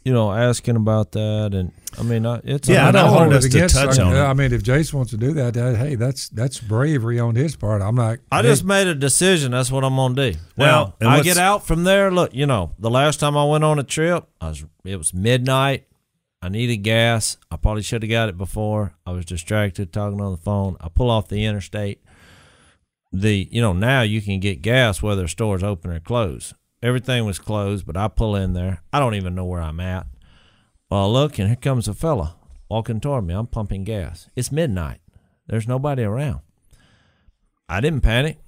you 0.06 0.12
know, 0.12 0.30
asking 0.32 0.76
about 0.76 1.10
that, 1.12 1.52
and 1.52 1.72
I 1.98 2.02
mean, 2.04 2.24
I- 2.26 2.40
it's 2.44 2.68
Yeah, 2.68 2.84
I 2.84 2.88
and 2.90 2.96
I 2.96 3.02
don't 3.02 3.10
wanted 3.12 3.24
hold 3.32 3.34
us 3.38 3.44
it 3.46 3.50
to 3.50 3.56
against. 3.58 3.74
touch 3.74 3.98
I, 3.98 4.02
on 4.04 4.14
it. 4.14 4.20
I 4.20 4.34
mean, 4.34 4.52
if 4.52 4.62
Jason 4.62 4.98
wants 4.98 5.10
to 5.10 5.16
do 5.16 5.32
that, 5.32 5.54
that 5.54 5.76
hey, 5.76 5.96
that's 5.96 6.28
that's 6.28 6.60
bravery 6.60 7.18
on 7.18 7.34
his 7.34 7.56
part. 7.56 7.82
I'm 7.82 7.96
like, 7.96 8.20
I 8.30 8.36
hey, 8.42 8.42
just 8.48 8.62
made 8.64 8.86
a 8.86 8.94
decision. 8.94 9.50
That's 9.50 9.72
what 9.72 9.82
I'm 9.82 9.96
gonna 9.96 10.14
do. 10.14 10.38
Well, 10.56 10.94
Now, 11.00 11.08
I 11.10 11.22
get 11.22 11.38
out 11.38 11.66
from 11.66 11.82
there. 11.82 12.12
Look, 12.12 12.32
you 12.32 12.46
know, 12.46 12.70
the 12.78 12.88
last 12.90 13.18
time 13.18 13.36
I 13.36 13.44
went 13.46 13.64
on 13.64 13.80
a 13.80 13.82
trip, 13.82 14.28
I 14.40 14.50
was 14.50 14.64
it 14.84 14.94
was 14.96 15.12
midnight. 15.12 15.88
I 16.40 16.50
needed 16.50 16.76
gas. 16.84 17.36
I 17.50 17.56
probably 17.56 17.82
should 17.82 18.04
have 18.04 18.10
got 18.10 18.28
it 18.28 18.38
before. 18.38 18.94
I 19.04 19.10
was 19.10 19.24
distracted 19.24 19.92
talking 19.92 20.20
on 20.20 20.30
the 20.30 20.36
phone. 20.38 20.76
I 20.80 20.88
pull 20.88 21.10
off 21.10 21.26
the 21.26 21.44
interstate. 21.44 22.00
The 23.12 23.48
you 23.50 23.60
know 23.60 23.72
now 23.72 24.02
you 24.02 24.22
can 24.22 24.38
get 24.38 24.62
gas 24.62 25.02
whether 25.02 25.24
a 25.24 25.28
store's 25.28 25.64
open 25.64 25.90
or 25.90 25.98
closed. 25.98 26.52
Everything 26.86 27.24
was 27.24 27.40
closed, 27.40 27.84
but 27.84 27.96
I 27.96 28.06
pull 28.06 28.36
in 28.36 28.52
there. 28.52 28.80
I 28.92 29.00
don't 29.00 29.16
even 29.16 29.34
know 29.34 29.44
where 29.44 29.60
I'm 29.60 29.80
at. 29.80 30.06
Well, 30.88 31.02
I 31.02 31.06
look 31.06 31.36
and 31.36 31.48
here 31.48 31.56
comes 31.56 31.88
a 31.88 31.94
fella 31.94 32.36
walking 32.68 33.00
toward 33.00 33.26
me. 33.26 33.34
I'm 33.34 33.48
pumping 33.48 33.82
gas. 33.82 34.28
It's 34.36 34.52
midnight. 34.52 35.00
There's 35.48 35.66
nobody 35.66 36.04
around. 36.04 36.42
I 37.68 37.80
didn't 37.80 38.02
panic. 38.02 38.38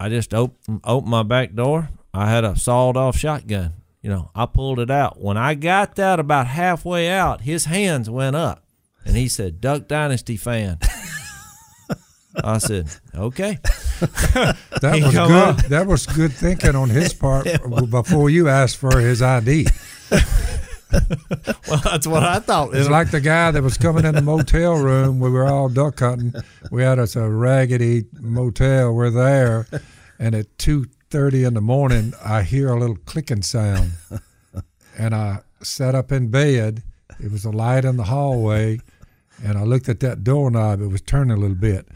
I 0.00 0.08
just 0.08 0.34
opened 0.34 0.80
opened 0.82 1.12
my 1.12 1.22
back 1.22 1.54
door. 1.54 1.90
I 2.12 2.28
had 2.28 2.42
a 2.42 2.56
sawed 2.56 2.96
off 2.96 3.16
shotgun. 3.16 3.74
You 4.02 4.10
know, 4.10 4.32
I 4.34 4.46
pulled 4.46 4.80
it 4.80 4.90
out. 4.90 5.20
When 5.20 5.36
I 5.36 5.54
got 5.54 5.94
that 5.94 6.18
about 6.18 6.48
halfway 6.48 7.08
out, 7.08 7.42
his 7.42 7.66
hands 7.66 8.10
went 8.10 8.34
up, 8.34 8.64
and 9.06 9.16
he 9.16 9.28
said, 9.28 9.60
"Duck 9.60 9.86
Dynasty 9.86 10.36
fan." 10.36 10.78
I 12.42 12.58
said, 12.58 12.88
"Okay." 13.14 13.60
that 14.00 14.56
was 14.82 15.12
good. 15.12 15.30
up. 15.30 15.56
That 15.66 15.86
was 15.86 16.06
good 16.06 16.32
thinking 16.32 16.74
on 16.74 16.88
his 16.90 17.12
part 17.12 17.46
before 17.90 18.30
you 18.30 18.48
asked 18.48 18.76
for 18.76 18.98
his 19.00 19.22
ID. 19.22 19.66
Well, 21.68 21.80
that's 21.82 22.06
what 22.06 22.22
I 22.22 22.38
thought. 22.38 22.72
It's 22.72 22.88
like 22.88 23.10
the 23.10 23.20
guy 23.20 23.50
that 23.50 23.62
was 23.64 23.76
coming 23.76 24.04
in 24.04 24.14
the 24.14 24.22
motel 24.22 24.74
room. 24.74 25.18
We 25.18 25.28
were 25.28 25.44
all 25.44 25.68
duck 25.68 25.98
hunting. 25.98 26.32
We 26.70 26.82
had 26.84 27.00
us 27.00 27.16
a 27.16 27.28
raggedy 27.28 28.04
motel. 28.20 28.92
We're 28.94 29.10
there, 29.10 29.66
and 30.20 30.36
at 30.36 30.56
two 30.56 30.86
thirty 31.10 31.42
in 31.42 31.54
the 31.54 31.60
morning, 31.60 32.12
I 32.24 32.42
hear 32.42 32.68
a 32.68 32.78
little 32.78 32.94
clicking 33.06 33.42
sound, 33.42 33.92
and 34.96 35.16
I 35.16 35.40
sat 35.62 35.96
up 35.96 36.12
in 36.12 36.28
bed. 36.30 36.84
It 37.18 37.32
was 37.32 37.44
a 37.44 37.50
light 37.50 37.84
in 37.84 37.96
the 37.96 38.04
hallway, 38.04 38.78
and 39.42 39.58
I 39.58 39.64
looked 39.64 39.88
at 39.88 39.98
that 40.00 40.22
doorknob. 40.22 40.80
It 40.80 40.88
was 40.88 41.00
turning 41.00 41.36
a 41.36 41.40
little 41.40 41.56
bit. 41.56 41.88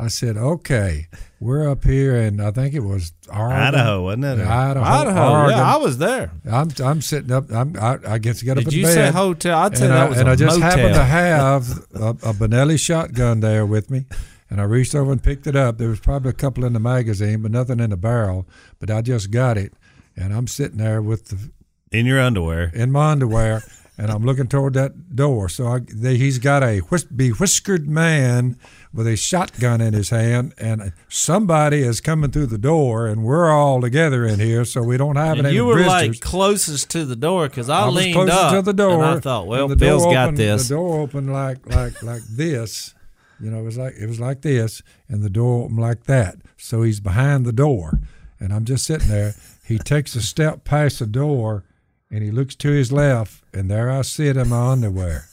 I 0.00 0.08
said, 0.08 0.36
"Okay, 0.36 1.08
we're 1.40 1.68
up 1.70 1.84
here, 1.84 2.16
and 2.16 2.40
I 2.40 2.50
think 2.50 2.74
it 2.74 2.80
was 2.80 3.12
Oregon, 3.28 3.58
Idaho, 3.58 4.02
wasn't 4.04 4.24
it? 4.24 4.38
Idaho, 4.40 4.84
Idaho. 4.84 5.32
Oregon. 5.32 5.58
Yeah, 5.58 5.74
I 5.74 5.76
was 5.76 5.98
there. 5.98 6.30
I'm 6.50 6.68
I'm 6.82 7.02
sitting 7.02 7.30
up. 7.32 7.50
I'm 7.52 7.76
I, 7.78 7.98
I 8.06 8.18
get 8.18 8.36
to 8.36 8.44
get 8.44 8.58
up 8.58 8.64
Did 8.64 8.72
you 8.72 8.84
bed. 8.84 8.94
say 8.94 9.10
hotel? 9.10 9.58
I'd 9.58 9.76
say 9.76 9.88
that 9.88 9.96
I, 9.96 10.08
was 10.08 10.18
and 10.18 10.28
a 10.28 10.32
I 10.32 10.36
just 10.36 10.58
motel. 10.58 10.70
happened 10.78 10.94
to 10.94 11.04
have 11.04 11.78
a, 11.94 12.08
a 12.30 12.32
Benelli 12.34 12.78
shotgun 12.78 13.40
there 13.40 13.66
with 13.66 13.90
me, 13.90 14.06
and 14.48 14.60
I 14.60 14.64
reached 14.64 14.94
over 14.94 15.12
and 15.12 15.22
picked 15.22 15.46
it 15.46 15.54
up. 15.56 15.78
There 15.78 15.88
was 15.90 16.00
probably 16.00 16.30
a 16.30 16.34
couple 16.34 16.64
in 16.64 16.72
the 16.72 16.80
magazine, 16.80 17.42
but 17.42 17.50
nothing 17.50 17.78
in 17.80 17.90
the 17.90 17.96
barrel. 17.96 18.46
But 18.78 18.90
I 18.90 19.02
just 19.02 19.30
got 19.30 19.58
it, 19.58 19.74
and 20.16 20.32
I'm 20.32 20.46
sitting 20.46 20.78
there 20.78 21.02
with 21.02 21.26
the 21.26 21.50
In 21.96 22.06
your 22.06 22.20
underwear. 22.20 22.70
in 22.74 22.90
my 22.90 23.10
underwear, 23.12 23.62
and 23.98 24.10
I'm 24.10 24.24
looking 24.24 24.46
toward 24.46 24.74
that 24.74 25.14
door. 25.14 25.48
So 25.50 25.66
I, 25.66 25.80
they, 25.80 26.16
he's 26.16 26.38
got 26.38 26.62
a 26.62 26.78
whis- 26.78 27.04
bewhiskered 27.04 27.86
man 27.86 28.56
with 28.92 29.06
a 29.06 29.16
shotgun 29.16 29.80
in 29.80 29.94
his 29.94 30.10
hand, 30.10 30.52
and 30.58 30.92
somebody 31.08 31.78
is 31.82 32.00
coming 32.00 32.30
through 32.30 32.46
the 32.46 32.58
door, 32.58 33.06
and 33.06 33.22
we're 33.22 33.50
all 33.50 33.80
together 33.80 34.24
in 34.24 34.40
here, 34.40 34.64
so 34.64 34.82
we 34.82 34.96
don't 34.96 35.16
have 35.16 35.38
And 35.38 35.46
any 35.46 35.54
you 35.56 35.64
were 35.66 35.76
visitors. 35.76 35.92
like 36.08 36.20
closest 36.20 36.90
to 36.90 37.04
the 37.04 37.14
door 37.16 37.48
because 37.48 37.68
I, 37.68 37.82
I 37.82 37.86
was 37.86 37.94
leaned 37.94 38.14
closer 38.14 38.32
up 38.32 38.52
to 38.54 38.62
the 38.62 38.72
door. 38.72 38.94
and 39.04 39.18
I 39.18 39.20
thought, 39.20 39.46
well, 39.46 39.68
the 39.68 39.76
door 39.76 40.00
Phil's 40.00 40.12
got 40.12 40.34
this. 40.34 40.68
The 40.68 40.74
door 40.74 41.00
opened 41.00 41.32
like 41.32 41.66
like 41.72 42.02
like 42.02 42.22
this. 42.22 42.94
You 43.40 43.50
know, 43.50 43.60
it 43.60 43.64
was 43.64 43.78
like 43.78 43.94
it 43.98 44.06
was 44.06 44.18
like 44.20 44.42
this, 44.42 44.82
and 45.08 45.22
the 45.22 45.30
door 45.30 45.64
opened 45.64 45.78
like 45.78 46.04
that. 46.04 46.36
So 46.58 46.82
he's 46.82 47.00
behind 47.00 47.46
the 47.46 47.52
door, 47.52 48.00
and 48.40 48.52
I'm 48.52 48.64
just 48.64 48.84
sitting 48.84 49.08
there. 49.08 49.34
He 49.64 49.78
takes 49.78 50.16
a 50.16 50.20
step 50.20 50.64
past 50.64 50.98
the 50.98 51.06
door, 51.06 51.62
and 52.10 52.24
he 52.24 52.32
looks 52.32 52.56
to 52.56 52.70
his 52.70 52.90
left, 52.90 53.44
and 53.54 53.70
there 53.70 53.88
I 53.88 54.02
sit 54.02 54.36
in 54.36 54.48
my 54.48 54.72
underwear, 54.72 55.26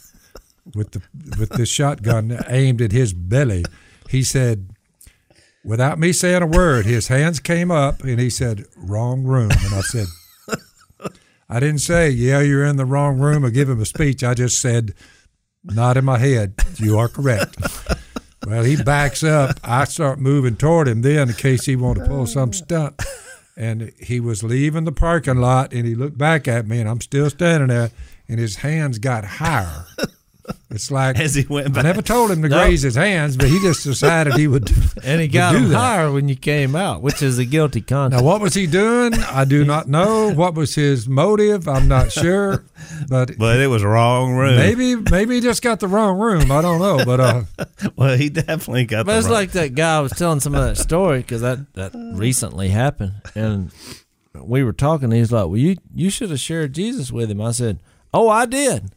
with 0.76 0.92
the 0.92 1.02
with 1.40 1.50
the 1.50 1.66
shotgun 1.66 2.40
aimed 2.48 2.82
at 2.82 2.92
his 2.92 3.14
belly. 3.14 3.64
He 4.10 4.24
said, 4.24 4.70
without 5.64 6.00
me 6.00 6.14
saying 6.14 6.42
a 6.42 6.48
word, 6.48 6.86
his 6.86 7.08
hands 7.08 7.40
came 7.40 7.72
up, 7.72 8.04
and 8.04 8.20
he 8.20 8.30
said, 8.30 8.66
"Wrong 8.76 9.24
room," 9.24 9.52
and 9.52 9.74
I 9.74 9.82
said. 9.82 10.08
I 11.50 11.62
didn't 11.62 11.80
say, 11.80 12.10
yeah, 12.10 12.42
you're 12.42 12.66
in 12.66 12.76
the 12.76 12.86
wrong 12.86 13.20
room 13.20 13.46
or 13.46 13.50
give 13.50 13.70
him 13.70 13.80
a 13.80 13.86
speech. 13.86 14.22
I 14.22 14.34
just 14.34 14.60
said, 14.60 14.94
not 15.64 15.98
in 15.98 16.06
my 16.06 16.18
head. 16.18 16.56
You 16.76 16.98
are 16.98 17.08
correct. 17.08 17.56
well, 18.46 18.64
he 18.64 18.82
backs 18.82 19.24
up. 19.24 19.60
I 19.64 19.86
start 19.86 20.20
moving 20.20 20.58
toward 20.58 20.88
him 20.88 21.02
then 21.02 21.30
in 21.30 21.36
case 21.36 21.66
he 21.66 21.76
wanted 21.76 22.02
to 22.02 22.08
pull 22.08 22.26
some 22.28 22.54
stunt. 22.54 23.02
And 23.56 23.92
he 24.00 24.20
was 24.20 24.44
leaving 24.44 24.84
the 24.84 24.92
parking 24.92 25.38
lot 25.38 25.74
and 25.74 25.88
he 25.88 25.96
looked 25.96 26.18
back 26.18 26.48
at 26.48 26.68
me 26.68 26.80
and 26.80 26.88
I'm 26.88 27.02
still 27.02 27.30
standing 27.30 27.70
there 27.70 27.92
and 28.28 28.40
his 28.40 28.58
hands 28.58 29.00
got 29.00 29.24
higher. 29.26 29.86
It's 30.70 30.92
like 30.92 31.18
As 31.18 31.34
he 31.34 31.46
went 31.48 31.78
I 31.78 31.82
never 31.82 32.02
told 32.02 32.30
him 32.30 32.42
to 32.42 32.50
No. 32.50 32.58
graze 32.62 32.82
his 32.82 32.96
hands, 32.96 33.38
but 33.38 33.48
he 33.48 33.58
just 33.62 33.86
decided 33.86 34.34
he 34.36 34.48
would. 34.50 34.70
and 35.04 35.22
he 35.22 35.30
got 35.30 35.54
do 35.54 35.60
him 35.60 35.72
higher 35.72 36.12
when 36.12 36.28
you 36.28 36.36
came 36.36 36.76
out, 36.76 37.02
which 37.02 37.22
is 37.22 37.40
a 37.40 37.46
guilty 37.46 37.80
conscience. 37.80 38.22
Now, 38.22 38.28
what 38.28 38.42
was 38.42 38.54
he 38.54 38.68
doing? 38.68 39.14
I 39.14 39.46
do 39.46 39.64
not 39.64 39.88
know. 39.88 40.34
What 40.34 40.56
was 40.56 40.76
his 40.76 41.08
motive? 41.08 41.70
I'm 41.70 41.88
not 41.88 42.12
sure. 42.12 42.66
But 43.10 43.38
But 43.38 43.60
it 43.60 43.68
was 43.68 43.84
wrong 43.84 44.34
room. 44.36 44.56
Maybe 44.58 44.96
maybe 44.96 45.36
he 45.36 45.42
just 45.42 45.62
got 45.62 45.80
the 45.80 45.88
wrong 45.88 46.18
room. 46.20 46.52
I 46.52 46.62
don't 46.62 46.80
know, 46.80 47.04
but 47.06 47.20
uh, 47.20 47.44
Well, 47.96 48.18
he 48.18 48.30
definitely 48.30 48.86
got 48.86 49.06
But 49.06 49.14
the 49.14 49.18
it's 49.20 49.28
wrong. 49.28 49.34
like 49.34 49.52
that 49.52 49.74
guy 49.76 49.98
I 49.98 50.00
was 50.02 50.12
telling 50.14 50.40
some 50.42 50.54
of 50.56 50.64
that 50.66 50.78
story 50.78 51.20
because 51.20 51.42
that, 51.42 51.74
that 51.76 51.92
recently 52.16 52.70
happened. 52.70 53.14
And 53.36 53.72
we 54.34 54.64
were 54.64 54.74
talking. 54.74 55.12
He's 55.12 55.32
like, 55.32 55.46
"Well, 55.48 55.58
you 55.58 55.78
you 55.96 56.10
should 56.10 56.30
have 56.30 56.40
shared 56.40 56.74
Jesus 56.74 57.12
with 57.12 57.32
him." 57.32 57.40
I 57.42 57.52
said, 57.52 57.80
"Oh, 58.14 58.30
I 58.30 58.46
did." 58.46 58.92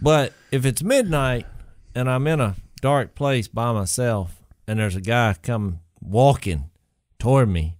But 0.00 0.32
if 0.54 0.64
it's 0.64 0.82
midnight 0.82 1.46
and 1.94 2.08
I'm 2.08 2.26
in 2.28 2.40
a 2.40 2.54
dark 2.80 3.14
place 3.14 3.48
by 3.48 3.72
myself 3.72 4.42
and 4.68 4.78
there's 4.78 4.94
a 4.96 5.00
guy 5.00 5.34
come 5.42 5.80
walking 6.00 6.70
toward 7.18 7.48
me, 7.48 7.76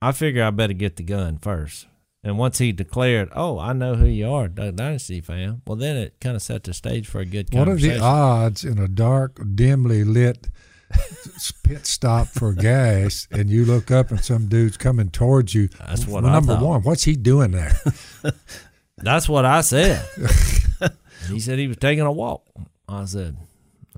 I 0.00 0.12
figure 0.12 0.44
I 0.44 0.50
better 0.50 0.74
get 0.74 0.96
the 0.96 1.02
gun 1.02 1.38
first. 1.38 1.86
And 2.24 2.38
once 2.38 2.58
he 2.58 2.70
declared, 2.70 3.30
"Oh, 3.34 3.58
I 3.58 3.72
know 3.72 3.96
who 3.96 4.06
you 4.06 4.30
are, 4.30 4.46
Duck 4.46 4.76
Dynasty 4.76 5.20
fan," 5.20 5.62
well, 5.66 5.74
then 5.76 5.96
it 5.96 6.14
kind 6.20 6.36
of 6.36 6.42
set 6.42 6.62
the 6.62 6.72
stage 6.72 7.08
for 7.08 7.20
a 7.20 7.24
good 7.24 7.52
What 7.52 7.68
are 7.68 7.74
the 7.74 7.98
odds 7.98 8.64
in 8.64 8.78
a 8.78 8.86
dark, 8.86 9.40
dimly 9.56 10.04
lit 10.04 10.46
pit 11.64 11.84
stop 11.84 12.28
for 12.28 12.52
gas, 12.52 13.26
and 13.32 13.50
you 13.50 13.64
look 13.64 13.90
up 13.90 14.10
and 14.12 14.24
some 14.24 14.46
dude's 14.46 14.76
coming 14.76 15.10
towards 15.10 15.52
you? 15.52 15.68
That's 15.80 16.06
what 16.06 16.22
Well, 16.22 16.30
I 16.32 16.34
number 16.36 16.54
thought. 16.54 16.62
one. 16.64 16.82
What's 16.82 17.02
he 17.02 17.16
doing 17.16 17.50
there? 17.50 17.74
That's 18.98 19.28
what 19.28 19.44
I 19.44 19.62
said. 19.62 20.06
he 21.28 21.40
said 21.40 21.58
he 21.58 21.68
was 21.68 21.76
taking 21.78 22.04
a 22.04 22.12
walk. 22.12 22.44
I 22.88 23.04
said, 23.04 23.36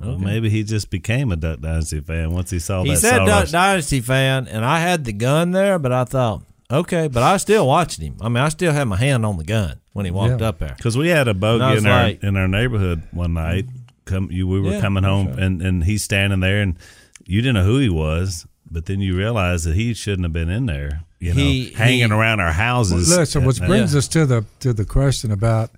Well, 0.00 0.18
maybe 0.18 0.50
he 0.50 0.62
just 0.64 0.90
became 0.90 1.32
a 1.32 1.36
Duck 1.36 1.60
Dynasty 1.60 2.00
fan 2.00 2.32
once 2.32 2.50
he 2.50 2.58
saw 2.58 2.82
that. 2.82 2.88
He 2.88 2.94
that. 2.94 3.00
said 3.00 3.24
Duck 3.24 3.48
Dynasty 3.48 4.00
fan, 4.00 4.46
and 4.48 4.64
I 4.64 4.80
had 4.80 5.04
the 5.04 5.12
gun 5.12 5.52
there, 5.52 5.78
but 5.78 5.92
I 5.92 6.04
thought, 6.04 6.42
okay, 6.70 7.08
but 7.08 7.22
I 7.22 7.36
still 7.38 7.66
watched 7.66 8.00
him. 8.00 8.16
I 8.20 8.28
mean, 8.28 8.38
I 8.38 8.48
still 8.48 8.72
had 8.72 8.84
my 8.84 8.96
hand 8.96 9.24
on 9.24 9.36
the 9.38 9.44
gun 9.44 9.80
when 9.92 10.04
he 10.04 10.10
walked 10.10 10.40
Yeah. 10.40 10.48
up 10.48 10.58
there. 10.58 10.74
Because 10.76 10.96
we 10.96 11.08
had 11.08 11.26
a 11.28 11.30
And 11.32 11.40
bogey 11.40 11.74
was 11.74 11.84
in 11.84 11.90
our 11.90 12.02
like- 12.04 12.22
in 12.22 12.36
our 12.36 12.48
neighborhood 12.48 13.02
one 13.12 13.34
night. 13.34 13.66
Come, 14.04 14.28
you 14.30 14.46
we 14.46 14.60
were 14.60 14.72
Yeah, 14.72 14.80
coming 14.80 15.02
home, 15.04 15.26
that's 15.26 15.38
right. 15.38 15.46
and 15.46 15.62
and 15.62 15.84
he's 15.84 16.02
standing 16.04 16.40
there, 16.40 16.60
and 16.60 16.76
you 17.24 17.40
didn't 17.40 17.54
know 17.54 17.64
who 17.64 17.78
he 17.78 17.88
was, 17.88 18.46
but 18.70 18.84
then 18.86 19.00
you 19.00 19.16
realized 19.16 19.64
that 19.66 19.74
he 19.76 19.94
shouldn't 19.94 20.24
have 20.24 20.32
been 20.34 20.50
in 20.50 20.66
there. 20.66 21.02
You 21.20 21.32
know, 21.32 21.40
He- 21.42 21.70
hanging 21.70 22.10
he- 22.10 22.14
around 22.14 22.40
our 22.40 22.52
houses. 22.52 23.08
Listen, 23.16 23.46
which 23.46 23.60
brings 23.60 23.92
Yeah. 23.94 23.98
us 24.00 24.08
to 24.08 24.26
the 24.26 24.44
to 24.60 24.74
the 24.74 24.84
question 24.84 25.30
about 25.30 25.70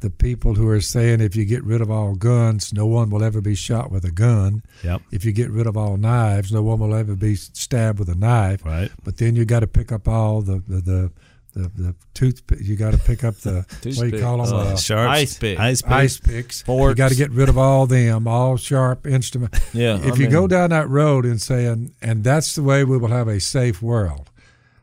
the 0.00 0.10
people 0.10 0.54
who 0.54 0.68
are 0.68 0.80
saying 0.80 1.20
if 1.20 1.36
you 1.36 1.44
get 1.44 1.62
rid 1.64 1.80
of 1.80 1.90
all 1.90 2.14
guns, 2.14 2.72
no 2.72 2.86
one 2.86 3.10
will 3.10 3.22
ever 3.22 3.40
be 3.40 3.54
shot 3.54 3.90
with 3.90 4.04
a 4.04 4.10
gun. 4.10 4.62
Yep. 4.82 5.02
If 5.12 5.24
you 5.24 5.32
get 5.32 5.50
rid 5.50 5.66
of 5.66 5.76
all 5.76 5.96
knives, 5.96 6.52
no 6.52 6.62
one 6.62 6.78
will 6.80 6.94
ever 6.94 7.14
be 7.16 7.34
stabbed 7.36 7.98
with 7.98 8.08
a 8.08 8.14
knife. 8.14 8.64
Right. 8.64 8.90
But 9.04 9.16
then 9.18 9.36
you 9.36 9.44
got 9.44 9.60
to 9.60 9.66
pick 9.66 9.92
up 9.92 10.08
all 10.08 10.40
the 10.42 10.62
the 10.66 10.80
the, 10.80 11.12
the, 11.54 11.68
the 11.76 11.94
tooth. 12.14 12.42
You 12.60 12.76
got 12.76 12.92
to 12.92 12.98
pick 12.98 13.24
up 13.24 13.34
the 13.36 13.66
what 13.82 13.82
do 13.82 14.16
you 14.16 14.20
call 14.22 14.38
them? 14.42 14.54
Uh, 14.54 14.72
Uh, 14.72 14.76
Sharps, 14.76 15.10
Ice 15.20 15.38
pick. 15.38 15.58
ice 15.58 15.82
pick. 15.82 15.90
ice 15.92 16.16
picks. 16.18 16.60
You 16.60 16.64
Forks. 16.66 16.96
got 16.96 17.10
to 17.10 17.16
get 17.16 17.30
rid 17.30 17.48
of 17.48 17.58
all 17.58 17.86
them, 17.86 18.26
all 18.28 18.56
sharp 18.56 19.06
instruments. 19.06 19.58
Yeah, 19.74 19.98
if 19.98 20.14
I 20.14 20.16
you 20.16 20.28
go 20.28 20.46
down 20.46 20.70
that 20.70 20.88
road 20.88 21.24
and 21.24 21.40
saying, 21.40 21.92
and 22.02 22.22
that's 22.24 22.54
the 22.54 22.62
way 22.62 22.84
we 22.84 22.98
will 22.98 23.08
have 23.08 23.28
a 23.28 23.40
safe 23.40 23.80
world, 23.82 24.30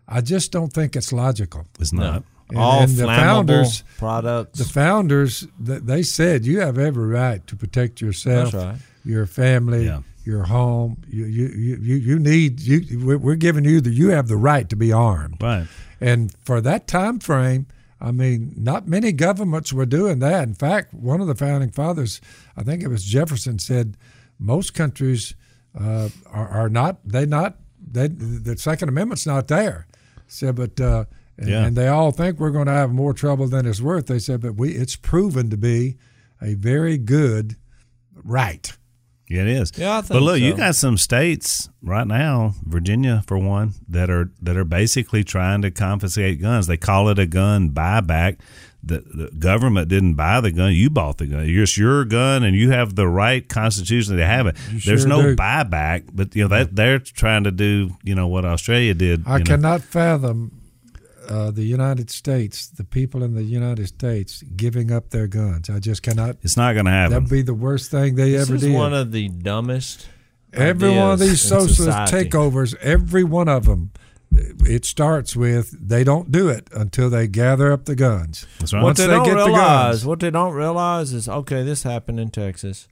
I 0.08 0.22
just 0.22 0.52
don't 0.52 0.72
think 0.74 0.96
it's 0.96 1.12
logical. 1.12 1.66
It's 1.80 1.92
No. 1.94 2.04
not. 2.12 2.24
And- 2.50 2.58
All 2.58 2.82
and 2.82 2.92
the 2.92 3.06
founders- 3.06 3.84
products. 3.98 4.60
The 4.60 4.66
founders, 4.66 5.48
they 5.60 6.04
said 6.04 6.46
you 6.46 6.62
have 6.62 6.78
every 6.78 7.08
right 7.08 7.46
to 7.48 7.56
protect 7.56 8.00
yourself, 8.00 8.54
right. 8.54 8.78
your 9.04 9.26
family, 9.26 9.86
Yeah. 9.86 10.02
your 10.24 10.44
home. 10.44 10.98
You, 11.10 11.26
you, 11.26 11.48
you, 11.48 11.96
you, 11.96 12.20
need 12.20 12.62
you. 12.62 13.06
We're 13.06 13.18
we're 13.18 13.36
giving 13.36 13.66
you 13.66 13.82
the. 13.82 13.90
You 13.92 14.10
have 14.10 14.28
the 14.30 14.38
right 14.38 14.70
to 14.70 14.76
be 14.78 14.94
armed. 14.94 15.42
Right. 15.42 15.68
And 16.00 16.34
for 16.46 16.62
that 16.62 16.88
time 16.88 17.20
frame, 17.20 17.68
I 18.00 18.12
mean, 18.12 18.54
not 18.56 18.88
many 18.88 19.12
governments 19.12 19.74
were 19.74 19.86
doing 19.86 20.20
that. 20.20 20.44
In 20.48 20.54
fact, 20.54 20.94
one 20.94 21.20
of 21.20 21.28
the 21.28 21.36
founding 21.36 21.72
fathers, 21.72 22.22
I 22.56 22.64
think 22.64 22.82
it 22.84 22.88
was 22.88 23.04
Jefferson, 23.04 23.60
said 23.60 23.98
most 24.40 24.74
countries 24.74 25.34
uh, 25.78 26.10
are, 26.32 26.48
are 26.48 26.70
not. 26.70 27.00
They 27.04 27.26
not. 27.26 27.58
They 27.92 28.08
the 28.08 28.58
Second 28.58 28.88
Amendment's 28.90 29.26
not 29.26 29.48
there. 29.50 29.86
Said, 30.28 30.56
but 30.56 30.80
uh, 30.80 31.06
and, 31.38 31.50
Yeah. 31.50 31.66
and 31.66 31.76
they 31.76 31.88
all 31.88 32.12
think 32.12 32.40
we're 32.40 32.52
going 32.52 32.66
to 32.68 32.72
have 32.74 32.92
more 32.92 33.14
trouble 33.14 33.48
than 33.48 33.66
it's 33.66 33.82
worth. 33.82 34.08
They 34.08 34.20
said, 34.20 34.42
but 34.42 34.56
we 34.56 34.72
it's 34.72 34.96
proven 34.96 35.50
to 35.50 35.58
be 35.58 35.98
a 36.42 36.54
very 36.56 36.98
good 36.98 37.56
right. 38.24 38.76
Yeah, 39.30 39.42
it 39.42 39.48
is. 39.50 39.74
Yeah, 39.76 39.98
I 39.98 40.02
but 40.02 40.08
think 40.08 40.22
look, 40.22 40.40
you 40.40 40.56
got 40.56 40.76
some 40.76 40.98
states 40.98 41.68
right 41.82 42.08
now, 42.08 42.54
Virginia 42.64 43.24
for 43.28 43.38
one, 43.38 43.74
that 43.90 44.10
are 44.10 44.32
that 44.42 44.56
are 44.56 44.64
basically 44.64 45.26
trying 45.26 45.62
to 45.64 45.72
confiscate 45.72 46.42
guns. 46.42 46.68
They 46.68 46.78
call 46.78 47.10
it 47.10 47.20
a 47.20 47.26
gun 47.26 47.72
buyback. 47.72 48.38
The, 48.84 49.00
the 49.00 49.30
government 49.38 49.90
didn't 49.90 50.14
buy 50.14 50.40
the 50.40 50.52
gun; 50.52 50.72
you 50.72 50.90
bought 50.90 51.18
the 51.18 51.26
gun. 51.26 51.44
It's 51.46 51.78
your 51.78 52.06
gun, 52.06 52.44
and 52.46 52.56
you 52.56 52.72
have 52.72 52.96
the 52.96 53.06
right 53.08 53.46
constitutionally 53.50 54.22
to 54.22 54.26
have 54.26 54.48
it. 54.48 54.56
There's 54.86 55.02
sure 55.02 55.10
no 55.10 55.22
do. 55.22 55.36
buyback, 55.36 56.06
but 56.14 56.34
you 56.34 56.44
know 56.44 56.48
that 56.50 56.74
they're 56.78 57.00
trying 57.00 57.44
to 57.44 57.52
do, 57.52 57.90
you 58.04 58.16
know, 58.16 58.28
what 58.30 58.46
Australia 58.46 58.94
did. 58.94 59.24
I 59.28 59.34
you 59.34 59.40
know. 59.40 59.46
cannot 59.46 59.82
fathom 59.82 60.54
uh, 61.30 61.52
the 61.52 61.64
United 61.64 62.10
States, 62.10 62.68
the 62.68 62.84
people 62.84 63.24
in 63.24 63.34
the 63.36 63.44
United 63.44 63.88
States, 63.88 64.44
giving 64.56 64.92
up 64.92 65.10
their 65.10 65.28
guns. 65.28 65.70
I 65.70 65.80
just 65.80 66.02
cannot. 66.04 66.38
It's 66.42 66.58
not 66.58 66.74
going 66.74 66.86
to 66.86 66.92
happen. 66.92 67.14
That'd 67.14 67.30
be 67.30 67.42
the 67.42 67.54
worst 67.54 67.92
thing 67.92 68.16
they 68.16 68.32
this 68.32 68.44
ever 68.48 68.56
is 68.56 68.62
did. 68.62 68.74
one 68.74 68.94
of 68.94 69.12
the 69.12 69.30
dumbest. 69.30 70.08
every 70.54 70.90
one 70.90 71.12
of 71.12 71.20
these 71.20 71.42
socialist 71.42 71.76
society. 71.78 72.30
takeovers, 72.30 72.76
every 72.78 73.24
one 73.24 73.48
of 73.48 73.66
them, 73.66 73.92
it 74.32 74.86
starts 74.86 75.36
with 75.36 75.76
they 75.88 76.04
don't 76.04 76.32
do 76.32 76.50
it 76.50 76.68
until 76.74 77.10
they 77.10 77.28
gather 77.28 77.72
up 77.72 77.86
the 77.86 77.96
guns. 77.96 78.46
That's 78.60 78.74
right. 78.74 78.80
What 78.80 78.88
Once 78.88 78.98
they, 79.00 79.08
they, 79.08 79.14
don't 79.14 79.26
get 79.26 79.32
the 79.32 79.46
realize, 79.46 79.92
guns, 79.96 80.06
what 80.06 80.20
they 80.20 80.30
don't 80.30 80.54
realize 80.54 81.14
is, 81.14 81.28
okay, 81.30 81.64
this 81.64 81.84
happened 81.84 82.20
in 82.20 82.30
Texas, 82.30 82.88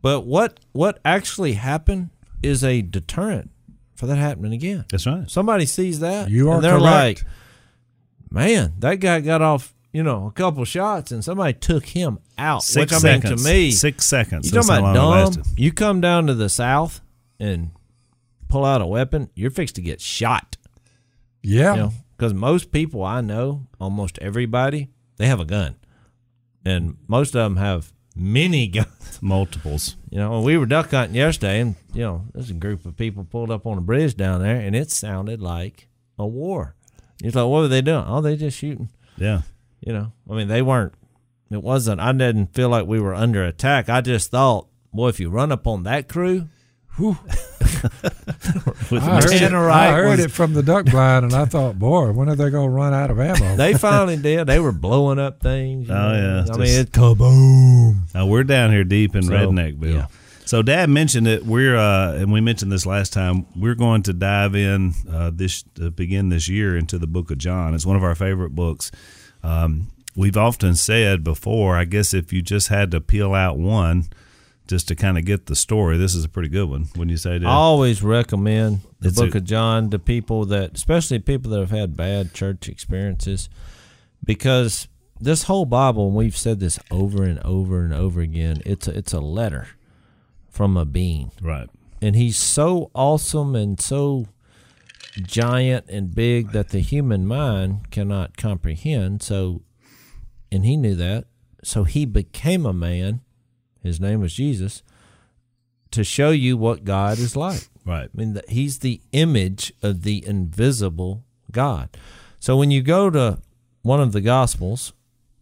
but 0.00 0.26
what 0.26 0.60
what 0.72 0.98
actually 1.04 1.54
happened 1.54 2.10
is 2.42 2.62
a 2.62 2.82
deterrent 2.82 3.50
for 3.94 4.06
that 4.06 4.16
happening 4.18 4.52
again. 4.52 4.84
That's 4.90 5.06
right. 5.06 5.30
Somebody 5.30 5.66
sees 5.66 6.00
that, 6.00 6.28
You 6.28 6.50
are 6.50 6.56
and 6.56 6.64
they're 6.64 6.78
correct. 6.78 7.22
like, 7.22 7.22
"Man, 8.34 8.74
that 8.80 8.96
guy 9.00 9.20
got 9.20 9.40
off, 9.42 9.74
you 9.92 10.02
know, 10.02 10.26
a 10.26 10.32
couple 10.32 10.64
shots, 10.64 11.12
and 11.12 11.24
somebody 11.24 11.54
took 11.54 11.86
him 11.86 12.18
out." 12.36 12.62
Six 12.64 12.92
Which 12.92 12.92
I 12.92 12.94
mean, 13.12 13.22
seconds. 13.22 13.42
to 13.44 13.48
me, 13.48 13.70
six 13.70 14.04
seconds. 14.06 14.46
you 14.46 14.52
That's 14.52 14.66
talking 14.66 14.84
how 14.84 14.92
about 14.92 15.34
dumb? 15.34 15.42
You 15.56 15.72
come 15.72 16.00
down 16.00 16.26
to 16.26 16.34
the 16.34 16.48
South 16.48 17.00
and 17.40 17.70
pull 18.48 18.64
out 18.64 18.80
a 18.82 18.86
weapon, 18.86 19.30
you're 19.34 19.50
fixed 19.50 19.74
to 19.76 19.80
get 19.82 20.00
shot. 20.00 20.56
yeah, 21.42 21.74
You 21.74 21.80
know, 21.82 21.92
because 22.16 22.32
most 22.34 22.70
people 22.72 23.02
I 23.02 23.20
know, 23.20 23.66
almost 23.80 24.18
everybody, 24.20 24.90
they 25.16 25.26
have 25.26 25.40
a 25.40 25.44
gun, 25.44 25.76
and 26.64 26.96
most 27.08 27.34
of 27.34 27.42
them 27.42 27.56
have 27.56 27.92
many 28.16 28.68
guns. 28.78 29.18
Multiples. 29.20 29.96
You 30.10 30.18
know, 30.18 30.40
we 30.40 30.56
were 30.56 30.66
duck 30.66 30.90
hunting 30.90 31.16
yesterday, 31.16 31.60
and 31.60 31.74
you 31.92 32.02
know, 32.02 32.24
there's 32.32 32.50
a 32.50 32.54
group 32.54 32.84
of 32.86 32.96
people 32.96 33.24
pulled 33.24 33.50
up 33.50 33.66
on 33.66 33.78
a 33.78 33.80
bridge 33.80 34.16
down 34.16 34.40
there, 34.42 34.56
and 34.60 34.76
it 34.76 34.90
sounded 34.90 35.40
like 35.40 35.88
a 36.18 36.26
war. 36.26 36.74
You 37.24 37.30
like, 37.30 37.46
what 37.48 37.60
were 37.60 37.68
they 37.68 37.80
doing? 37.82 38.04
Oh, 38.06 38.20
they 38.20 38.36
just 38.36 38.58
shooting. 38.58 38.90
Yeah. 39.16 39.42
You 39.80 39.92
know, 39.92 40.12
I 40.30 40.34
mean, 40.34 40.48
they 40.48 40.62
weren't. 40.62 40.92
It 41.50 41.62
wasn't. 41.62 42.00
I 42.00 42.12
didn't 42.12 42.54
feel 42.54 42.68
like 42.68 42.86
we 42.86 43.00
were 43.00 43.14
under 43.14 43.42
attack. 43.44 43.88
I 43.88 44.00
just 44.00 44.30
thought, 44.30 44.66
boy, 44.92 45.08
if 45.08 45.20
you 45.20 45.30
run 45.30 45.50
up 45.52 45.66
on 45.66 45.82
that 45.84 46.08
crew, 46.08 46.48
With 46.98 47.18
I 49.02 49.20
heard, 49.20 49.32
it, 49.32 49.52
I 49.52 49.92
heard 49.92 50.08
was- 50.18 50.24
it 50.26 50.30
from 50.30 50.54
the 50.54 50.62
duck 50.62 50.86
blind, 50.86 51.24
and 51.26 51.34
I 51.34 51.44
thought, 51.44 51.78
boy, 51.78 52.12
when 52.12 52.28
are 52.28 52.36
they 52.36 52.48
going 52.50 52.68
to 52.68 52.74
run 52.74 52.94
out 52.94 53.10
of 53.10 53.18
ammo? 53.20 53.56
they 53.56 53.74
finally 53.74 54.16
did. 54.16 54.46
They 54.46 54.58
were 54.60 54.72
blowing 54.72 55.18
up 55.18 55.40
things. 55.40 55.90
Oh, 55.90 55.94
know. 55.94 56.12
yeah, 56.14 56.42
I 56.42 56.46
just- 56.46 56.58
mean, 56.58 56.80
it 56.80 56.92
kaboom. 56.92 58.14
Now 58.14 58.26
we're 58.26 58.44
down 58.44 58.70
here 58.70 58.84
deep 58.84 59.14
in 59.16 59.24
So, 59.24 59.32
Redneckville. 59.32 59.94
yeah. 59.94 60.06
So 60.46 60.60
Dad 60.62 60.90
mentioned 60.90 61.26
it. 61.26 61.44
We're 61.44 61.76
uh, 61.76 62.12
and 62.14 62.30
we 62.32 62.40
mentioned 62.40 62.70
this 62.70 62.84
last 62.86 63.12
time. 63.12 63.46
We're 63.56 63.74
going 63.74 64.02
to 64.04 64.12
dive 64.12 64.54
in 64.54 64.92
uh, 65.10 65.30
this 65.32 65.62
to 65.76 65.90
begin 65.90 66.28
this 66.28 66.48
year 66.48 66.76
into 66.76 66.98
the 66.98 67.06
Book 67.06 67.30
of 67.30 67.38
John. 67.38 67.74
It's 67.74 67.86
one 67.86 67.96
of 67.96 68.04
our 68.04 68.14
favorite 68.14 68.50
books. 68.50 68.90
Um, 69.42 69.88
we've 70.14 70.36
often 70.36 70.74
said 70.74 71.24
before. 71.24 71.76
I 71.76 71.84
guess 71.86 72.12
if 72.12 72.32
you 72.32 72.42
just 72.42 72.68
had 72.68 72.90
to 72.90 73.00
peel 73.00 73.32
out 73.32 73.56
one, 73.58 74.04
just 74.66 74.86
to 74.88 74.94
kind 74.94 75.16
of 75.16 75.24
get 75.24 75.46
the 75.46 75.56
story, 75.56 75.96
this 75.96 76.14
is 76.14 76.24
a 76.24 76.28
pretty 76.28 76.50
good 76.50 76.68
one. 76.68 76.88
Wouldn't 76.94 77.10
you 77.10 77.16
say, 77.16 77.38
Dad? 77.38 77.46
I 77.48 77.52
always 77.52 78.02
recommend 78.02 78.80
the 79.00 79.08
It's 79.08 79.18
Book 79.20 79.34
a- 79.34 79.38
of 79.38 79.44
John 79.44 79.90
to 79.90 79.98
people 79.98 80.44
that, 80.46 80.74
especially 80.74 81.18
people 81.20 81.50
that 81.52 81.60
have 81.60 81.70
had 81.70 81.96
bad 81.96 82.34
church 82.34 82.68
experiences, 82.68 83.48
because 84.22 84.88
this 85.18 85.44
whole 85.44 85.64
Bible, 85.64 86.08
and 86.08 86.16
we've 86.16 86.36
said 86.36 86.60
this 86.60 86.78
over 86.90 87.22
and 87.24 87.38
over 87.40 87.82
and 87.82 87.94
over 87.94 88.20
again, 88.20 88.60
it's 88.66 88.88
a, 88.88 88.96
it's 88.96 89.12
a 89.14 89.20
letter 89.20 89.68
from 90.54 90.76
a 90.76 90.84
being, 90.84 91.32
right. 91.42 91.68
and 92.00 92.14
he's 92.14 92.36
so 92.36 92.92
awesome 92.94 93.56
and 93.56 93.80
so 93.80 94.26
giant 95.20 95.84
and 95.88 96.14
big 96.14 96.52
that 96.52 96.68
the 96.68 96.78
human 96.78 97.26
mind 97.26 97.90
cannot 97.90 98.36
comprehend. 98.36 99.20
So, 99.20 99.62
and 100.52 100.64
he 100.64 100.76
knew 100.76 100.94
that, 100.94 101.24
so 101.64 101.82
he 101.82 102.04
became 102.04 102.64
a 102.66 102.72
man. 102.72 103.20
His 103.82 104.00
name 104.00 104.20
was 104.20 104.34
Jesus. 104.34 104.84
To 105.90 106.04
show 106.04 106.30
you 106.30 106.56
what 106.56 106.84
God 106.84 107.18
is 107.18 107.34
like. 107.34 107.68
Right. 107.84 108.08
I 108.12 108.16
mean, 108.16 108.40
he's 108.48 108.78
the 108.78 109.00
image 109.10 109.72
of 109.82 110.02
the 110.02 110.24
invisible 110.24 111.24
God. 111.50 111.88
So 112.38 112.56
when 112.56 112.70
you 112.70 112.80
go 112.80 113.10
to 113.10 113.40
one 113.82 114.00
of 114.00 114.12
the 114.12 114.20
Gospels, 114.20 114.92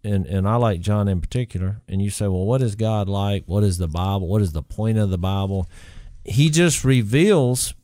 and, 0.04 0.26
and 0.26 0.48
I 0.48 0.56
like 0.56 0.80
John 0.80 1.08
in 1.08 1.20
particular, 1.20 1.80
and 1.88 2.02
you 2.02 2.10
say, 2.10 2.26
well, 2.26 2.44
what 2.44 2.62
is 2.62 2.74
God 2.74 3.08
like? 3.08 3.44
What 3.46 3.62
is 3.62 3.78
the 3.78 3.88
Bible? 3.88 4.28
What 4.28 4.42
is 4.42 4.52
the 4.52 4.62
point 4.62 4.98
of 4.98 5.10
the 5.10 5.18
Bible? 5.18 5.68
He 6.24 6.50
just 6.50 6.84
reveals 6.84 7.74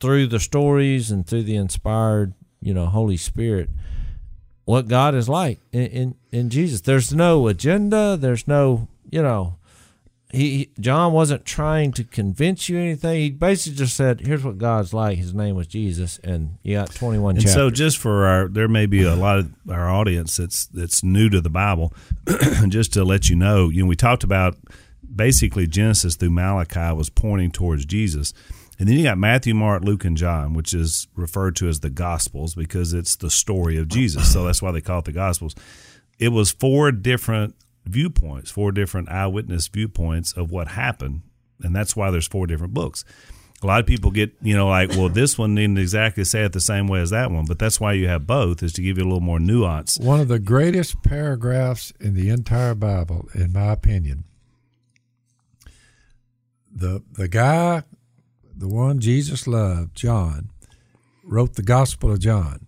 through 0.00 0.26
the 0.26 0.40
stories 0.40 1.10
and 1.10 1.26
through 1.26 1.44
the 1.44 1.56
inspired 1.56 2.34
you 2.66 2.74
know, 2.74 2.86
Holy 2.86 3.16
Spirit, 3.16 3.70
what 4.64 4.88
God 4.88 5.14
is 5.14 5.28
like 5.28 5.60
in, 5.70 5.86
in, 5.86 6.14
in 6.32 6.50
Jesus. 6.50 6.80
There's 6.80 7.14
no 7.14 7.46
agenda. 7.46 8.16
There's 8.16 8.48
no, 8.48 8.88
you 9.08 9.22
know, 9.22 9.56
he 10.36 10.70
John 10.78 11.12
wasn't 11.12 11.44
trying 11.44 11.92
to 11.92 12.04
convince 12.04 12.68
you 12.68 12.78
anything. 12.78 13.20
He 13.20 13.30
basically 13.30 13.76
just 13.78 13.96
said, 13.96 14.20
"Here's 14.20 14.44
what 14.44 14.58
God's 14.58 14.92
like. 14.92 15.18
His 15.18 15.34
name 15.34 15.56
was 15.56 15.66
Jesus," 15.66 16.18
and 16.22 16.58
you 16.62 16.74
got 16.74 16.94
21 16.94 17.36
And 17.36 17.44
chapters. 17.44 17.54
so, 17.54 17.70
just 17.70 17.98
for 17.98 18.26
our, 18.26 18.48
there 18.48 18.68
may 18.68 18.86
be 18.86 19.02
a 19.02 19.16
lot 19.26 19.38
of 19.38 19.52
our 19.70 19.88
audience 19.88 20.36
that's 20.36 20.66
that's 20.66 21.02
new 21.02 21.28
to 21.30 21.40
the 21.40 21.50
Bible. 21.50 21.92
just 22.68 22.92
to 22.92 23.04
let 23.04 23.28
you 23.28 23.36
know, 23.36 23.68
you 23.68 23.82
know, 23.82 23.88
we 23.88 23.96
talked 23.96 24.24
about 24.24 24.56
basically 25.14 25.66
Genesis 25.66 26.16
through 26.16 26.30
Malachi 26.30 26.94
was 26.94 27.08
pointing 27.10 27.50
towards 27.50 27.84
Jesus, 27.84 28.32
and 28.78 28.88
then 28.88 28.96
you 28.96 29.02
got 29.04 29.18
Matthew, 29.18 29.54
Mark, 29.54 29.82
Luke, 29.82 30.04
and 30.04 30.16
John, 30.16 30.52
which 30.52 30.74
is 30.74 31.08
referred 31.16 31.56
to 31.56 31.68
as 31.68 31.80
the 31.80 31.90
Gospels 31.90 32.54
because 32.54 32.92
it's 32.92 33.16
the 33.16 33.30
story 33.30 33.78
of 33.78 33.88
Jesus. 33.88 34.32
So 34.32 34.44
that's 34.44 34.60
why 34.60 34.72
they 34.72 34.80
call 34.82 34.98
it 34.98 35.06
the 35.06 35.12
Gospels. 35.12 35.54
It 36.18 36.28
was 36.28 36.50
four 36.50 36.92
different 36.92 37.54
viewpoints, 37.86 38.50
four 38.50 38.72
different 38.72 39.08
eyewitness 39.08 39.68
viewpoints 39.68 40.32
of 40.32 40.50
what 40.50 40.68
happened, 40.68 41.22
and 41.62 41.74
that's 41.74 41.96
why 41.96 42.10
there's 42.10 42.28
four 42.28 42.46
different 42.46 42.74
books 42.74 43.04
a 43.62 43.66
lot 43.66 43.80
of 43.80 43.86
people 43.86 44.10
get 44.10 44.32
you 44.42 44.54
know 44.56 44.68
like 44.68 44.90
well 44.90 45.08
this 45.08 45.38
one 45.38 45.54
didn't 45.54 45.78
exactly 45.78 46.24
say 46.24 46.44
it 46.44 46.52
the 46.52 46.60
same 46.60 46.86
way 46.88 47.00
as 47.00 47.10
that 47.10 47.30
one 47.30 47.44
but 47.46 47.58
that's 47.58 47.80
why 47.80 47.92
you 47.92 48.06
have 48.06 48.26
both 48.26 48.62
is 48.62 48.72
to 48.72 48.82
give 48.82 48.98
you 48.98 49.04
a 49.04 49.06
little 49.06 49.20
more 49.20 49.40
nuance 49.40 49.98
One 49.98 50.20
of 50.20 50.28
the 50.28 50.38
greatest 50.38 51.02
paragraphs 51.02 51.92
in 52.00 52.14
the 52.14 52.28
entire 52.28 52.74
Bible, 52.74 53.28
in 53.34 53.52
my 53.52 53.72
opinion. 53.72 54.24
The 56.70 57.02
the 57.12 57.28
guy, 57.28 57.84
the 58.54 58.68
one 58.68 59.00
Jesus 59.00 59.46
loved, 59.46 59.94
John, 59.94 60.50
wrote 61.24 61.54
the 61.54 61.62
Gospel 61.62 62.12
of 62.12 62.20
John. 62.20 62.66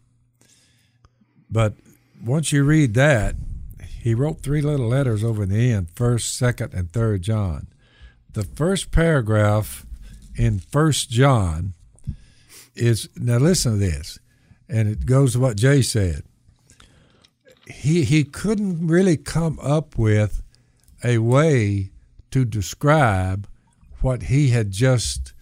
But 1.50 1.74
once 2.24 2.50
you 2.52 2.64
read 2.64 2.94
that, 2.94 3.36
he 4.00 4.14
wrote 4.14 4.40
three 4.42 4.60
little 4.62 4.88
letters 4.88 5.24
over 5.24 5.44
the 5.44 5.72
end, 5.72 5.90
first, 5.94 6.36
second, 6.36 6.72
and 6.74 6.92
third 6.92 7.22
John. 7.22 7.68
The 8.32 8.44
first 8.44 8.90
paragraph 8.90 9.84
in 10.36 10.60
First 10.60 11.10
John 11.10 11.74
is 12.74 13.08
now 13.16 13.38
listen 13.38 13.72
to 13.72 13.78
this, 13.78 14.18
and 14.68 14.88
it 14.88 15.04
goes 15.04 15.32
to 15.32 15.40
what 15.40 15.56
Jay 15.56 15.82
said. 15.82 16.22
He 17.66 18.04
he 18.04 18.24
couldn't 18.24 18.86
really 18.86 19.16
come 19.16 19.58
up 19.60 19.98
with 19.98 20.42
a 21.04 21.18
way 21.18 21.90
to 22.30 22.44
describe 22.44 23.46
what 24.00 24.24
he 24.24 24.50
had 24.50 24.70
just 24.70 25.32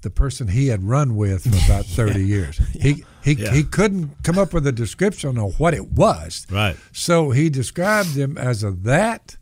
the 0.00 0.10
person 0.10 0.48
he 0.48 0.68
had 0.68 0.82
run 0.82 1.16
with 1.16 1.42
for 1.44 1.70
about 1.70 1.84
30 1.86 2.24
years. 2.24 2.58
He 2.72 3.04
he, 3.24 3.32
Yeah. 3.32 3.52
he 3.52 3.62
couldn't 3.64 4.22
come 4.22 4.38
up 4.38 4.52
with 4.52 4.66
a 4.66 4.72
description 4.72 5.38
of 5.38 5.58
what 5.58 5.74
it 5.74 5.92
was 5.92 6.46
right 6.50 6.76
so 6.92 7.30
he 7.30 7.48
described 7.50 8.14
him 8.16 8.36
as 8.38 8.62
a 8.62 8.70
that 8.70 9.36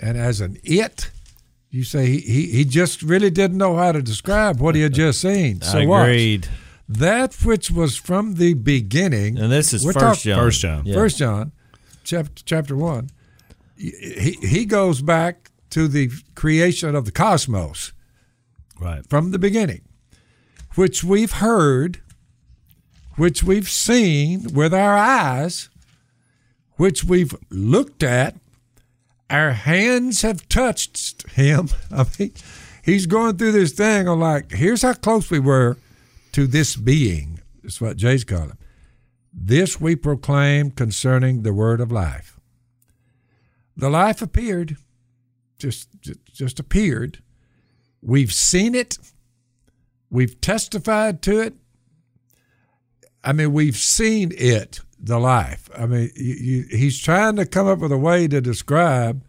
and 0.00 0.16
as 0.16 0.40
an 0.40 0.58
it 0.62 1.10
you 1.70 1.84
say 1.84 2.06
he, 2.06 2.18
he, 2.20 2.46
he 2.46 2.64
just 2.64 3.02
really 3.02 3.30
didn't 3.30 3.58
know 3.58 3.76
how 3.76 3.92
to 3.92 4.00
describe 4.02 4.60
what 4.60 4.74
he 4.74 4.80
had 4.82 4.94
just 4.94 5.20
seen 5.20 5.60
so 5.62 5.78
I 5.78 5.86
watch. 5.86 6.08
agreed. 6.08 6.48
that 6.88 7.34
which 7.44 7.70
was 7.70 7.96
from 7.96 8.34
the 8.34 8.54
beginning 8.54 9.38
And 9.38 9.50
this 9.52 9.72
is 9.74 9.84
First 9.84 9.98
talk- 9.98 10.18
John. 10.18 10.38
First 10.38 10.60
John. 10.60 10.86
Yeah. 10.86 10.94
First 10.94 11.18
John, 11.18 11.52
chapter 12.04 12.42
chapter 12.46 12.74
one, 12.76 13.10
he 13.76 14.36
he 14.40 14.64
goes 14.64 15.02
back 15.02 15.50
to 15.70 15.86
the 15.88 16.10
creation 16.34 16.94
of 16.94 17.04
the 17.04 17.12
cosmos 17.12 17.92
right 18.80 19.04
from 19.10 19.30
the 19.32 19.38
beginning, 19.38 19.82
which 20.76 21.04
we've 21.04 21.32
heard, 21.32 22.00
which 23.18 23.42
we've 23.42 23.68
seen 23.68 24.54
with 24.54 24.72
our 24.72 24.96
eyes, 24.96 25.68
which 26.76 27.04
we've 27.04 27.34
looked 27.50 28.02
at. 28.02 28.36
Our 29.28 29.50
hands 29.50 30.22
have 30.22 30.48
touched 30.48 31.28
him. 31.32 31.68
I 31.90 32.06
mean, 32.18 32.32
he's 32.82 33.06
going 33.06 33.36
through 33.36 33.52
this 33.52 33.72
thing 33.72 34.08
of 34.08 34.18
like, 34.18 34.52
here's 34.52 34.82
how 34.82 34.94
close 34.94 35.30
we 35.30 35.40
were 35.40 35.76
to 36.32 36.46
this 36.46 36.76
being. 36.76 37.40
That's 37.62 37.80
what 37.80 37.96
Jay's 37.96 38.24
calling. 38.24 38.56
This 39.32 39.80
we 39.80 39.96
proclaim 39.96 40.70
concerning 40.70 41.42
the 41.42 41.52
word 41.52 41.80
of 41.80 41.92
life. 41.92 42.38
The 43.76 43.90
life 43.90 44.22
appeared, 44.22 44.76
just, 45.58 45.88
just 46.32 46.58
appeared. 46.58 47.18
We've 48.00 48.32
seen 48.32 48.74
it. 48.74 48.96
We've 50.08 50.40
testified 50.40 51.20
to 51.22 51.40
it. 51.40 51.54
I 53.28 53.34
mean, 53.34 53.52
we've 53.52 53.76
seen 53.76 54.32
it, 54.38 54.80
the 54.98 55.18
life. 55.18 55.68
I 55.76 55.84
mean, 55.84 56.10
you, 56.16 56.34
you, 56.34 56.62
he's 56.70 56.98
trying 56.98 57.36
to 57.36 57.44
come 57.44 57.66
up 57.66 57.80
with 57.80 57.92
a 57.92 57.98
way 57.98 58.26
to 58.26 58.40
describe. 58.40 59.22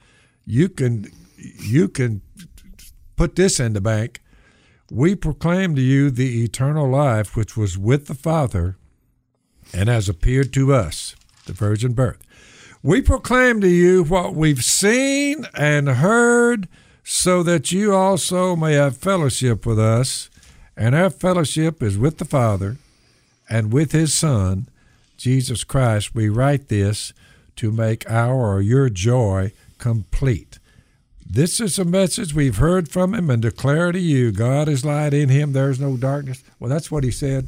You 0.46 0.70
can, 0.70 1.12
you 1.36 1.90
can 1.90 2.22
put 3.18 3.36
this 3.36 3.60
in 3.60 3.74
the 3.74 3.82
bank. 3.82 4.22
We 4.90 5.16
proclaim 5.16 5.76
to 5.76 5.82
you 5.82 6.12
the 6.12 6.46
eternal 6.46 6.90
life 6.90 7.36
which 7.36 7.58
was 7.58 7.78
with 7.78 8.08
the 8.08 8.16
Father 8.16 8.78
and 9.74 9.90
has 9.90 10.08
appeared 10.08 10.54
to 10.54 10.74
us, 10.74 11.14
the 11.46 11.52
virgin 11.52 11.92
birth. 11.92 12.22
We 12.82 13.02
proclaim 13.02 13.60
to 13.60 13.68
you 13.68 14.06
what 14.06 14.34
we've 14.34 14.64
seen 14.64 15.46
and 15.54 15.90
heard, 15.90 16.70
so 17.04 17.44
that 17.44 17.74
you 17.74 17.94
also 17.94 18.56
may 18.56 18.76
have 18.76 18.96
fellowship 18.96 19.66
with 19.66 19.78
us. 19.78 20.30
And 20.78 20.96
our 20.96 21.10
fellowship 21.10 21.84
is 21.84 21.98
with 21.98 22.18
the 22.18 22.24
Father 22.24 22.78
and 23.50 23.74
with 23.74 23.92
His 23.92 24.14
Son, 24.14 24.68
Jesus 25.18 25.64
Christ. 25.64 26.14
We 26.14 26.30
write 26.30 26.68
this 26.68 27.14
to 27.58 27.72
make 27.72 28.10
our 28.10 28.56
or 28.56 28.62
your 28.62 28.90
joy 28.90 29.52
complete. 29.78 30.60
This 31.26 31.60
is 31.60 31.78
a 31.78 31.86
message 31.86 32.34
we've 32.34 32.58
heard 32.58 32.90
from 32.90 33.14
Him 33.14 33.30
and 33.30 33.42
declare 33.42 33.92
to 33.92 34.00
you 34.00 34.32
God 34.32 34.68
is 34.68 34.86
light 34.86 35.14
in 35.14 35.30
Him, 35.30 35.54
there 35.54 35.70
is 35.70 35.80
no 35.80 35.98
darkness. 35.98 36.44
Well, 36.60 36.70
that's 36.70 36.92
what 36.92 37.04
He 37.04 37.12
said 37.12 37.48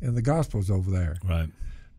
in 0.00 0.14
the 0.14 0.22
Gospels 0.22 0.70
over 0.70 0.90
there. 0.90 1.18
right 1.28 1.48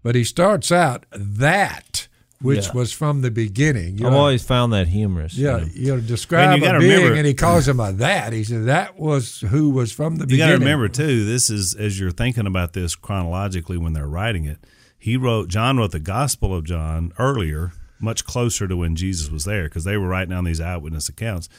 But 0.04 0.16
He 0.16 0.24
starts 0.24 0.72
out 0.72 1.06
that 1.12 2.08
which 2.42 2.68
Yeah. 2.68 2.72
was 2.74 2.92
from 2.94 3.22
the 3.22 3.32
beginning. 3.32 3.98
You 3.98 4.08
I've 4.08 4.14
know, 4.14 4.20
always 4.20 4.44
found 4.44 4.72
that 4.74 4.88
humorous. 4.88 5.34
you 5.36 5.46
yeah, 5.48 5.58
know. 5.58 5.68
you 5.74 5.88
know, 5.96 6.00
describe 6.02 6.58
you 6.60 6.66
a 6.66 6.80
being, 6.80 6.92
remember- 6.92 7.16
and 7.16 7.28
he 7.28 7.34
calls 7.34 7.68
him 7.68 7.80
a 7.82 7.92
that. 7.94 8.32
He 8.32 8.44
said 8.46 8.66
that 8.66 8.98
was 8.98 9.42
who 9.42 9.70
was 9.72 9.92
from 9.92 10.16
the 10.16 10.22
you 10.24 10.38
got 10.38 10.46
beginning. 10.48 10.60
to 10.60 10.66
remember 10.66 10.88
too 10.88 11.26
this 11.26 11.50
is 11.50 11.74
as 11.76 12.00
you're 12.00 12.12
thinking 12.12 12.48
about 12.48 12.74
this 12.74 12.96
chronologically 12.96 13.78
when 13.78 13.94
they're 13.94 14.08
writing 14.08 14.46
it 14.46 14.66
he 14.98 15.18
wrote 15.18 15.50
john 15.50 15.78
wrote 15.78 15.92
the 15.92 16.00
gospel 16.00 16.56
of 16.56 16.64
john 16.64 17.12
earlier 17.20 17.72
much 18.00 18.24
closer 18.26 18.68
to 18.68 18.78
when 18.78 18.96
jesus 18.96 19.30
was 19.30 19.44
there 19.46 19.66
because 19.66 19.84
they 19.84 19.98
were 19.98 20.08
writing 20.08 20.30
down 20.32 20.44
these 20.46 20.62
eyewitness 20.62 21.10
accounts 21.10 21.50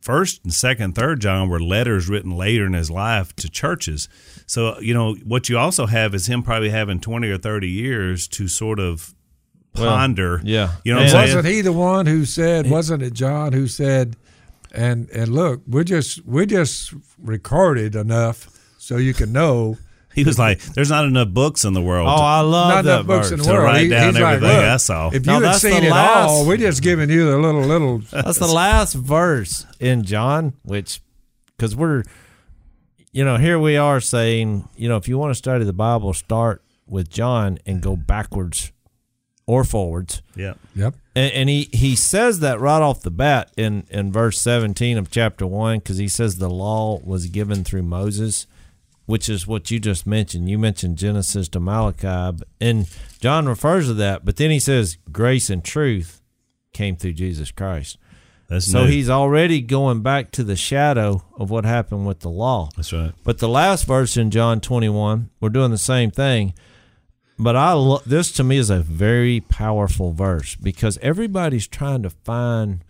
first 0.00 0.42
and 0.44 0.52
second 0.54 0.94
third 0.94 1.20
john 1.20 1.48
were 1.48 1.60
letters 1.60 2.08
written 2.08 2.30
later 2.30 2.66
in 2.66 2.72
his 2.72 2.90
life 2.90 3.34
to 3.36 3.48
churches 3.48 4.08
so 4.46 4.78
you 4.80 4.94
know 4.94 5.14
what 5.24 5.48
you 5.48 5.58
also 5.58 5.86
have 5.86 6.14
is 6.14 6.26
him 6.28 6.42
probably 6.42 6.70
having 6.70 7.00
20 7.00 7.28
or 7.30 7.38
30 7.38 7.68
years 7.68 8.28
to 8.28 8.46
sort 8.48 8.78
of 8.78 9.14
Well, 9.76 9.96
ponder 9.96 10.40
yeah. 10.44 10.72
you 10.84 10.94
know 10.94 11.00
what 11.00 11.14
i'm 11.14 11.22
wasn't 11.22 11.46
he 11.46 11.60
the 11.60 11.72
one 11.72 12.06
who 12.06 12.24
said? 12.24 12.70
Wasn't 12.70 13.02
it 13.02 13.12
John 13.14 13.52
who 13.52 13.66
said? 13.66 14.16
And 14.72 15.08
and 15.10 15.28
look, 15.32 15.62
we're 15.66 15.84
just 15.84 16.24
we 16.26 16.46
just 16.46 16.92
recorded 17.18 17.94
enough 17.96 18.48
so 18.78 18.96
you 18.96 19.14
can 19.14 19.32
know. 19.32 19.78
he 20.14 20.22
was 20.22 20.38
like 20.38 20.60
there's 20.62 20.90
not 20.90 21.04
enough 21.04 21.28
books 21.30 21.64
in 21.64 21.72
the 21.72 21.80
world 21.82 22.06
Oh, 22.08 22.12
I 22.22 22.40
love 22.40 22.68
not 22.68 22.84
that 22.84 22.94
enough 23.00 23.06
books 23.06 23.30
in 23.32 23.38
verse. 23.38 23.46
the 23.46 23.52
To 23.52 23.58
write 23.60 23.82
He- 23.82 23.88
down 23.88 24.12
he's 24.14 24.22
like, 24.22 24.34
everything 24.36 24.56
look, 24.56 24.64
I 24.66 24.76
saw. 24.76 25.10
If 25.12 25.26
No, 25.26 25.32
you 25.38 25.44
had 25.44 25.52
that's 25.54 25.62
seen 25.62 25.80
the 25.80 25.86
it 25.88 25.92
all, 25.92 26.46
we're 26.46 26.56
just 26.56 26.82
giving 26.82 27.10
you 27.10 27.28
the 27.30 27.38
little 27.38 27.62
little. 27.62 27.98
That's 28.12 28.38
the 28.38 28.46
last 28.46 28.92
verse 28.94 29.66
in 29.80 30.04
John, 30.04 30.52
which, 30.62 31.00
because 31.56 31.74
we're, 31.74 32.04
you 33.12 33.24
know, 33.24 33.36
here 33.38 33.58
we 33.58 33.76
are 33.76 34.00
saying, 34.00 34.68
you 34.76 34.88
know, 34.88 34.96
if 34.96 35.08
you 35.08 35.18
want 35.18 35.30
to 35.30 35.34
study 35.34 35.64
the 35.64 35.72
Bible, 35.72 36.12
start 36.14 36.62
with 36.86 37.08
John 37.10 37.58
and 37.66 37.80
go 37.80 37.96
backwards 37.96 38.70
or 39.46 39.64
forwards. 39.64 40.22
yeah 40.36 40.54
Yep. 40.74 40.94
And, 41.16 41.32
and 41.32 41.48
he, 41.48 41.68
he 41.72 41.94
says 41.96 42.40
that 42.40 42.60
right 42.60 42.80
off 42.82 43.02
the 43.02 43.10
bat 43.10 43.50
in, 43.56 43.84
in 43.90 44.10
verse 44.10 44.40
17 44.40 44.96
of 44.98 45.10
chapter 45.10 45.46
1, 45.46 45.78
because 45.78 45.98
he 45.98 46.08
says 46.08 46.38
the 46.38 46.48
law 46.50 46.98
was 47.04 47.26
given 47.26 47.62
through 47.62 47.82
Moses, 47.82 48.46
which 49.06 49.28
is 49.28 49.46
what 49.46 49.70
you 49.70 49.78
just 49.78 50.06
mentioned. 50.06 50.48
You 50.48 50.58
mentioned 50.58 50.96
Genesis 50.98 51.48
to 51.50 51.60
Malachi, 51.60 52.36
but- 52.38 52.48
and 52.60 52.88
John 53.20 53.46
refers 53.46 53.86
to 53.86 53.94
that, 53.94 54.24
but 54.24 54.36
then 54.36 54.50
he 54.50 54.58
says 54.58 54.96
grace 55.12 55.50
and 55.50 55.62
truth 55.62 56.20
came 56.72 56.96
through 56.96 57.12
Jesus 57.12 57.50
Christ. 57.52 57.98
that's 58.48 58.66
So 58.70 58.84
new. 58.84 58.90
he's 58.90 59.08
already 59.10 59.60
going 59.60 60.00
back 60.02 60.30
to 60.32 60.42
the 60.42 60.56
shadow 60.56 61.22
of 61.38 61.50
what 61.50 61.64
happened 61.64 62.06
with 62.06 62.20
the 62.20 62.30
law. 62.30 62.70
that's 62.76 62.92
right 62.92 63.12
But 63.24 63.38
the 63.38 63.48
last 63.48 63.86
verse 63.86 64.16
in 64.16 64.30
John 64.30 64.60
21, 64.60 65.30
we're 65.40 65.48
doing 65.50 65.70
the 65.70 65.78
same 65.78 66.10
thing. 66.10 66.54
But 67.38 67.56
I 67.56 67.72
lo- 67.72 68.02
this 68.06 68.30
to 68.32 68.44
me 68.44 68.58
is 68.58 68.70
a 68.70 68.80
very 68.80 69.40
powerful 69.40 70.12
verse 70.12 70.54
because 70.54 70.98
everybody's 70.98 71.66
trying 71.66 72.02
to 72.04 72.10
find 72.10 72.84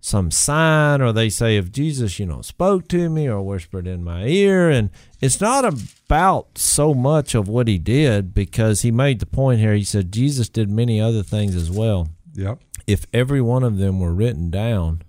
some 0.00 0.30
sign 0.30 1.02
or 1.02 1.12
they 1.12 1.28
say 1.28 1.56
if 1.56 1.72
Jesus, 1.72 2.18
you 2.18 2.26
know, 2.26 2.40
spoke 2.40 2.88
to 2.88 3.10
me 3.10 3.28
or 3.28 3.42
whispered 3.42 3.86
in 3.86 4.04
my 4.04 4.24
ear 4.26 4.70
and 4.70 4.90
it's 5.20 5.40
not 5.40 5.64
about 5.64 6.56
so 6.56 6.94
much 6.94 7.34
of 7.34 7.48
what 7.48 7.68
he 7.68 7.76
did 7.76 8.32
because 8.32 8.82
he 8.82 8.90
made 8.90 9.18
the 9.18 9.26
point 9.26 9.60
here. 9.60 9.74
He 9.74 9.84
said 9.84 10.12
Jesus 10.12 10.48
did 10.48 10.70
many 10.70 11.00
other 11.00 11.22
things 11.22 11.54
as 11.54 11.70
well. 11.70 12.08
Yep. 12.34 12.60
If 12.86 13.06
every 13.12 13.40
one 13.40 13.64
of 13.64 13.78
them 13.78 13.98
were 13.98 14.14
written 14.14 14.48
down, 14.50 15.02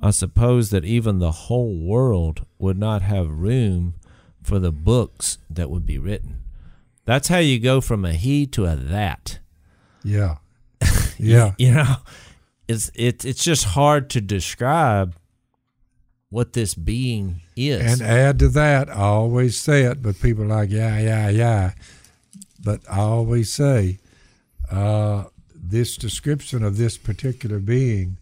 I 0.00 0.10
suppose 0.10 0.70
that 0.70 0.84
even 0.84 1.18
the 1.18 1.32
whole 1.32 1.74
world 1.78 2.44
would 2.58 2.76
not 2.76 3.02
have 3.02 3.30
room 3.30 3.94
for 4.42 4.58
the 4.58 4.72
books 4.72 5.38
that 5.48 5.70
would 5.70 5.86
be 5.86 5.98
written. 5.98 6.41
That's 7.04 7.28
how 7.28 7.38
you 7.38 7.58
go 7.58 7.80
from 7.80 8.04
a 8.04 8.12
he 8.12 8.46
to 8.48 8.66
a 8.66 8.76
that. 8.76 9.38
Yeah. 10.04 10.36
Yeah. 11.18 11.52
You 11.56 11.74
know, 11.74 11.96
it's 12.66 12.90
it, 12.94 13.24
it's 13.24 13.44
just 13.44 13.62
hard 13.64 14.10
to 14.10 14.20
describe 14.20 15.14
what 16.30 16.54
this 16.54 16.74
being 16.74 17.42
is. 17.54 18.00
And 18.00 18.02
add 18.02 18.38
to 18.40 18.48
that, 18.48 18.88
I 18.88 19.02
always 19.02 19.56
say 19.56 19.82
it, 19.82 20.02
but 20.02 20.18
people 20.20 20.44
are 20.44 20.48
like, 20.48 20.70
yeah, 20.70 20.98
yeah, 20.98 21.28
yeah. 21.28 21.72
But 22.64 22.80
I 22.90 23.00
always 23.00 23.52
say, 23.52 23.98
uh, 24.70 25.24
this 25.54 25.96
description 25.96 26.64
of 26.64 26.76
this 26.76 26.96
particular 26.96 27.58
being, 27.58 28.16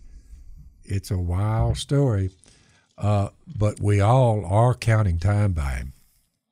it's 0.84 1.10
a 1.10 1.18
wild 1.18 1.78
story, 1.78 2.30
uh, 2.98 3.28
but 3.56 3.80
we 3.80 4.00
all 4.00 4.44
are 4.44 4.74
counting 4.74 5.18
time 5.18 5.52
by 5.52 5.70
him. 5.70 5.92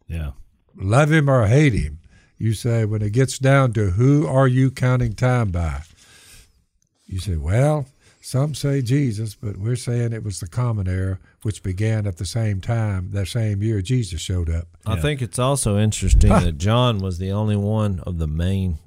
Yeah. 0.06 0.30
Love 0.76 1.10
him 1.10 1.28
or 1.28 1.46
hate 1.46 1.74
him. 1.74 1.98
You 2.38 2.54
say, 2.54 2.84
when 2.84 3.02
it 3.02 3.12
gets 3.12 3.38
down 3.38 3.72
to 3.72 3.90
who 3.90 4.26
are 4.26 4.46
you 4.46 4.70
counting 4.70 5.14
time 5.14 5.50
by? 5.50 5.82
You 7.06 7.18
say, 7.18 7.36
well, 7.36 7.86
some 8.20 8.54
say 8.54 8.82
Jesus, 8.82 9.34
but 9.34 9.56
we're 9.56 9.74
saying 9.76 10.12
it 10.12 10.22
was 10.22 10.38
the 10.38 10.46
common 10.46 10.86
era, 10.86 11.18
which 11.42 11.62
began 11.62 12.06
at 12.06 12.18
the 12.18 12.26
same 12.26 12.60
time, 12.60 13.10
that 13.12 13.26
same 13.26 13.62
year 13.62 13.80
Jesus 13.82 14.20
showed 14.20 14.50
up. 14.50 14.68
I 14.86 14.94
Yeah. 14.96 15.02
think 15.02 15.22
it's 15.22 15.38
also 15.38 15.78
interesting 15.78 16.30
that 16.30 16.58
John 16.58 16.98
was 16.98 17.18
the 17.18 17.32
only 17.32 17.56
one 17.56 18.00
of 18.00 18.18
the 18.18 18.26
main 18.28 18.78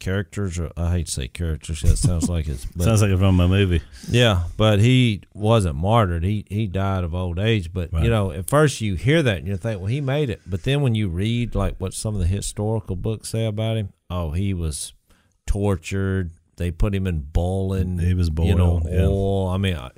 characters. 0.00 0.58
Or 0.58 0.70
I 0.76 0.90
hate 0.90 1.06
to 1.06 1.12
say 1.12 1.28
characters. 1.28 1.82
That 1.82 1.96
sounds 1.96 2.28
like 2.28 2.48
it's. 2.48 2.64
But, 2.74 2.84
Sounds 2.84 3.02
like 3.02 3.10
it's 3.12 3.20
from 3.20 3.38
a 3.38 3.46
movie. 3.46 3.82
yeah, 4.08 4.44
but 4.56 4.80
he 4.80 5.22
wasn't 5.34 5.76
martyred. 5.76 6.24
He 6.24 6.44
he 6.48 6.66
died 6.66 7.04
of 7.04 7.14
old 7.14 7.38
age. 7.38 7.72
But 7.72 7.92
Right. 7.92 8.02
you 8.04 8.10
know, 8.10 8.32
at 8.32 8.48
first 8.48 8.80
you 8.80 8.94
hear 8.96 9.22
that 9.22 9.38
and 9.38 9.46
you 9.46 9.56
think, 9.56 9.80
well, 9.80 9.86
he 9.86 10.00
made 10.00 10.30
it. 10.30 10.40
But 10.46 10.64
then 10.64 10.82
when 10.82 10.94
you 10.96 11.08
read 11.08 11.54
like 11.54 11.76
what 11.78 11.94
some 11.94 12.14
of 12.14 12.20
the 12.20 12.26
historical 12.26 12.96
books 12.96 13.28
say 13.30 13.44
about 13.46 13.76
him, 13.76 13.92
oh, 14.08 14.30
he 14.32 14.52
was 14.54 14.92
tortured. 15.46 16.32
They 16.56 16.70
put 16.70 16.94
him 16.94 17.06
in 17.06 17.20
boiling. 17.20 17.98
He 17.98 18.14
was 18.14 18.30
boiled. 18.30 18.48
You 18.48 18.54
know, 18.54 18.82
yeah. 18.84 19.06
oil. 19.06 19.48
I 19.48 19.56
mean, 19.56 19.76
I, 19.76 19.90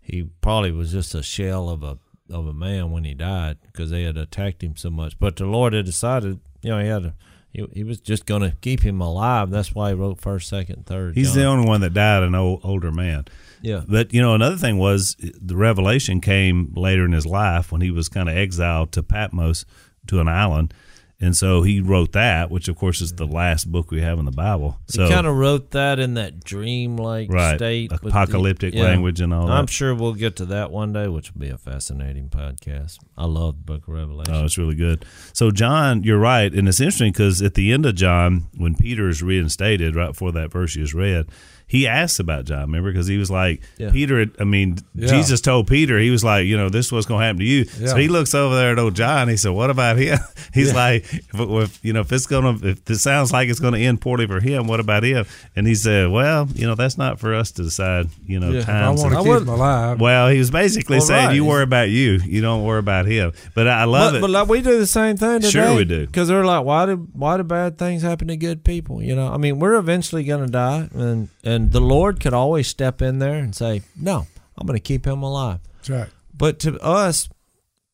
he 0.00 0.24
probably 0.40 0.72
was 0.72 0.92
just 0.92 1.14
a 1.14 1.22
shell 1.22 1.68
of 1.68 1.82
a 1.82 1.98
of 2.30 2.46
a 2.46 2.52
man 2.52 2.90
when 2.90 3.04
he 3.04 3.14
died 3.14 3.58
because 3.66 3.90
they 3.90 4.02
had 4.02 4.16
attacked 4.16 4.62
him 4.62 4.76
so 4.76 4.90
much. 4.90 5.18
But 5.18 5.36
the 5.36 5.46
Lord 5.46 5.72
had 5.74 5.84
decided, 5.84 6.40
you 6.62 6.70
know, 6.70 6.80
he 6.80 6.88
had 6.88 7.02
to. 7.04 7.14
He, 7.56 7.66
he 7.72 7.84
was 7.84 8.00
just 8.00 8.26
going 8.26 8.42
to 8.42 8.54
keep 8.60 8.82
him 8.82 9.00
alive. 9.00 9.50
That's 9.50 9.74
why 9.74 9.88
he 9.88 9.94
wrote 9.94 10.20
first, 10.20 10.48
second, 10.48 10.84
third. 10.84 11.14
He's 11.14 11.28
John. 11.28 11.38
the 11.38 11.44
only 11.44 11.66
one 11.66 11.80
that 11.80 11.94
died, 11.94 12.22
an 12.22 12.34
old, 12.34 12.60
older 12.62 12.92
man. 12.92 13.24
Yeah. 13.62 13.82
But 13.88 14.12
you 14.12 14.20
know, 14.20 14.34
another 14.34 14.56
thing 14.56 14.76
was 14.76 15.16
the 15.18 15.56
revelation 15.56 16.20
came 16.20 16.70
later 16.76 17.06
in 17.06 17.12
his 17.12 17.24
life 17.24 17.72
when 17.72 17.80
he 17.80 17.90
was 17.90 18.10
kind 18.10 18.28
of 18.28 18.36
exiled 18.36 18.92
to 18.92 19.02
Patmos 19.02 19.64
to 20.08 20.20
an 20.20 20.28
island, 20.28 20.74
and 21.18 21.34
so 21.36 21.62
he 21.62 21.80
wrote 21.80 22.12
that, 22.12 22.50
which 22.50 22.68
of 22.68 22.76
course 22.76 23.00
is 23.00 23.14
the 23.14 23.26
last 23.26 23.72
book 23.72 23.90
we 23.90 24.02
have 24.02 24.18
in 24.18 24.26
the 24.26 24.30
Bible. 24.30 24.78
So 24.86 25.04
he 25.04 25.10
kind 25.10 25.26
of 25.26 25.34
wrote 25.34 25.70
that 25.70 25.98
in 25.98 26.14
that 26.14 26.44
dream-like 26.44 27.30
right, 27.32 27.56
state, 27.56 27.90
with 27.90 28.02
the- 28.02 28.08
apocalyptic 28.08 28.74
yeah. 28.74 28.84
language 28.84 29.20
and 29.20 29.32
all 29.32 29.46
that. 29.46 29.52
I'm 29.52 29.64
that. 29.64 29.72
sure 29.72 29.94
we'll 29.94 30.14
get 30.14 30.36
to 30.36 30.44
that 30.46 30.70
one 30.70 30.92
day, 30.92 31.08
which 31.08 31.32
will 31.32 31.40
be 31.40 31.48
a 31.48 31.56
fascinating 31.56 32.28
podcast. 32.28 32.98
I 33.16 33.24
love 33.24 33.56
the 33.56 33.64
Book 33.64 33.88
of 33.88 33.94
Revelation. 33.94 34.34
Oh, 34.34 34.44
it's 34.44 34.58
really 34.58 34.74
good. 34.74 35.06
So, 35.32 35.50
John, 35.50 36.02
you're 36.02 36.18
right. 36.18 36.52
And 36.52 36.68
it's 36.68 36.80
interesting 36.80 37.12
because 37.12 37.40
at 37.40 37.54
the 37.54 37.72
end 37.72 37.86
of 37.86 37.94
John, 37.94 38.46
when 38.56 38.74
Peter 38.74 39.08
is 39.08 39.22
reinstated, 39.22 39.96
right 39.96 40.08
before 40.08 40.32
that 40.32 40.52
verse 40.52 40.76
you 40.76 40.82
just 40.82 40.94
read, 40.94 41.28
he 41.68 41.88
asks 41.88 42.20
about 42.20 42.44
John, 42.44 42.60
remember? 42.62 42.92
Because 42.92 43.08
he 43.08 43.18
was 43.18 43.30
like, 43.30 43.60
Yeah. 43.76 43.90
Peter, 43.90 44.26
I 44.38 44.44
mean, 44.44 44.78
Yeah. 44.94 45.08
Jesus 45.08 45.40
told 45.40 45.66
Peter, 45.66 45.98
he 45.98 46.10
was 46.10 46.22
like, 46.22 46.46
you 46.46 46.56
know, 46.56 46.68
this 46.68 46.86
is 46.86 46.92
what's 46.92 47.06
going 47.06 47.20
to 47.20 47.26
happen 47.26 47.40
to 47.40 47.44
you. 47.44 47.64
Yeah. 47.80 47.88
So 47.88 47.96
he 47.96 48.06
looks 48.08 48.34
over 48.34 48.54
there 48.54 48.72
at 48.72 48.78
old 48.78 48.94
John. 48.94 49.28
He 49.28 49.36
said, 49.36 49.50
what 49.50 49.68
about 49.70 49.96
him? 49.98 50.18
He's 50.54 50.72
like, 50.72 51.04
if, 51.12 51.28
if, 51.34 51.84
you 51.84 51.92
know, 51.92 52.00
if 52.02 52.12
it's 52.12 52.26
going 52.26 52.60
to, 52.60 52.68
if 52.68 52.88
it 52.88 52.98
sounds 52.98 53.32
like 53.32 53.48
it's 53.48 53.58
going 53.58 53.74
to 53.74 53.80
end 53.80 54.00
poorly 54.00 54.26
for 54.28 54.38
him, 54.40 54.68
what 54.68 54.78
about 54.78 55.02
him? 55.02 55.26
And 55.56 55.66
he 55.66 55.74
said, 55.74 56.08
well, 56.10 56.46
you 56.54 56.66
know, 56.66 56.76
that's 56.76 56.96
not 56.96 57.18
for 57.18 57.34
us 57.34 57.50
to 57.52 57.62
decide, 57.64 58.06
you 58.26 58.38
know, 58.38 58.50
Yeah. 58.50 58.60
If 58.60 58.68
I 58.68 58.72
times. 58.72 59.02
want 59.02 59.14
to 59.14 59.22
keep 59.24 59.42
him 59.42 59.48
alive. 59.48 60.00
well, 60.00 60.28
he 60.28 60.38
was 60.38 60.50
basically 60.52 60.98
Well, 60.98 61.06
saying, 61.06 61.26
right. 61.26 61.34
you 61.34 61.44
worry 61.44 61.64
about 61.64 61.90
you. 61.90 62.20
You 62.24 62.42
don't 62.42 62.62
worry 62.64 62.78
about 62.78 63.06
him. 63.06 63.32
But 63.54 63.66
I 63.66 63.84
love 63.84 64.12
but, 64.12 64.18
it. 64.18 64.20
but 64.20 64.30
like 64.30 64.48
we 64.48 64.60
do 64.62 64.78
the 64.78 64.86
same 64.86 65.16
thing 65.16 65.40
today. 65.40 65.50
Sure 65.50 65.74
we 65.74 65.84
do. 65.84 66.06
Because 66.06 66.28
they're 66.28 66.44
like, 66.44 66.64
why 66.64 66.86
do 66.86 67.08
why 67.12 67.36
do 67.38 67.42
bad 67.42 67.76
things 67.76 68.02
happen 68.02 68.28
to 68.28 68.36
good 68.36 68.62
people? 68.64 69.02
You 69.02 69.16
know, 69.16 69.26
I 69.32 69.36
mean, 69.36 69.58
we're 69.58 69.74
eventually 69.74 70.22
going 70.22 70.44
to 70.46 70.50
die, 70.52 70.88
and 70.94 71.28
and 71.42 71.55
the 71.64 71.80
Lord 71.80 72.20
could 72.20 72.32
always 72.34 72.66
step 72.68 73.02
in 73.02 73.18
there 73.18 73.34
and 73.36 73.54
say, 73.54 73.82
no, 73.94 74.26
I'm 74.56 74.66
going 74.66 74.76
to 74.76 74.82
keep 74.82 75.06
him 75.06 75.22
alive. 75.22 75.60
That's 75.76 75.90
right. 75.90 76.08
But 76.36 76.58
to 76.60 76.78
us, 76.80 77.28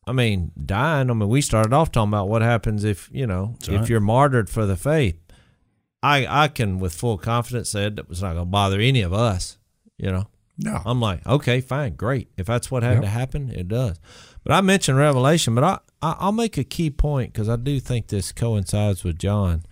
I 0.05 0.11
mean, 0.11 0.51
dying. 0.65 1.09
I 1.09 1.13
mean, 1.13 1.29
we 1.29 1.41
started 1.41 1.71
off 1.73 1.91
talking 1.91 2.09
about 2.09 2.27
what 2.29 2.41
happens 2.41 2.83
if 2.83 3.09
you 3.13 3.25
know 3.25 3.55
That's 3.59 3.69
if 3.69 3.79
right. 3.81 3.89
you're 3.89 3.99
martyred 4.01 4.49
for 4.49 4.65
the 4.65 4.75
faith. 4.75 5.17
I 6.01 6.25
I 6.43 6.47
can 6.49 6.79
with 6.79 6.93
full 6.93 7.17
confidence 7.17 7.69
say 7.69 7.87
that 7.89 8.09
was 8.09 8.21
not 8.21 8.33
going 8.33 8.45
to 8.45 8.51
bother 8.51 8.79
any 8.79 9.01
of 9.01 9.13
us. 9.13 9.57
You 9.97 10.11
know, 10.11 10.27
No. 10.57 10.81
I'm 10.85 10.99
like, 10.99 11.25
okay, 11.25 11.61
fine, 11.61 11.93
great. 11.95 12.27
If 12.35 12.47
that's 12.47 12.69
what 12.69 12.83
had 12.83 12.95
Yep. 12.95 13.01
to 13.03 13.07
happen, 13.09 13.49
it 13.51 13.67
does. 13.69 13.97
But 14.43 14.51
I 14.53 14.59
mentioned 14.61 14.97
Revelation, 14.97 15.55
but 15.55 15.63
I, 15.63 15.79
I 16.01 16.15
I'll 16.19 16.31
make 16.33 16.57
a 16.57 16.65
key 16.65 16.89
point 16.89 17.31
because 17.31 17.47
I 17.47 17.55
do 17.55 17.79
think 17.79 18.07
this 18.07 18.33
coincides 18.33 19.05
with 19.05 19.17
John. 19.17 19.63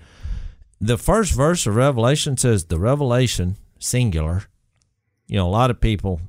The 0.79 0.97
first 0.97 1.33
verse 1.33 1.67
of 1.67 1.75
Revelation 1.75 2.37
says 2.37 2.65
the 2.65 2.79
revelation 2.79 3.57
singular. 3.81 4.43
You 5.27 5.37
know, 5.37 5.47
a 5.47 5.49
lot 5.51 5.69
of 5.71 5.81
people 5.81 6.21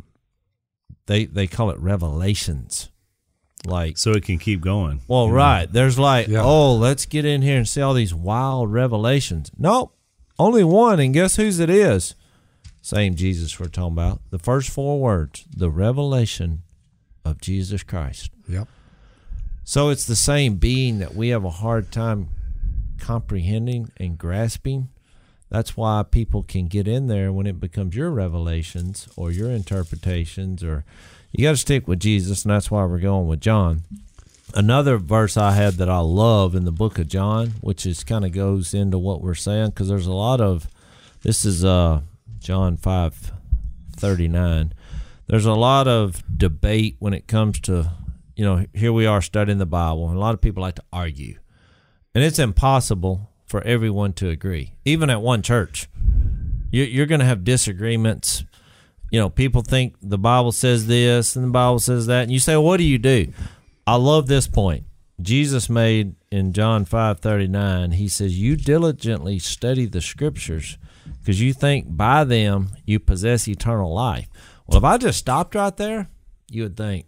they 1.07 1.25
they 1.27 1.47
call 1.47 1.71
it 1.71 1.79
revelations. 1.79 2.89
Like 3.65 3.97
so 3.97 4.11
it 4.11 4.25
can 4.25 4.39
keep 4.39 4.61
going. 4.61 5.03
well, 5.07 5.31
right. 5.31 5.71
There's 5.73 5.99
like, 5.99 6.27
Yeah. 6.27 6.43
oh, 6.43 6.75
let's 6.75 7.07
get 7.07 7.25
in 7.25 7.43
here 7.43 7.59
and 7.59 7.69
see 7.69 7.81
all 7.81 7.95
these 7.95 8.13
wild 8.15 8.73
revelations. 8.73 9.53
Nope. 9.57 9.95
Only 10.39 10.65
one, 10.65 10.99
and 10.99 11.15
guess 11.15 11.37
whose 11.37 11.61
it 11.61 11.71
is? 11.71 12.17
Same 12.81 13.15
Jesus 13.15 13.61
we're 13.61 13.67
talking 13.69 13.93
about. 13.93 14.21
The 14.31 14.41
first 14.41 14.71
four 14.71 14.99
words, 14.99 15.45
the 15.55 15.71
revelation 15.71 16.63
of 17.25 17.41
Jesus 17.41 17.85
Christ. 17.85 18.31
Yep. 18.49 18.67
So 19.63 19.91
it's 19.91 20.07
the 20.07 20.17
same 20.17 20.57
being 20.57 20.99
that 20.99 21.15
we 21.15 21.29
have 21.29 21.45
a 21.45 21.51
hard 21.51 21.93
time 21.93 22.31
comprehending 22.99 23.91
and 23.99 24.19
grasping. 24.19 24.89
That's 25.53 25.77
why 25.77 26.03
people 26.11 26.43
can 26.43 26.67
get 26.67 26.89
in 26.89 27.09
there 27.09 27.31
when 27.31 27.47
it 27.47 27.61
becomes 27.61 27.95
your 27.95 28.11
revelations 28.11 29.07
or 29.17 29.31
your 29.31 29.51
interpretations 29.51 30.65
or 30.65 30.87
you 31.31 31.45
got 31.45 31.51
to 31.51 31.59
stick 31.59 31.87
with 31.87 32.01
Jesus 32.01 32.43
and 32.43 32.51
that's 32.55 32.71
why 32.71 32.87
we're 32.87 32.99
going 32.99 33.29
with 33.29 33.43
John. 33.43 33.83
Another 34.55 34.97
verse 34.97 35.37
I 35.37 35.53
had 35.53 35.75
that 35.75 35.91
I 35.91 35.99
love 35.99 36.55
in 36.55 36.65
the 36.65 36.73
book 36.73 36.99
of 36.99 37.07
John, 37.07 37.49
which 37.61 37.85
is 37.85 38.03
kind 38.03 38.25
of 38.25 38.33
goes 38.33 38.73
into 38.73 38.97
what 38.97 39.21
we're 39.21 39.35
saying 39.35 39.69
because 39.69 39.91
there's 39.91 40.07
a 40.07 40.15
lot 40.15 40.41
of 40.41 40.69
this 41.21 41.45
is 41.45 41.67
uh 41.67 42.01
John 42.39 42.79
5:39. 42.79 44.73
There's 45.27 45.45
a 45.45 45.53
lot 45.53 45.87
of 45.87 46.23
debate 46.35 46.97
when 46.99 47.13
it 47.13 47.27
comes 47.27 47.61
to 47.61 47.91
you 48.37 48.47
know, 48.47 48.65
here 48.73 48.95
we 48.95 49.05
are 49.05 49.21
studying 49.21 49.59
the 49.59 49.67
Bible, 49.67 50.09
and 50.09 50.17
a 50.17 50.21
lot 50.21 50.33
of 50.33 50.41
people 50.41 50.63
like 50.63 50.77
to 50.77 50.85
argue. 50.91 51.39
And 52.15 52.25
it's 52.25 52.39
impossible 52.39 53.32
for 53.53 53.61
everyone 53.65 54.15
to 54.15 54.31
agree, 54.31 54.73
even 54.87 55.11
at 55.11 55.21
one 55.21 55.43
church. 55.43 55.87
You- 56.71 56.85
You're 56.85 57.05
going 57.07 57.19
to 57.21 57.27
have 57.27 57.45
disagreements. 57.45 58.45
You 59.11 59.21
know, 59.21 59.29
people 59.29 59.61
think 59.61 59.95
the 60.01 60.17
Bible 60.17 60.53
says 60.53 60.87
this 60.87 61.37
and 61.37 61.45
the 61.45 61.51
Bible 61.51 61.79
says 61.79 62.07
that. 62.07 62.23
And 62.23 62.33
you 62.33 62.39
say, 62.39 62.57
what 62.57 62.79
do 62.79 62.85
you 62.85 62.97
do? 62.97 63.31
I 63.87 63.97
love 63.97 64.27
this 64.27 64.47
point. 64.49 64.85
Jesus 65.21 65.69
made 65.69 66.15
in 66.31 66.55
John 66.55 66.87
5:39, 66.87 67.93
he 67.93 68.09
says, 68.09 68.39
"You 68.41 68.57
diligently 68.57 69.39
study 69.39 69.85
the 69.85 70.01
scriptures 70.01 70.79
because 71.21 71.41
you 71.41 71.53
think 71.53 71.95
by 71.95 72.25
them 72.25 72.71
you 72.87 72.99
possess 72.99 73.47
eternal 73.47 73.93
life." 73.93 74.29
Well, 74.67 74.79
if 74.79 74.85
I 74.85 74.97
just 74.97 75.19
stopped 75.19 75.55
right 75.55 75.77
there, 75.77 76.09
you 76.51 76.63
would 76.65 76.77
think, 76.77 77.05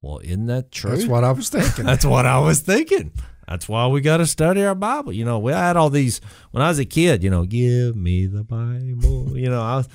"Well, 0.00 0.20
isn't 0.22 0.46
that 0.46 0.70
true?" 0.70 0.92
That's 0.92 1.06
what 1.06 1.24
I 1.24 1.32
was 1.32 1.48
thinking. 1.50 1.84
That's 1.90 2.04
what 2.06 2.24
I 2.24 2.38
was 2.38 2.60
thinking. 2.60 3.10
That's 3.48 3.68
why 3.68 3.86
we 3.88 4.00
got 4.00 4.18
to 4.18 4.26
study 4.26 4.64
our 4.64 4.74
Bible. 4.74 5.12
You 5.12 5.24
know, 5.24 5.38
we 5.38 5.52
had 5.52 5.76
all 5.76 5.90
these 5.90 6.20
when 6.50 6.62
I 6.62 6.68
was 6.68 6.78
a 6.78 6.84
kid. 6.84 7.22
You 7.22 7.30
know, 7.30 7.44
give 7.44 7.94
me 7.96 8.26
the 8.26 8.44
Bible. 8.44 9.36
You 9.36 9.50
know, 9.50 9.60
I 9.62 9.76
was, 9.76 9.88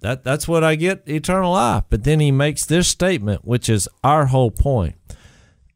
that 0.00 0.22
that's 0.24 0.46
what 0.46 0.62
I 0.62 0.74
get 0.76 1.02
eternal 1.08 1.52
life. 1.52 1.84
But 1.90 2.04
then 2.04 2.20
he 2.20 2.30
makes 2.30 2.64
this 2.66 2.86
statement, 2.88 3.44
which 3.44 3.68
is 3.68 3.88
our 4.04 4.26
whole 4.26 4.50
point. 4.52 4.94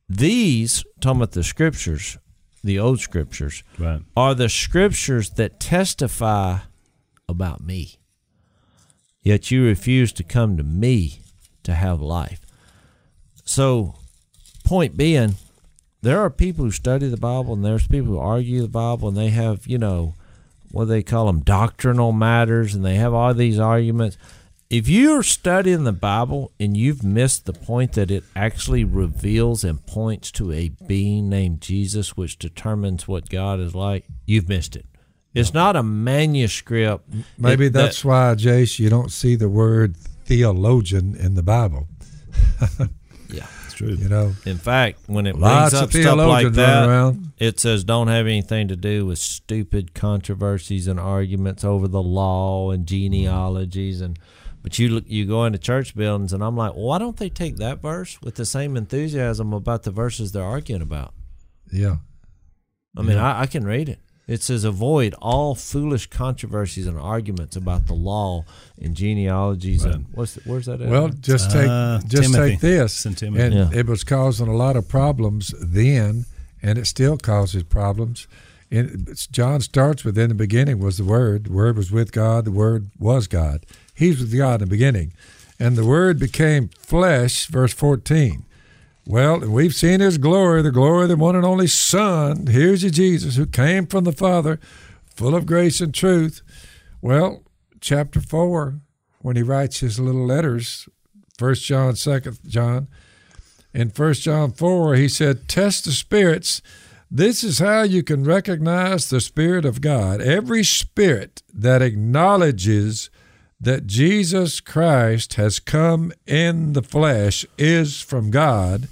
These 0.08 0.84
talking 1.00 1.20
about 1.20 1.32
the 1.32 1.42
scriptures, 1.42 2.18
the 2.62 2.78
old 2.78 3.00
scriptures, 3.00 3.64
Right. 3.78 4.02
are 4.16 4.34
the 4.34 4.48
scriptures 4.48 5.30
that 5.30 5.58
testify 5.58 6.58
about 7.28 7.60
me. 7.62 7.98
yet 9.22 9.50
you 9.50 9.64
refuse 9.64 10.12
to 10.12 10.22
come 10.24 10.56
to 10.56 10.64
me 10.64 11.20
to 11.62 11.72
have 11.74 12.00
life. 12.02 12.40
So, 13.44 13.94
point 14.64 14.96
being, 14.96 15.36
there 16.02 16.20
are 16.20 16.30
people 16.30 16.64
who 16.64 16.70
study 16.70 17.08
the 17.08 17.16
Bible 17.16 17.54
and 17.54 17.64
there's 17.64 17.86
people 17.86 18.12
who 18.14 18.18
argue 18.18 18.60
the 18.62 18.68
Bible 18.68 19.08
and 19.08 19.16
they 19.16 19.30
have, 19.30 19.66
you 19.66 19.78
know, 19.78 20.14
what 20.70 20.86
they 20.86 21.02
call 21.02 21.26
them 21.26 21.40
doctrinal 21.40 22.12
matters 22.12 22.74
and 22.74 22.84
they 22.84 22.96
have 22.96 23.14
all 23.14 23.32
these 23.34 23.58
arguments. 23.58 24.16
If 24.68 24.88
you're 24.88 25.22
studying 25.22 25.84
the 25.84 25.92
Bible 25.92 26.50
and 26.58 26.76
you've 26.76 27.04
missed 27.04 27.44
the 27.44 27.52
point 27.52 27.92
that 27.92 28.10
it 28.10 28.24
actually 28.34 28.84
reveals 28.84 29.64
and 29.64 29.84
points 29.86 30.30
to 30.32 30.50
a 30.50 30.70
being 30.86 31.28
named 31.28 31.60
Jesus, 31.60 32.16
which 32.16 32.38
determines 32.38 33.06
what 33.06 33.28
God 33.28 33.60
is 33.60 33.74
like, 33.74 34.04
you've 34.24 34.48
missed 34.48 34.74
it. 34.74 34.86
It's 35.34 35.54
not 35.54 35.76
a 35.76 35.82
manuscript. 35.82 37.04
Maybe 37.38 37.68
that- 37.68 37.78
that's 37.80 38.04
why, 38.04 38.34
Jase, 38.34 38.78
you 38.78 38.88
don't 38.88 39.12
see 39.12 39.34
the 39.36 39.48
word 39.48 39.96
theologian 40.24 41.14
in 41.16 41.34
the 41.34 41.42
Bible. 41.42 41.86
yeah. 43.30 43.46
It's 43.72 43.78
true. 43.78 43.94
You 43.94 44.08
know, 44.08 44.34
In 44.44 44.58
fact, 44.58 45.00
when 45.06 45.26
it 45.26 45.36
lots 45.36 45.70
brings 45.72 45.82
up 45.82 45.90
stuff 45.90 46.18
like 46.18 46.52
that, 46.52 47.18
it 47.38 47.58
says 47.58 47.84
don't 47.84 48.08
have 48.08 48.26
anything 48.26 48.68
to 48.68 48.76
do 48.76 49.06
with 49.06 49.18
stupid 49.18 49.94
controversies 49.94 50.86
and 50.86 51.00
arguments 51.00 51.64
over 51.64 51.88
the 51.88 52.02
law 52.02 52.70
and 52.70 52.86
genealogies 52.86 54.00
and 54.00 54.18
but 54.62 54.78
you 54.78 54.90
look 54.90 55.04
you 55.08 55.26
go 55.26 55.44
into 55.44 55.58
church 55.58 55.96
buildings 55.96 56.32
and 56.32 56.44
I'm 56.44 56.56
like, 56.56 56.74
well, 56.74 56.84
why 56.84 56.98
don't 56.98 57.16
they 57.16 57.28
take 57.28 57.56
that 57.56 57.80
verse 57.82 58.20
with 58.22 58.36
the 58.36 58.44
same 58.46 58.76
enthusiasm 58.76 59.52
about 59.52 59.82
the 59.82 59.90
verses 59.90 60.32
they're 60.32 60.44
arguing 60.44 60.82
about? 60.82 61.14
Yeah. 61.72 61.96
I 62.96 63.02
mean, 63.02 63.16
I, 63.16 63.40
I 63.40 63.46
can 63.46 63.64
read 63.64 63.88
it. 63.88 63.98
It 64.32 64.42
says, 64.42 64.64
avoid 64.64 65.14
all 65.20 65.54
foolish 65.54 66.06
controversies 66.06 66.86
and 66.86 66.98
arguments 66.98 67.54
about 67.56 67.86
the 67.86 67.94
law 67.94 68.44
and 68.80 68.94
genealogies 68.96 69.84
and 69.84 70.06
what's 70.14 70.34
the, 70.34 70.40
where's 70.46 70.66
that 70.66 70.80
at? 70.80 70.88
Well, 70.88 71.08
just 71.08 71.50
take 71.50 71.68
Uh, 71.68 72.00
just 72.06 72.32
Timothy. 72.32 72.50
take 72.52 72.60
this, 72.60 73.04
It's 73.06 73.22
and 73.22 73.54
Yeah. 73.54 73.70
it 73.72 73.86
was 73.86 74.04
causing 74.04 74.48
a 74.48 74.56
lot 74.56 74.74
of 74.76 74.88
problems 74.88 75.54
then, 75.60 76.24
and 76.62 76.78
it 76.78 76.86
still 76.86 77.16
causes 77.18 77.62
problems. 77.62 78.26
And 78.70 78.86
John 79.30 79.60
starts 79.60 80.02
with 80.04 80.16
in 80.16 80.30
the 80.30 80.34
beginning 80.34 80.78
was 80.78 80.96
the 80.96 81.04
Word. 81.04 81.44
The 81.44 81.52
Word 81.52 81.76
was 81.76 81.90
with 81.92 82.10
God. 82.10 82.46
The 82.46 82.50
Word 82.52 82.86
was 82.98 83.26
God. 83.26 83.66
He's 83.94 84.18
with 84.18 84.34
God 84.34 84.62
in 84.62 84.68
the 84.68 84.74
beginning, 84.78 85.12
and 85.60 85.76
the 85.76 85.84
Word 85.84 86.18
became 86.18 86.70
flesh. 86.78 87.48
Verse 87.48 87.74
fourteen. 87.74 88.44
Well, 89.04 89.40
we've 89.40 89.74
seen 89.74 90.00
His 90.00 90.16
glory, 90.16 90.62
the 90.62 90.70
glory 90.70 91.04
of 91.04 91.08
the 91.08 91.16
one 91.16 91.34
and 91.34 91.44
only 91.44 91.66
Son. 91.66 92.46
Here's 92.46 92.82
your 92.82 92.92
Jesus, 92.92 93.36
who 93.36 93.46
came 93.46 93.86
from 93.86 94.04
the 94.04 94.12
Father, 94.12 94.60
full 95.14 95.34
of 95.34 95.44
grace 95.44 95.80
and 95.80 95.92
truth. 95.92 96.40
Well, 97.00 97.42
chapter 97.80 98.20
four, 98.20 98.80
when 99.20 99.34
he 99.34 99.42
writes 99.42 99.80
his 99.80 99.98
little 99.98 100.24
letters, 100.24 100.88
First 101.36 101.64
John, 101.64 101.96
Second 101.96 102.38
John, 102.46 102.86
in 103.74 103.90
First 103.90 104.22
John 104.22 104.52
four, 104.52 104.94
he 104.94 105.08
said, 105.08 105.48
"Test 105.48 105.84
the 105.84 105.92
spirits. 105.92 106.62
This 107.10 107.42
is 107.42 107.58
how 107.58 107.82
you 107.82 108.02
can 108.02 108.22
recognize 108.22 109.08
the 109.08 109.20
Spirit 109.20 109.64
of 109.64 109.80
God. 109.80 110.20
Every 110.20 110.62
spirit 110.62 111.42
that 111.52 111.82
acknowledges 111.82 113.10
that 113.60 113.86
Jesus 113.86 114.60
Christ 114.60 115.34
has 115.34 115.58
come 115.58 116.12
in 116.26 116.72
the 116.72 116.82
flesh 116.82 117.44
is 117.58 118.00
from 118.00 118.30
God." 118.30 118.88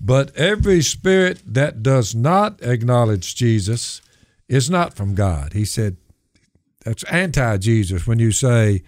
But 0.00 0.34
every 0.36 0.82
spirit 0.82 1.40
that 1.44 1.82
does 1.82 2.14
not 2.14 2.62
acknowledge 2.62 3.34
Jesus 3.34 4.00
is 4.48 4.70
not 4.70 4.94
from 4.94 5.14
God. 5.14 5.52
He 5.52 5.64
said, 5.64 5.96
that's 6.84 7.02
anti 7.04 7.58
Jesus 7.58 8.06
when 8.06 8.18
you 8.18 8.32
say 8.32 8.82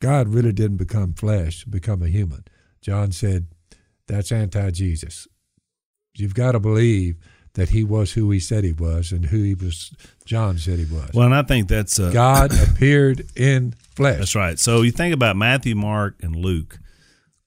God 0.00 0.28
really 0.28 0.52
didn't 0.52 0.76
become 0.76 1.14
flesh, 1.14 1.64
become 1.64 2.02
a 2.02 2.08
human. 2.08 2.44
John 2.82 3.12
said 3.12 3.46
that's 4.06 4.30
anti 4.30 4.70
Jesus. 4.70 5.26
You've 6.14 6.34
got 6.34 6.52
to 6.52 6.60
believe 6.60 7.16
that 7.54 7.70
he 7.70 7.82
was 7.82 8.12
who 8.12 8.30
he 8.30 8.38
said 8.38 8.64
he 8.64 8.72
was 8.72 9.12
and 9.12 9.26
who 9.26 9.42
he 9.42 9.54
was 9.54 9.90
John 10.26 10.58
said 10.58 10.78
he 10.78 10.84
was. 10.84 11.10
Well, 11.14 11.26
and 11.26 11.34
I 11.34 11.42
think 11.42 11.68
that's 11.68 11.98
uh, 11.98 12.10
God 12.10 12.52
appeared 12.68 13.26
in 13.34 13.72
flesh. 13.94 14.18
That's 14.18 14.34
right. 14.34 14.58
So 14.58 14.82
you 14.82 14.90
think 14.90 15.14
about 15.14 15.36
Matthew, 15.36 15.74
Mark, 15.74 16.16
and 16.22 16.36
Luke, 16.36 16.78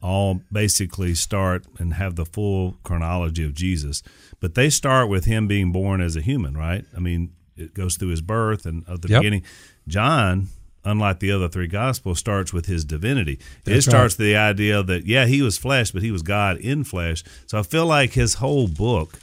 all 0.02 0.42
basically 0.52 1.14
start 1.14 1.66
and 1.78 1.94
have 1.96 2.16
the 2.16 2.26
full 2.26 2.78
chronology 2.84 3.44
of 3.44 3.54
Jesus, 3.54 4.02
but 4.40 4.56
they 4.56 4.70
start 4.70 5.10
with 5.10 5.26
him 5.26 5.48
being 5.48 5.72
born 5.72 6.00
as 6.02 6.16
a 6.16 6.22
human, 6.22 6.56
right? 6.56 6.86
I 6.96 7.00
mean, 7.00 7.34
it 7.58 7.74
goes 7.74 7.98
through 7.98 8.10
his 8.10 8.22
birth 8.22 8.66
and 8.66 8.86
of 8.88 9.02
the 9.02 9.10
Yep. 9.10 9.20
beginning. 9.22 9.44
John, 9.88 10.48
unlike 10.86 11.20
the 11.20 11.32
other 11.32 11.50
three 11.50 11.68
gospels, 11.68 12.20
starts 12.20 12.54
with 12.54 12.66
his 12.68 12.86
divinity. 12.86 13.34
it 13.34 13.40
That's 13.66 13.86
starts 13.86 14.16
the 14.16 14.36
idea 14.38 14.82
that 14.84 15.06
yeah, 15.06 15.26
he 15.26 15.42
was 15.42 15.58
flesh, 15.58 15.92
but 15.92 16.02
he 16.02 16.12
was 16.12 16.22
God 16.22 16.58
in 16.58 16.86
flesh. 16.86 17.24
So 17.48 17.60
I 17.60 17.64
feel 17.64 17.86
like 17.86 18.14
his 18.14 18.36
whole 18.36 18.70
book 18.70 19.20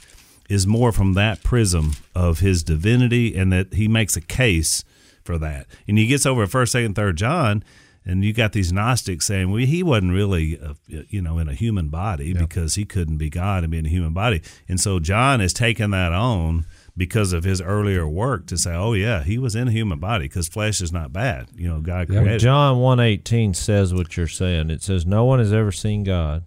is 0.49 0.67
more 0.67 0.91
from 0.91 1.13
that 1.13 1.43
prism 1.43 1.93
of 2.13 2.39
his 2.39 2.63
divinity, 2.63 3.35
and 3.35 3.51
that 3.51 3.73
he 3.73 3.87
makes 3.87 4.15
a 4.15 4.21
case 4.21 4.83
for 5.23 5.37
that. 5.39 5.65
And 5.87 5.97
he 5.97 6.05
gets 6.07 6.25
over 6.25 6.43
at 6.43 6.49
first, 6.49 6.71
second, 6.71 6.93
third 6.95 7.17
John, 7.17 7.63
and 8.07 8.23
you 8.23 8.31
got 8.33 8.53
these 8.53 8.71
Gnostics 8.71 9.27
saying, 9.27 9.51
"Well, 9.51 9.63
he 9.63 9.83
wasn't 9.83 10.13
really, 10.13 10.57
uh, 10.59 10.73
you 10.87 11.21
know, 11.21 11.37
in 11.37 11.49
a 11.49 11.53
human 11.53 11.89
body 11.89 12.33
because 12.33 12.75
he 12.75 12.85
couldn't 12.85 13.17
be 13.17 13.29
God 13.29 13.63
and 13.63 13.71
be 13.71 13.77
in 13.77 13.85
a 13.85 13.89
human 13.89 14.13
body." 14.13 14.41
And 14.67 14.79
so 14.79 14.99
John 14.99 15.41
is 15.41 15.53
taking 15.53 15.91
that 15.91 16.13
on 16.13 16.65
because 16.95 17.33
of 17.33 17.43
his 17.43 17.61
earlier 17.61 18.07
work 18.07 18.47
to 18.47 18.57
say, 18.57 18.73
"Oh 18.73 18.93
yeah, 18.93 19.23
he 19.23 19.37
was 19.37 19.55
in 19.55 19.67
a 19.67 19.71
human 19.71 19.99
body 19.99 20.25
because 20.25 20.47
flesh 20.47 20.79
is 20.81 20.91
not 20.91 21.11
bad." 21.11 21.49
You 21.55 21.67
know, 21.67 21.81
God 21.81 22.09
Yeah. 22.09 22.37
John 22.37 22.79
118 22.79 23.53
says 23.53 23.93
what 23.93 24.15
you're 24.15 24.27
saying. 24.27 24.69
It 24.69 24.81
says, 24.81 25.05
No 25.05 25.25
one 25.25 25.39
has 25.39 25.51
ever 25.51 25.71
seen 25.71 26.03
God, 26.03 26.45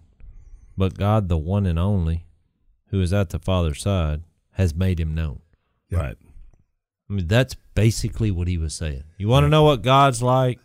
but 0.75 0.97
God, 0.97 1.29
the 1.29 1.37
one 1.37 1.67
and 1.67 1.77
only, 1.77 2.25
who 2.87 2.99
is 3.01 3.13
at 3.13 3.29
the 3.29 3.39
Father's 3.39 3.81
side, 3.81 4.23
has 4.53 4.73
made 4.73 4.99
him 4.99 5.13
known. 5.13 5.39
right. 5.91 6.17
I 7.09 7.13
mean, 7.13 7.27
that's 7.27 7.55
basically 7.75 8.31
what 8.31 8.47
he 8.47 8.57
was 8.57 8.73
saying. 8.73 9.03
You 9.17 9.27
want 9.27 9.43
to 9.43 9.49
know 9.49 9.63
what 9.63 9.81
God's 9.81 10.23
like? 10.23 10.59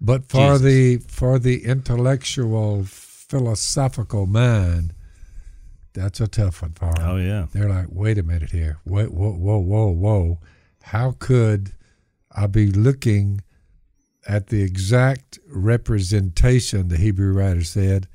But 0.00 0.26
for 0.28 0.54
Jesus. 0.54 0.62
the 0.62 0.96
for 1.08 1.38
the 1.38 1.64
intellectual 1.64 2.84
philosophical 2.84 4.26
mind, 4.26 4.94
that's 5.92 6.20
a 6.20 6.28
tough 6.28 6.62
one 6.62 6.72
for 6.72 6.92
them. 6.94 7.08
Oh 7.08 7.16
yeah. 7.16 7.46
They're 7.52 7.68
like, 7.68 7.86
wait 7.90 8.18
a 8.18 8.22
minute 8.22 8.50
here. 8.50 8.78
Wait, 8.84 9.12
whoa, 9.12 9.32
whoa, 9.32 9.58
whoa, 9.58 9.88
whoa. 9.88 10.38
How 10.82 11.14
could 11.18 11.72
I 12.30 12.46
be 12.46 12.70
looking 12.70 13.42
at 14.26 14.48
the 14.48 14.62
exact 14.62 15.38
representation, 15.48 16.88
the 16.88 16.96
Hebrew 16.96 17.32
writer 17.32 17.64
said, 17.64 18.06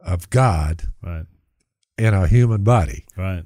of 0.00 0.28
God 0.30 0.84
Right. 1.02 1.26
in 1.96 2.12
a 2.14 2.26
human 2.26 2.64
body? 2.64 3.04
Right. 3.16 3.44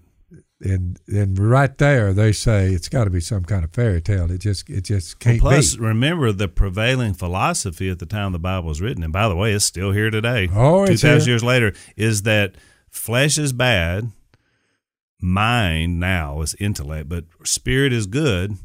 And 0.59 0.99
and 1.07 1.39
right 1.39 1.77
there, 1.77 2.15
they 2.15 2.33
say 2.33 2.69
it's 2.69 2.89
got 2.89 3.05
to 3.05 3.11
be 3.11 3.21
some 3.21 3.45
kind 3.45 3.63
of 3.63 3.73
fairy 3.73 4.01
tale. 4.01 4.31
It 4.31 4.39
just 4.39 4.71
it 4.71 4.85
just 4.85 5.19
can't 5.19 5.39
plus, 5.39 5.77
be. 5.77 5.83
remember 5.83 6.33
the 6.33 6.49
prevailing 6.49 7.13
philosophy 7.13 7.91
at 7.91 7.99
the 7.99 8.07
time 8.07 8.33
the 8.33 8.39
Bible 8.39 8.69
was 8.69 8.81
written, 8.81 9.03
and 9.03 9.13
by 9.13 9.29
the 9.29 9.37
way, 9.37 9.53
it's 9.53 9.67
still 9.67 9.93
here 9.93 10.09
today. 10.11 10.49
Oh, 10.55 10.87
two 10.87 10.97
thousand 10.97 11.29
years 11.29 11.45
later, 11.45 11.75
is 11.95 12.23
that 12.23 12.55
flesh 12.89 13.37
is 13.37 13.53
bad, 13.53 14.11
mind 15.21 16.01
now 16.01 16.41
is 16.41 16.55
intellect, 16.55 17.11
but 17.11 17.27
spirit 17.45 17.93
is 17.93 18.07
good. 18.07 18.57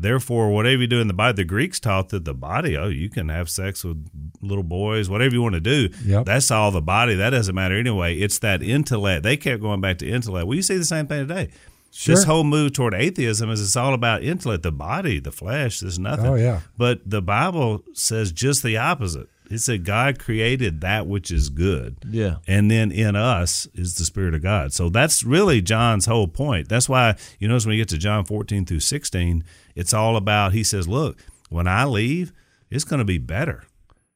Therefore, 0.00 0.50
whatever 0.50 0.82
you 0.82 0.86
do 0.86 1.00
in 1.00 1.08
the 1.08 1.14
body, 1.14 1.34
the 1.34 1.44
Greeks 1.44 1.80
taught 1.80 2.10
that 2.10 2.24
the 2.24 2.34
body, 2.34 2.76
oh, 2.76 2.86
you 2.86 3.10
can 3.10 3.28
have 3.30 3.50
sex 3.50 3.82
with 3.82 4.08
little 4.40 4.62
boys, 4.62 5.10
whatever 5.10 5.34
you 5.34 5.42
want 5.42 5.54
to 5.54 5.60
do. 5.60 5.88
Yep. 6.04 6.24
That's 6.24 6.50
all 6.52 6.70
the 6.70 6.80
body. 6.80 7.16
That 7.16 7.30
doesn't 7.30 7.54
matter 7.54 7.76
anyway. 7.76 8.16
It's 8.16 8.38
that 8.38 8.62
intellect. 8.62 9.24
They 9.24 9.36
kept 9.36 9.60
going 9.60 9.80
back 9.80 9.98
to 9.98 10.08
intellect. 10.08 10.46
Well, 10.46 10.54
you 10.54 10.62
see 10.62 10.76
the 10.76 10.84
same 10.84 11.08
thing 11.08 11.26
today. 11.26 11.50
Sure. 11.90 12.14
This 12.14 12.24
whole 12.24 12.44
move 12.44 12.74
toward 12.74 12.94
atheism 12.94 13.50
is 13.50 13.60
it's 13.60 13.74
all 13.74 13.94
about 13.94 14.22
intellect, 14.22 14.62
the 14.62 14.70
body, 14.70 15.18
the 15.18 15.32
flesh. 15.32 15.80
There's 15.80 15.98
nothing. 15.98 16.26
Oh, 16.26 16.34
yeah. 16.34 16.60
But 16.76 17.00
the 17.04 17.22
Bible 17.22 17.82
says 17.94 18.30
just 18.30 18.62
the 18.62 18.76
opposite. 18.76 19.28
It 19.50 19.58
said 19.58 19.84
God 19.84 20.18
created 20.18 20.80
that 20.82 21.06
which 21.06 21.30
is 21.30 21.48
good. 21.48 21.96
Yeah. 22.08 22.36
And 22.46 22.70
then 22.70 22.92
in 22.92 23.16
us 23.16 23.66
is 23.74 23.94
the 23.96 24.04
Spirit 24.04 24.34
of 24.34 24.42
God. 24.42 24.72
So 24.72 24.88
that's 24.88 25.24
really 25.24 25.62
John's 25.62 26.06
whole 26.06 26.28
point. 26.28 26.68
That's 26.68 26.88
why 26.88 27.16
you 27.38 27.48
notice 27.48 27.64
when 27.64 27.76
you 27.76 27.80
get 27.80 27.88
to 27.90 27.98
John 27.98 28.24
14 28.24 28.66
through 28.66 28.80
16, 28.80 29.44
it's 29.74 29.94
all 29.94 30.16
about, 30.16 30.52
he 30.52 30.62
says, 30.62 30.86
look, 30.86 31.24
when 31.48 31.66
I 31.66 31.84
leave, 31.84 32.32
it's 32.70 32.84
going 32.84 32.98
to 32.98 33.04
be 33.04 33.18
better. 33.18 33.64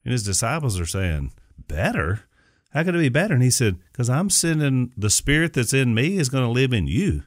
And 0.04 0.12
his 0.12 0.24
disciples 0.24 0.78
are 0.78 0.86
saying, 0.86 1.32
better? 1.56 2.24
How 2.72 2.82
could 2.82 2.94
it 2.94 2.98
be 2.98 3.08
better? 3.08 3.34
And 3.34 3.42
he 3.42 3.50
said, 3.50 3.78
because 3.92 4.10
I'm 4.10 4.28
sending 4.28 4.92
the 4.96 5.10
Spirit 5.10 5.54
that's 5.54 5.72
in 5.72 5.94
me 5.94 6.18
is 6.18 6.28
going 6.28 6.44
to 6.44 6.50
live 6.50 6.72
in 6.72 6.86
you 6.86 7.22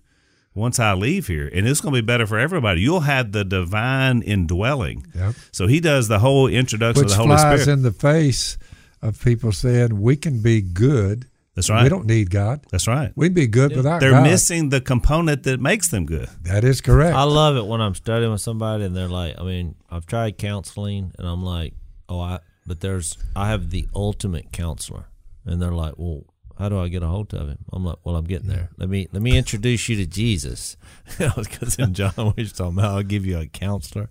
once 0.56 0.80
I 0.80 0.94
leave 0.94 1.28
here, 1.28 1.50
and 1.54 1.68
it's 1.68 1.82
going 1.82 1.94
to 1.94 2.02
be 2.02 2.06
better 2.06 2.26
for 2.26 2.40
everybody. 2.40 2.82
You'll 2.82 3.02
have 3.02 3.34
the 3.34 3.44
divine 3.44 4.22
indwelling. 4.22 5.06
Yep. 5.14 5.36
So 5.52 5.68
he 5.68 5.80
does 5.80 6.08
the 6.08 6.20
whole 6.20 6.48
introduction 6.48 7.04
Which 7.04 7.12
of 7.12 7.18
the 7.18 7.24
Holy 7.24 7.36
flies 7.38 7.62
Spirit. 7.62 7.78
in 7.78 7.84
the 7.84 7.92
face 7.92 8.58
of 9.02 9.22
people 9.22 9.52
saying 9.52 10.02
we 10.02 10.16
can 10.16 10.42
be 10.42 10.62
good. 10.62 11.28
That's 11.56 11.70
right. 11.70 11.84
We 11.84 11.90
don't 11.90 12.06
need 12.06 12.32
God. 12.32 12.66
That's 12.70 12.88
right. 12.88 13.14
We'd 13.16 13.34
be 13.34 13.48
good 13.48 13.76
without 13.76 13.92
God. 13.92 14.02
They're 14.02 14.12
God. 14.12 14.24
missing 14.24 14.70
the 14.70 14.82
component 14.82 15.44
that 15.44 15.62
makes 15.62 15.88
them 15.90 16.06
good. 16.06 16.28
That 16.44 16.64
is 16.66 16.82
correct. 16.82 17.16
I 17.16 17.24
love 17.24 17.56
it 17.56 17.66
when 17.66 17.80
I'm 17.80 17.96
studying 17.96 18.32
with 18.32 18.42
somebody 18.42 18.84
and 18.84 18.96
they're 18.96 19.08
like, 19.08 19.36
I 19.40 19.44
mean, 19.44 19.76
I've 19.90 20.06
tried 20.06 20.38
counseling 20.38 21.14
and 21.18 21.28
I'm 21.28 21.44
like, 21.44 21.74
"Oh, 22.10 22.20
I." 22.20 22.40
But 22.68 22.82
there's, 22.82 23.18
I 23.36 23.50
have 23.50 23.70
the 23.70 23.88
ultimate 23.96 24.52
counselor, 24.52 25.06
and 25.46 25.62
they're 25.62 25.72
like, 25.72 25.94
"Well, 25.98 26.26
how 26.58 26.70
do 26.70 26.80
I 26.80 26.88
get 26.88 27.04
a 27.04 27.08
hold 27.08 27.34
of 27.34 27.48
him?" 27.48 27.60
I'm 27.72 27.86
like, 27.86 27.98
"Well, 28.04 28.16
I'm 28.16 28.26
getting 28.26 28.48
there. 28.50 28.70
Let 28.78 28.90
me 28.90 29.08
let 29.12 29.22
me 29.22 29.38
introduce 29.38 29.88
you 29.90 29.96
to 29.98 30.06
Jesus." 30.06 30.78
Because 31.18 31.76
in 31.78 31.94
John, 31.94 32.34
we 32.36 32.44
was 32.44 32.54
talking 32.54 32.78
about, 32.78 32.96
I'll 32.96 33.04
give 33.04 33.26
you 33.26 33.38
a 33.40 33.46
counselor. 33.46 34.10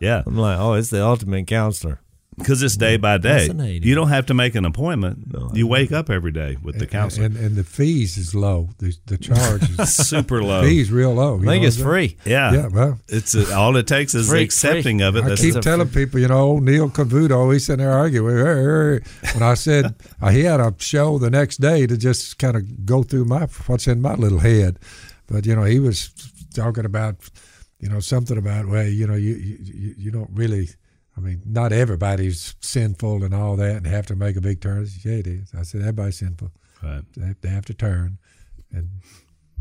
Yeah, 0.00 0.22
I'm 0.26 0.36
like, 0.36 0.58
"Oh, 0.58 0.74
it's 0.74 0.90
the 0.90 1.04
ultimate 1.04 1.46
counselor." 1.46 2.00
Because 2.36 2.62
it's 2.62 2.76
day 2.76 2.96
by 2.96 3.18
day. 3.18 3.48
You 3.82 3.94
don't 3.94 4.08
have 4.08 4.26
to 4.26 4.34
make 4.34 4.54
an 4.54 4.64
appointment. 4.64 5.34
you 5.54 5.66
wake 5.66 5.92
up 5.92 6.10
every 6.10 6.32
day 6.32 6.56
with 6.62 6.78
the 6.78 6.86
counselor. 6.86 7.26
and, 7.26 7.36
and 7.36 7.56
the 7.56 7.64
fees 7.64 8.16
is 8.16 8.34
low. 8.34 8.70
The, 8.78 8.94
the 9.06 9.16
charge 9.18 9.62
is 9.78 9.94
Super 10.08 10.42
low. 10.42 10.62
fees 10.62 10.90
real 10.90 11.14
low. 11.14 11.40
I 11.40 11.44
think 11.44 11.64
it's 11.64 11.76
what 11.78 11.84
I'm 11.84 11.90
free. 11.90 12.16
Yeah, 12.24 12.52
Yeah, 12.52 12.66
well, 12.68 12.98
it's 13.08 13.34
uh, 13.34 13.52
all 13.56 13.76
it 13.76 13.86
takes 13.86 14.14
is 14.14 14.28
Free, 14.28 14.42
accepting 14.42 14.98
free. 14.98 15.06
of 15.06 15.16
it. 15.16 15.24
I 15.24 15.28
That's 15.30 15.40
keep 15.40 15.54
a 15.54 15.60
telling 15.60 15.88
people, 15.88 16.20
you 16.20 16.28
know, 16.28 16.38
old 16.40 16.62
Neil 16.64 16.88
Cavuto, 16.90 17.52
he's 17.52 17.66
sitting 17.66 17.84
there 17.84 17.92
arguing. 17.94 18.36
When 18.36 19.42
I 19.42 19.54
said 19.54 19.94
uh, 20.20 20.30
he 20.30 20.42
had 20.42 20.60
a 20.60 20.74
show 20.78 21.18
the 21.18 21.30
next 21.30 21.58
day 21.58 21.86
to 21.86 21.96
just 21.96 22.38
kind 22.38 22.56
of 22.56 22.84
go 22.84 23.02
through 23.02 23.24
my 23.26 23.46
what's 23.66 23.86
in 23.86 24.00
my 24.02 24.14
little 24.14 24.38
head, 24.40 24.78
but 25.26 25.46
you 25.46 25.54
know, 25.54 25.64
he 25.64 25.78
was 25.78 26.10
talking 26.54 26.84
about, 26.84 27.16
you 27.80 27.88
know, 27.88 28.00
something 28.00 28.36
about 28.38 28.66
well, 28.66 28.86
you 28.86 29.06
know, 29.06 29.14
you 29.14 29.34
you, 29.34 29.94
you 29.96 30.10
don't 30.10 30.30
really. 30.32 30.68
I 31.16 31.20
mean, 31.20 31.42
not 31.46 31.72
everybody's 31.72 32.54
sinful 32.60 33.22
and 33.22 33.34
all 33.34 33.56
that, 33.56 33.76
and 33.76 33.86
have 33.86 34.06
to 34.06 34.16
make 34.16 34.36
a 34.36 34.40
big 34.40 34.60
turn. 34.60 34.86
Said, 34.86 35.04
yeah, 35.04 35.18
it 35.18 35.26
is. 35.26 35.52
I 35.56 35.62
said 35.62 35.80
everybody's 35.82 36.18
sinful. 36.18 36.50
right. 36.82 37.02
They 37.16 37.26
have, 37.26 37.40
they 37.40 37.48
have 37.48 37.64
to 37.66 37.74
turn, 37.74 38.18
and 38.72 38.88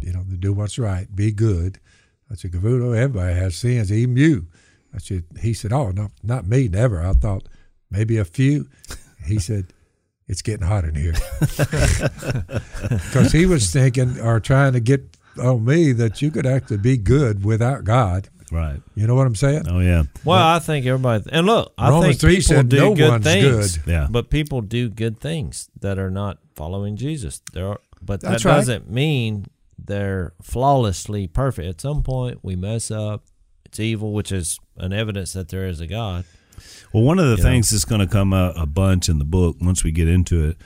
you 0.01 0.11
know, 0.13 0.23
do 0.39 0.51
what's 0.53 0.79
right, 0.79 1.13
be 1.15 1.31
good. 1.31 1.79
I 2.31 2.35
said, 2.35 2.51
Cavuto, 2.51 2.97
everybody 2.97 3.33
has 3.35 3.55
sins, 3.55 3.91
even 3.91 4.17
you. 4.17 4.47
I 4.93 4.97
said, 4.97 5.25
he 5.39 5.53
said, 5.53 5.71
oh, 5.71 5.91
no, 5.91 6.09
not 6.23 6.45
me, 6.47 6.67
never. 6.67 7.01
I 7.01 7.13
thought 7.13 7.47
maybe 7.89 8.17
a 8.17 8.25
few. 8.25 8.67
He 9.25 9.39
said, 9.47 9.67
it's 10.27 10.41
getting 10.41 10.65
hot 10.65 10.85
in 10.85 10.95
here. 10.95 11.13
Because 12.81 13.31
he 13.31 13.45
was 13.45 13.71
thinking 13.71 14.19
or 14.19 14.39
trying 14.39 14.73
to 14.73 14.79
get 14.79 15.17
on 15.41 15.65
me 15.65 15.91
that 15.93 16.21
you 16.21 16.31
could 16.31 16.45
actually 16.45 16.77
be 16.77 16.97
good 16.97 17.43
without 17.43 17.83
God. 17.83 18.29
Right. 18.53 18.79
You 18.93 19.07
know 19.07 19.15
what 19.15 19.25
I'm 19.25 19.35
saying? 19.35 19.63
Oh 19.67 19.79
yeah. 19.79 20.03
Well, 20.23 20.37
I 20.41 20.59
think 20.59 20.85
everybody, 20.85 21.23
and 21.31 21.47
look, 21.47 21.73
I 21.77 21.89
Romans 21.89 22.19
think 22.19 22.21
3 22.21 22.31
people 22.35 22.43
said 22.55 22.69
do 22.69 22.77
no 22.77 22.95
good 22.95 23.09
one's 23.09 23.23
things. 23.23 23.77
good. 23.79 23.91
Yeah. 23.91 24.07
But 24.09 24.29
people 24.29 24.61
do 24.61 24.89
good 24.89 25.19
things 25.19 25.69
that 25.79 25.97
are 25.97 26.11
not 26.11 26.37
following 26.55 26.95
Jesus. 26.95 27.41
There 27.53 27.67
are, 27.67 27.79
but 28.01 28.21
That's 28.21 28.43
that 28.43 28.49
right. 28.49 28.55
doesn't 28.57 28.89
mean 28.91 29.47
they're 29.77 30.33
flawlessly 30.41 31.25
perfect. 31.27 31.67
At 31.67 31.81
some 31.81 32.03
point, 32.03 32.39
we 32.43 32.55
mess 32.55 32.91
up. 32.91 33.23
It's 33.65 33.79
evil, 33.79 34.13
which 34.13 34.31
is 34.31 34.59
an 34.77 34.93
evidence 34.93 35.33
that 35.33 35.49
there 35.49 35.65
is 35.67 35.81
a 35.81 35.87
God. 35.87 36.25
Well, 36.93 37.03
one 37.03 37.17
of 37.17 37.25
the 37.25 37.37
You 37.37 37.43
things 37.43 37.71
that's 37.71 37.85
going 37.85 38.01
to 38.01 38.07
come 38.07 38.33
a, 38.33 38.53
a 38.55 38.67
bunch 38.67 39.09
in 39.09 39.17
the 39.17 39.25
book 39.25 39.57
once 39.59 39.83
we 39.83 39.91
get 39.91 40.07
into 40.07 40.47
it 40.47 40.57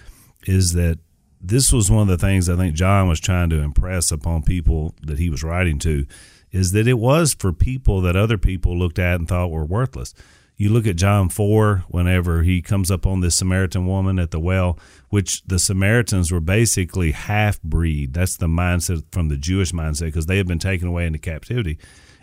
is 0.46 0.74
that 0.74 1.00
this 1.40 1.72
was 1.72 1.90
one 1.90 2.02
of 2.02 2.08
the 2.10 2.18
things 2.18 2.50
I 2.50 2.58
think 2.58 2.76
John 2.76 3.08
was 3.08 3.22
trying 3.22 3.50
to 3.52 3.62
impress 3.62 4.12
upon 4.12 4.44
people 4.44 4.94
that 5.04 5.18
he 5.20 5.30
was 5.30 5.42
writing 5.44 5.80
to 5.80 6.06
is 6.52 6.72
that 6.72 6.88
it 6.88 7.00
was 7.00 7.34
for 7.34 7.52
people 7.54 8.02
that 8.02 8.16
other 8.16 8.38
people 8.38 8.78
looked 8.78 9.00
at 9.00 9.20
and 9.20 9.28
thought 9.28 9.52
were 9.52 9.66
worthless. 9.66 10.14
You 10.56 10.70
look 10.70 10.88
at 10.88 10.96
John 10.96 11.30
4 11.30 11.86
whenever 11.88 12.42
he 12.42 12.64
comes 12.64 12.90
up 12.90 13.06
on 13.06 13.22
this 13.22 13.36
Samaritan 13.36 13.86
woman 13.86 14.18
at 14.18 14.32
the 14.32 14.40
well, 14.40 14.80
which 15.10 15.44
the 15.44 15.60
Samaritans 15.60 16.32
were 16.32 16.40
basically 16.40 17.12
half 17.12 17.62
breed. 17.62 18.14
That's 18.14 18.38
the 18.38 18.48
mindset 18.48 19.04
from 19.12 19.30
the 19.30 19.38
Jewish 19.38 19.72
mindset 19.72 20.06
because 20.06 20.26
they 20.26 20.38
had 20.38 20.48
been 20.48 20.58
taken 20.58 20.88
away 20.88 21.06
into 21.06 21.20
captivity. 21.20 21.78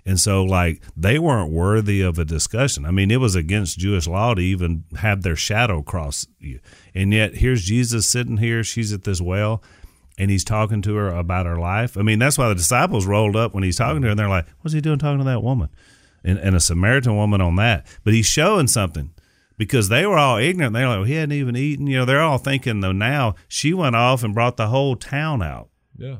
And 0.06 0.20
so, 0.20 0.44
like, 0.44 0.82
they 0.96 1.18
weren't 1.18 1.50
worthy 1.50 2.02
of 2.02 2.18
a 2.18 2.24
discussion. 2.24 2.84
I 2.84 2.90
mean, 2.90 3.10
it 3.10 3.20
was 3.20 3.34
against 3.34 3.78
Jewish 3.78 4.06
law 4.06 4.34
to 4.34 4.42
even 4.42 4.84
have 4.98 5.22
their 5.22 5.36
shadow 5.36 5.80
cross 5.82 6.26
you. 6.38 6.60
And 6.94 7.12
yet, 7.12 7.36
here's 7.36 7.62
Jesus 7.62 8.06
sitting 8.06 8.36
here. 8.36 8.62
She's 8.62 8.92
at 8.92 9.04
this 9.04 9.20
well, 9.20 9.62
and 10.18 10.30
he's 10.30 10.44
talking 10.44 10.82
to 10.82 10.94
her 10.96 11.08
about 11.08 11.46
her 11.46 11.58
life. 11.58 11.96
I 11.96 12.02
mean, 12.02 12.18
that's 12.18 12.38
why 12.38 12.48
the 12.48 12.54
disciples 12.54 13.06
rolled 13.06 13.36
up 13.36 13.54
when 13.54 13.64
he's 13.64 13.76
talking 13.76 14.02
to 14.02 14.06
her, 14.06 14.10
and 14.10 14.18
they're 14.18 14.28
like, 14.28 14.46
What's 14.60 14.74
he 14.74 14.80
doing 14.80 14.98
talking 14.98 15.18
to 15.18 15.24
that 15.24 15.42
woman? 15.42 15.68
And, 16.22 16.38
and 16.38 16.56
a 16.56 16.60
Samaritan 16.60 17.16
woman 17.16 17.40
on 17.40 17.56
that. 17.56 17.86
But 18.02 18.14
he's 18.14 18.26
showing 18.26 18.66
something 18.66 19.10
because 19.58 19.88
they 19.88 20.06
were 20.06 20.18
all 20.18 20.38
ignorant. 20.38 20.72
They're 20.72 20.88
like, 20.88 20.98
well, 20.98 21.04
He 21.04 21.14
hadn't 21.14 21.32
even 21.32 21.56
eaten. 21.56 21.86
You 21.86 21.98
know, 21.98 22.04
they're 22.04 22.22
all 22.22 22.38
thinking, 22.38 22.80
though, 22.80 22.92
now 22.92 23.34
she 23.48 23.74
went 23.74 23.96
off 23.96 24.22
and 24.22 24.34
brought 24.34 24.56
the 24.56 24.68
whole 24.68 24.96
town 24.96 25.42
out. 25.42 25.68
Yeah. 25.96 26.16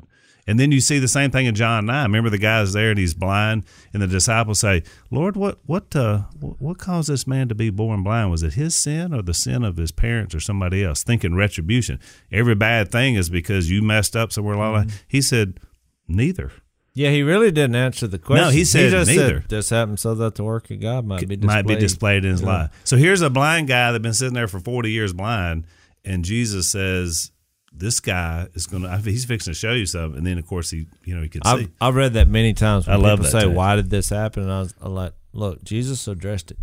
And 0.46 0.60
then 0.60 0.72
you 0.72 0.80
see 0.80 0.98
the 0.98 1.08
same 1.08 1.30
thing 1.30 1.46
in 1.46 1.54
John 1.54 1.86
nine. 1.86 2.06
Remember 2.06 2.28
the 2.28 2.36
guy's 2.38 2.74
there 2.74 2.90
and 2.90 2.98
he's 2.98 3.14
blind, 3.14 3.64
and 3.94 4.02
the 4.02 4.06
disciples 4.06 4.60
say, 4.60 4.82
"Lord, 5.10 5.36
what 5.36 5.58
what 5.64 5.96
uh, 5.96 6.24
what 6.40 6.76
caused 6.78 7.08
this 7.08 7.26
man 7.26 7.48
to 7.48 7.54
be 7.54 7.70
born 7.70 8.02
blind? 8.02 8.30
Was 8.30 8.42
it 8.42 8.52
his 8.52 8.74
sin 8.74 9.14
or 9.14 9.22
the 9.22 9.32
sin 9.32 9.64
of 9.64 9.78
his 9.78 9.90
parents 9.90 10.34
or 10.34 10.40
somebody 10.40 10.84
else?" 10.84 11.02
Thinking 11.02 11.34
retribution. 11.34 11.98
Every 12.30 12.54
bad 12.54 12.92
thing 12.92 13.14
is 13.14 13.30
because 13.30 13.70
you 13.70 13.80
messed 13.80 14.14
up 14.14 14.32
somewhere. 14.32 14.56
La. 14.56 14.80
Mm-hmm. 14.80 14.96
He 15.08 15.22
said, 15.22 15.60
"Neither." 16.06 16.52
Yeah, 16.96 17.10
he 17.10 17.22
really 17.22 17.50
didn't 17.50 17.74
answer 17.76 18.06
the 18.06 18.18
question. 18.20 18.44
No, 18.44 18.50
he 18.52 18.64
said 18.64 18.90
just 18.90 19.10
neither. 19.10 19.40
Said, 19.40 19.48
this 19.48 19.70
happened 19.70 19.98
so 19.98 20.14
that 20.14 20.36
the 20.36 20.44
work 20.44 20.70
of 20.70 20.78
God 20.78 21.04
might 21.04 21.26
be 21.26 21.34
displayed. 21.34 21.46
Might 21.46 21.66
be 21.66 21.74
displayed 21.74 22.24
in 22.24 22.30
his 22.30 22.40
Yeah. 22.42 22.46
life. 22.46 22.70
So 22.84 22.96
here's 22.96 23.20
a 23.20 23.30
blind 23.30 23.66
guy 23.66 23.90
that's 23.90 24.02
been 24.02 24.14
sitting 24.14 24.34
there 24.34 24.46
for 24.46 24.60
forty 24.60 24.92
years 24.92 25.12
blind, 25.14 25.66
and 26.04 26.22
Jesus 26.24 26.68
says. 26.68 27.30
This 27.76 27.98
guy 28.00 28.46
is 28.54 28.66
going 28.66 28.84
to, 28.84 28.96
he's 28.98 29.24
fixing 29.24 29.52
to 29.52 29.58
show 29.58 29.72
you 29.72 29.84
something. 29.86 30.18
And 30.18 30.26
then, 30.26 30.38
of 30.38 30.46
course, 30.46 30.70
he, 30.70 30.86
you 31.04 31.16
know, 31.16 31.22
he 31.22 31.28
can 31.28 31.42
see. 31.44 31.50
I've, 31.50 31.68
I've 31.80 31.94
read 31.96 32.12
that 32.14 32.28
many 32.28 32.52
times. 32.54 32.86
When 32.86 32.94
I 32.94 32.98
love 32.98 33.20
that 33.22 33.30
say, 33.30 33.42
too. 33.42 33.50
"Why 33.50 33.74
did 33.76 33.90
this 33.90 34.10
happen?" 34.10 34.44
And 34.44 34.52
I 34.52 34.60
was 34.60 34.74
I'm 34.80 34.94
like, 34.94 35.12
"Look, 35.32 35.64
Jesus 35.64 36.06
addressed 36.06 36.52
it." 36.52 36.58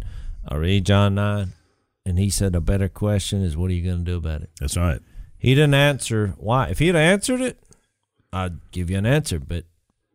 I 0.48 0.56
read 0.56 0.86
John 0.86 1.16
nine, 1.16 1.52
and 2.06 2.18
he 2.18 2.30
said, 2.30 2.56
"A 2.56 2.62
better 2.62 2.88
question 2.88 3.42
is, 3.44 3.58
what 3.58 3.70
are 3.70 3.74
you 3.74 3.84
going 3.84 4.06
to 4.06 4.12
do 4.12 4.18
about 4.18 4.42
it?" 4.42 4.52
That's 4.60 4.78
right. 4.78 5.02
He 5.38 5.54
didn't 5.54 5.74
answer 5.74 6.34
why. 6.38 6.68
If 6.68 6.80
he'd 6.80 6.96
answered 6.96 7.42
it, 7.42 7.62
I'd 8.32 8.72
give 8.72 8.90
you 8.90 8.98
an 8.98 9.06
answer. 9.06 9.40
But 9.40 9.66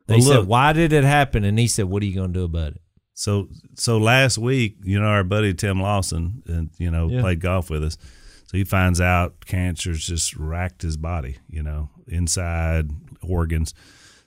they 0.06 0.14
Well, 0.16 0.22
said, 0.22 0.36
look. 0.38 0.48
"Why 0.48 0.72
did 0.72 0.92
it 0.94 1.04
happen?" 1.04 1.44
And 1.44 1.58
he 1.58 1.66
said, 1.66 1.84
"What 1.86 2.02
are 2.02 2.06
you 2.06 2.14
going 2.14 2.32
to 2.32 2.38
do 2.40 2.44
about 2.44 2.72
it?" 2.72 2.80
So 3.12 3.48
so 3.74 3.98
last 3.98 4.38
week, 4.38 4.76
you 4.82 4.98
know, 4.98 5.06
our 5.06 5.24
buddy 5.24 5.52
Tim 5.52 5.80
Lawson, 5.82 6.42
and 6.46 6.70
you 6.78 6.90
know, 6.90 7.08
Yeah. 7.08 7.20
played 7.20 7.40
golf 7.40 7.68
with 7.70 7.84
us. 7.84 7.98
So 8.46 8.56
he 8.56 8.64
finds 8.64 9.00
out 9.00 9.44
cancer's 9.44 10.06
just 10.06 10.36
racked 10.36 10.82
his 10.82 10.96
body, 10.96 11.38
you 11.48 11.62
know, 11.62 11.90
inside 12.06 12.90
organs. 13.22 13.74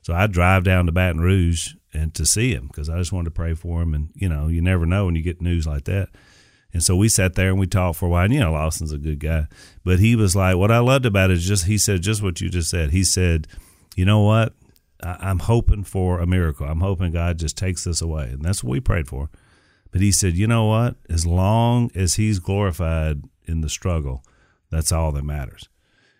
So 0.02 0.14
I 0.14 0.28
drive 0.28 0.64
down 0.64 0.86
to 0.88 0.92
Baton 0.92 1.22
Rouge 1.22 1.74
and 1.94 2.14
to 2.16 2.26
see 2.26 2.54
him 2.54 2.68
because 2.68 2.90
I 2.90 2.98
just 2.98 3.12
wanted 3.12 3.26
to 3.26 3.32
pray 3.32 3.54
for 3.54 3.82
him. 3.82 3.94
And 3.94 4.10
you 4.16 4.30
know, 4.30 4.48
you 4.48 4.62
never 4.62 4.86
know 4.86 5.06
when 5.06 5.16
you 5.16 5.22
get 5.22 5.42
news 5.42 5.66
like 5.66 5.86
that. 5.86 6.10
And 6.72 6.84
so 6.84 6.96
we 6.96 7.10
sat 7.10 7.34
there 7.34 7.50
and 7.50 7.60
we 7.60 7.66
talked 7.66 7.98
for 7.98 8.06
a 8.06 8.10
while. 8.10 8.26
And 8.26 8.34
you 8.34 8.40
know, 8.40 8.52
Lawson's 8.52 8.92
a 8.92 8.98
good 8.98 9.20
guy, 9.20 9.48
but 9.84 10.00
he 10.00 10.16
was 10.16 10.36
like, 10.36 10.58
what 10.58 10.72
I 10.72 10.80
loved 10.80 11.06
about 11.06 11.32
it 11.32 11.38
is 11.38 11.48
just 11.48 11.66
he 11.66 11.78
said 11.78 12.02
just 12.02 12.22
what 12.22 12.42
you 12.42 12.50
just 12.50 12.70
said. 12.70 12.92
He 12.92 13.04
said, 13.04 13.48
you 13.96 14.06
know 14.06 14.22
what? 14.22 14.54
I, 15.02 15.18
I'm 15.20 15.40
hoping 15.40 15.84
for 15.84 16.20
a 16.20 16.28
miracle. 16.28 16.68
I'm 16.68 16.82
hoping 16.82 17.12
God 17.12 17.40
just 17.40 17.58
takes 17.58 17.86
this 17.86 18.02
away, 18.02 18.26
and 18.26 18.44
that's 18.44 18.64
what 18.64 18.72
we 18.72 18.80
prayed 18.80 19.08
for. 19.08 19.30
But 19.92 20.02
he 20.02 20.12
said, 20.12 20.36
you 20.36 20.46
know 20.46 20.66
what? 20.66 20.96
As 21.10 21.26
long 21.26 21.90
as 21.96 22.16
he's 22.16 22.38
glorified 22.38 23.24
in 23.50 23.62
the 23.62 23.70
struggle, 23.70 24.24
that's 24.70 24.92
all 24.92 25.12
that 25.14 25.24
matters. 25.24 25.68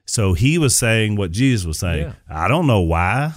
So 0.06 0.34
he 0.34 0.58
was 0.58 0.76
saying 0.76 1.16
what 1.16 1.32
Jesus 1.32 1.66
was 1.66 1.80
saying. 1.80 2.08
Yeah. 2.08 2.14
I 2.28 2.48
don't 2.48 2.66
know 2.66 2.82
why 2.82 3.34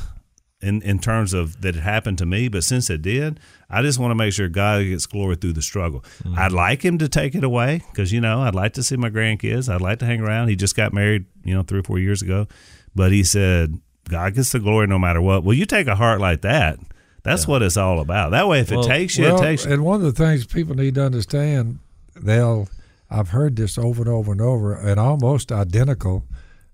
in, 0.62 0.80
in 0.82 0.98
terms 1.00 1.34
of 1.34 1.60
that 1.60 1.76
it 1.76 1.80
happened 1.80 2.18
to 2.18 2.26
me, 2.26 2.48
but 2.48 2.64
since 2.64 2.88
it 2.88 3.02
did, 3.02 3.40
I 3.68 3.82
just 3.82 3.98
want 3.98 4.12
to 4.12 4.14
make 4.14 4.32
sure 4.32 4.48
God 4.48 4.84
gets 4.84 5.06
glory 5.06 5.36
through 5.36 5.54
the 5.54 5.62
struggle. 5.62 6.00
Mm-hmm. 6.24 6.38
I'd 6.38 6.52
like 6.52 6.82
him 6.82 6.98
to 6.98 7.08
take 7.08 7.34
it 7.34 7.44
away 7.44 7.82
because, 7.90 8.12
you 8.12 8.20
know, 8.20 8.40
I'd 8.40 8.54
like 8.54 8.72
to 8.74 8.82
see 8.82 8.96
my 8.96 9.10
grandkids. 9.10 9.72
I'd 9.72 9.80
like 9.80 9.98
to 9.98 10.06
hang 10.06 10.20
around. 10.20 10.48
He 10.48 10.56
just 10.56 10.76
got 10.76 10.92
married, 10.92 11.26
you 11.44 11.54
know, 11.54 11.62
three 11.62 11.80
or 11.80 11.82
four 11.82 11.98
years 11.98 12.22
ago. 12.22 12.46
But 12.94 13.12
he 13.12 13.24
said, 13.24 13.78
God 14.08 14.34
gets 14.34 14.52
the 14.52 14.60
glory 14.60 14.86
no 14.86 14.98
matter 14.98 15.20
what. 15.20 15.44
Well, 15.44 15.54
you 15.56 15.66
take 15.66 15.88
a 15.88 15.96
heart 15.96 16.20
like 16.20 16.42
that. 16.42 16.78
That's 17.24 17.46
what 17.46 17.62
it's 17.62 17.76
all 17.76 18.00
about. 18.00 18.30
That 18.32 18.48
way, 18.48 18.60
if 18.60 18.70
Well- 18.70 18.84
it 18.84 18.88
takes 18.88 19.16
you, 19.18 19.24
well, 19.26 19.36
it 19.38 19.42
takes 19.42 19.64
you. 19.64 19.72
and 19.72 19.84
one 19.84 19.96
of 19.96 20.02
the 20.02 20.12
things 20.12 20.46
people 20.46 20.74
need 20.74 20.94
to 20.96 21.04
understand, 21.04 21.78
they'll 22.16 22.68
I've 23.12 23.28
heard 23.28 23.56
this 23.56 23.76
over 23.76 24.02
and 24.02 24.10
over 24.10 24.32
and 24.32 24.40
over, 24.40 24.74
and 24.74 24.98
almost 24.98 25.52
identical, 25.52 26.26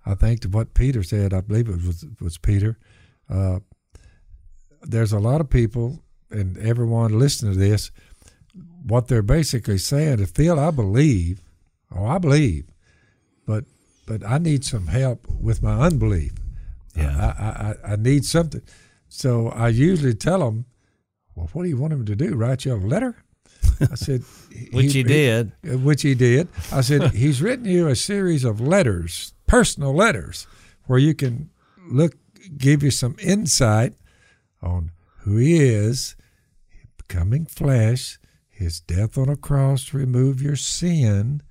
I 0.07 0.14
think, 0.14 0.41
to 0.41 0.49
what 0.49 0.72
Peter 0.72 1.03
said. 1.03 1.34
I 1.34 1.41
believe 1.41 1.68
it 1.68 1.84
was 1.84 2.07
was 2.20 2.39
Peter. 2.39 2.78
Uh, 3.28 3.59
there's 4.82 5.12
a 5.12 5.18
lot 5.18 5.41
of 5.41 5.51
people, 5.51 6.03
and 6.30 6.57
everyone 6.59 7.18
listening 7.18 7.55
to 7.55 7.59
this, 7.59 7.91
what 8.84 9.09
they're 9.09 9.22
basically 9.22 9.78
saying 9.78 10.20
is, 10.20 10.30
"Phil, 10.30 10.61
I 10.61 10.70
believe, 10.70 11.43
oh, 11.95 12.07
I 12.07 12.18
believe, 12.18 12.66
but 13.45 13.64
but 14.07 14.24
I 14.24 14.39
need 14.39 14.64
some 14.64 14.86
help 14.86 15.26
with 15.28 15.61
my 15.62 15.80
unbelief. 15.80 16.32
Yeah. 16.95 17.74
I, 17.84 17.91
I, 17.91 17.93
I 17.93 17.97
need 17.97 18.24
something." 18.24 18.62
So 19.09 19.49
I 19.49 19.68
usually 19.68 20.14
tell 20.14 20.41
them, 20.41 20.66
well, 21.34 21.49
what 21.53 21.62
do 21.64 21.68
you 21.68 21.78
want 21.78 21.95
him 21.95 22.05
to 22.05 22.14
do? 22.14 22.36
Write 22.36 22.64
you 22.64 22.74
a 22.74 22.76
letter? 22.76 23.16
I 23.81 23.95
said, 23.95 24.23
Which 24.73 24.93
he 24.93 25.03
did. 25.03 25.53
uh, 25.69 25.79
Which 25.79 26.03
he 26.03 26.15
did. 26.15 26.49
I 26.73 26.81
said, 26.81 27.11
he's 27.15 27.41
written 27.43 27.65
you 27.67 27.87
a 27.89 27.97
series 27.97 28.45
of 28.45 28.61
letters, 28.61 29.35
personal 29.47 29.95
letters, 29.95 30.47
where 30.87 30.99
you 30.99 31.15
can 31.15 31.51
look, 31.91 32.15
give 32.57 32.83
you 32.83 32.91
some 32.91 33.17
insight 33.21 33.95
on 34.63 34.91
who 35.21 35.37
he 35.37 35.63
is, 35.63 36.17
becoming 36.97 37.47
flesh, 37.47 38.19
his 38.49 38.81
death 38.81 39.17
on 39.17 39.29
a 39.29 39.37
cross 39.37 39.87
to 39.87 39.97
remove 39.99 40.43
your 40.43 40.57
sin, 40.57 41.43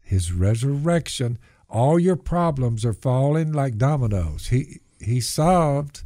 his 0.00 0.32
resurrection, 0.32 1.38
all 1.68 1.98
your 1.98 2.16
problems 2.16 2.84
are 2.84 2.92
falling 2.92 3.50
like 3.52 3.78
dominoes. 3.78 4.48
He 4.48 4.80
he 5.00 5.20
solved 5.20 6.04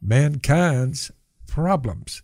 mankind's 0.00 1.10
problems, 1.48 2.22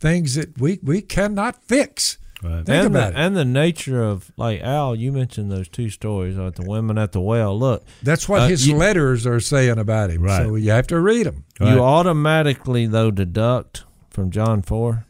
things 0.00 0.34
that 0.34 0.60
we 0.60 0.78
we 0.82 1.00
cannot 1.00 1.62
fix. 1.64 2.18
Right. 2.42 2.66
Think 2.66 2.68
and 2.68 2.86
about 2.88 3.14
the, 3.14 3.20
it. 3.20 3.24
and 3.24 3.36
the 3.36 3.44
nature 3.46 4.02
of 4.02 4.30
like 4.36 4.60
Al, 4.60 4.94
you 4.94 5.12
mentioned 5.12 5.50
those 5.50 5.66
two 5.68 5.88
stories 5.88 6.36
about 6.36 6.56
the 6.56 6.68
women 6.68 6.98
at 6.98 7.12
the 7.12 7.20
well. 7.20 7.58
Look, 7.58 7.84
That's 8.02 8.28
what 8.28 8.42
Uh, 8.42 8.48
his 8.48 8.66
you- 8.68 8.76
letters 8.76 9.26
are 9.26 9.40
saying 9.40 9.78
about 9.78 10.10
him. 10.10 10.22
Right. 10.22 10.44
So 10.44 10.54
you 10.56 10.70
have 10.72 10.86
to 10.88 11.00
read 11.00 11.24
them. 11.26 11.44
Right. 11.58 11.72
you 11.74 11.80
automatically 11.80 12.86
though 12.86 13.10
deduct 13.10 13.84
from 14.10 14.30
John 14.30 14.60
four, 14.62 15.06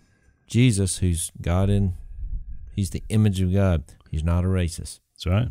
Jesus, 0.46 0.98
who's 0.98 1.32
God 1.42 1.70
in, 1.70 1.94
he's 2.72 2.90
the 2.90 3.02
image 3.08 3.40
of 3.40 3.52
God. 3.52 3.82
He's 4.10 4.22
not 4.22 4.44
a 4.44 4.48
racist. 4.48 5.00
That's 5.16 5.26
right. 5.26 5.48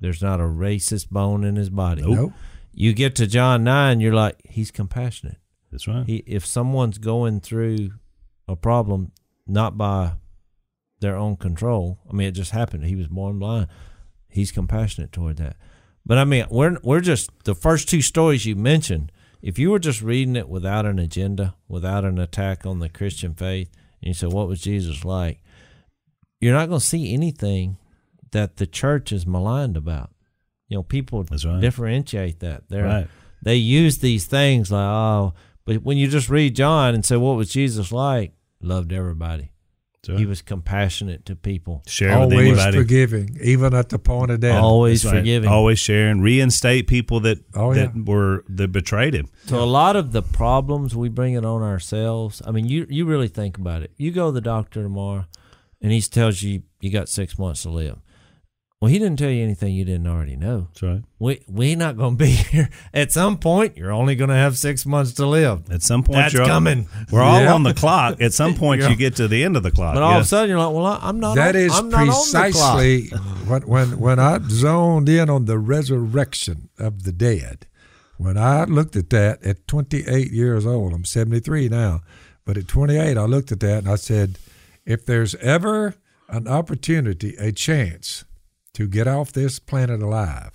There's 0.00 0.22
not 0.22 0.40
a 0.40 0.44
racist 0.44 1.10
bone 1.10 1.44
in 1.44 1.56
his 1.56 1.68
body. 1.70 2.02
Nope. 2.02 2.14
Nope. 2.16 2.32
You 2.72 2.92
get 2.94 3.16
to 3.16 3.26
John 3.26 3.64
nine, 3.64 4.00
you're 4.00 4.14
like, 4.14 4.36
he's 4.48 4.70
compassionate. 4.70 5.36
That's 5.72 5.86
right. 5.88 6.06
He, 6.06 6.18
if 6.26 6.46
someone's 6.46 6.96
going 6.98 7.40
through 7.40 7.90
a 8.48 8.56
problem, 8.56 9.12
not 9.46 9.76
by 9.76 10.12
their 11.00 11.16
own 11.16 11.36
control, 11.36 11.98
I 12.08 12.12
mean, 12.12 12.28
it 12.28 12.32
just 12.32 12.50
happened. 12.50 12.84
He 12.84 12.96
was 12.96 13.08
born 13.08 13.38
blind. 13.38 13.68
He's 14.28 14.50
compassionate 14.52 15.12
toward 15.12 15.36
that. 15.36 15.56
But 16.04 16.18
I 16.18 16.24
mean, 16.24 16.46
we're 16.50 16.78
we're 16.82 17.00
just 17.00 17.30
the 17.44 17.54
first 17.54 17.88
two 17.88 18.02
stories 18.02 18.46
you 18.46 18.56
mentioned. 18.56 19.12
If 19.42 19.58
you 19.58 19.70
were 19.70 19.78
just 19.78 20.02
reading 20.02 20.36
it 20.36 20.48
without 20.48 20.86
an 20.86 20.98
agenda, 20.98 21.54
without 21.68 22.04
an 22.04 22.18
attack 22.18 22.66
on 22.66 22.78
the 22.80 22.88
Christian 22.88 23.34
faith, 23.34 23.70
and 24.00 24.08
you 24.08 24.14
said, 24.14 24.32
"What 24.32 24.48
was 24.48 24.60
Jesus 24.60 25.04
like?" 25.04 25.40
You're 26.40 26.54
not 26.54 26.68
going 26.68 26.80
to 26.80 26.86
see 26.86 27.12
anything 27.12 27.78
that 28.30 28.56
the 28.56 28.66
church 28.66 29.12
is 29.12 29.26
maligned 29.26 29.76
about. 29.76 30.10
You 30.68 30.78
know, 30.78 30.82
people 30.82 31.24
right. 31.24 31.60
differentiate 31.60 32.40
that. 32.40 32.68
They're 32.68 32.84
Right. 32.84 33.08
they 33.42 33.56
use 33.56 33.98
these 33.98 34.26
things 34.26 34.70
like 34.72 34.88
oh 34.88 35.32
but 35.64 35.82
when 35.82 35.96
you 35.96 36.08
just 36.08 36.28
read 36.28 36.56
john 36.56 36.94
and 36.94 37.04
say 37.04 37.16
what 37.16 37.36
was 37.36 37.50
jesus 37.50 37.92
like 37.92 38.32
loved 38.60 38.92
everybody 38.92 39.50
That's 39.94 40.10
right. 40.10 40.18
he 40.18 40.26
was 40.26 40.42
compassionate 40.42 41.24
to 41.26 41.36
people 41.36 41.82
Share 41.86 42.08
with 42.20 42.32
Always 42.32 42.48
anybody. 42.58 42.76
forgiving, 42.78 43.38
even 43.42 43.74
at 43.74 43.88
the 43.90 43.98
point 43.98 44.30
of 44.30 44.40
death. 44.40 44.60
always 44.62 45.04
right. 45.04 45.16
forgiving 45.16 45.48
Always 45.48 45.78
sharing. 45.78 46.20
Reinstate 46.20 46.86
people 46.88 47.20
that 47.20 47.38
Oh, 47.54 47.72
that 47.74 47.94
yeah. 47.96 48.02
were 48.04 48.44
that 48.48 48.72
betrayed 48.72 49.14
him. 49.14 49.28
so 49.46 49.62
a 49.62 49.64
lot 49.64 49.96
of 49.96 50.12
the 50.12 50.22
problems 50.22 50.94
we 50.96 51.08
bring 51.08 51.34
it 51.34 51.44
on 51.44 51.62
ourselves 51.62 52.42
i 52.46 52.50
mean 52.50 52.66
you 52.66 52.86
you 52.90 53.04
really 53.04 53.28
think 53.28 53.58
about 53.58 53.82
it 53.82 53.92
you 53.96 54.10
go 54.10 54.26
to 54.26 54.32
the 54.32 54.40
doctor 54.40 54.82
tomorrow 54.82 55.24
and 55.80 55.92
he 55.92 56.00
tells 56.00 56.42
you 56.42 56.62
you 56.80 56.90
got 56.90 57.08
six 57.08 57.38
months 57.38 57.62
to 57.62 57.70
live 57.70 57.98
well 58.80 58.88
he 58.90 58.98
didn't 58.98 59.18
tell 59.18 59.30
you 59.30 59.42
anything 59.42 59.74
you 59.74 59.84
didn't 59.84 60.06
already 60.06 60.36
know 60.36 60.68
That's 60.68 60.82
right. 60.82 61.02
we 61.18 61.40
we 61.48 61.74
not 61.74 61.96
going 61.96 62.16
to 62.16 62.24
be 62.24 62.30
here 62.52 62.68
at 62.94 63.10
some 63.12 63.38
point 63.38 63.76
you're 63.76 63.90
only 63.92 64.14
going 64.14 64.30
to 64.30 64.36
have 64.36 64.56
six 64.56 64.86
months 64.86 65.12
to 65.14 65.26
live 65.26 65.70
At 65.70 65.82
some 65.82 66.02
point, 66.02 66.18
That's 66.18 66.34
you're 66.34 66.46
coming. 66.46 66.86
We're 67.10 67.22
all 67.22 67.40
Yeah. 67.40 67.54
on 67.54 67.62
the 67.64 67.74
clock. 67.74 68.20
At 68.20 68.32
some 68.32 68.54
point, 68.62 68.82
you 68.82 68.94
get 68.96 69.16
to 69.16 69.26
the 69.28 69.42
end 69.44 69.56
of 69.56 69.62
the 69.62 69.70
clock. 69.70 69.94
but 69.94 70.02
all 70.02 70.14
of 70.16 70.22
a 70.22 70.24
sudden 70.24 70.50
you're 70.50 70.58
like 70.58 70.72
well 70.74 70.86
I- 70.86 71.00
i'm 71.02 71.18
not 71.20 71.34
That 71.36 71.56
on, 71.56 71.62
is 71.62 71.74
I'm 71.76 71.88
not 71.88 72.00
on 72.02 72.06
the 72.06 72.12
clock. 72.12 72.32
That 72.32 72.48
is 72.48 72.54
precisely 72.54 73.08
what 73.48 73.64
when 73.66 73.98
when 73.98 74.18
I 74.18 74.38
zoned 74.48 75.08
in 75.08 75.28
on 75.28 75.46
the 75.46 75.58
resurrection 75.58 76.68
of 76.78 77.02
the 77.04 77.12
dead. 77.12 77.66
When 78.16 78.36
I 78.36 78.64
looked 78.64 78.96
at 78.96 79.10
that 79.10 79.44
at 79.44 79.68
28 79.68 80.32
years 80.32 80.66
old, 80.66 80.92
I'm 80.92 81.04
73 81.04 81.68
now, 81.68 82.00
but 82.44 82.56
at 82.56 82.66
28 82.66 83.16
I 83.16 83.24
looked 83.26 83.52
at 83.52 83.60
that 83.60 83.78
and 83.84 83.88
I 83.88 83.94
said, 83.94 84.38
if 84.84 85.06
there's 85.06 85.36
ever 85.36 85.94
an 86.28 86.48
opportunity, 86.48 87.36
a 87.38 87.52
chance 87.52 88.24
to 88.78 88.86
get 88.86 89.08
off 89.08 89.32
this 89.32 89.58
planet 89.58 90.00
alive, 90.00 90.52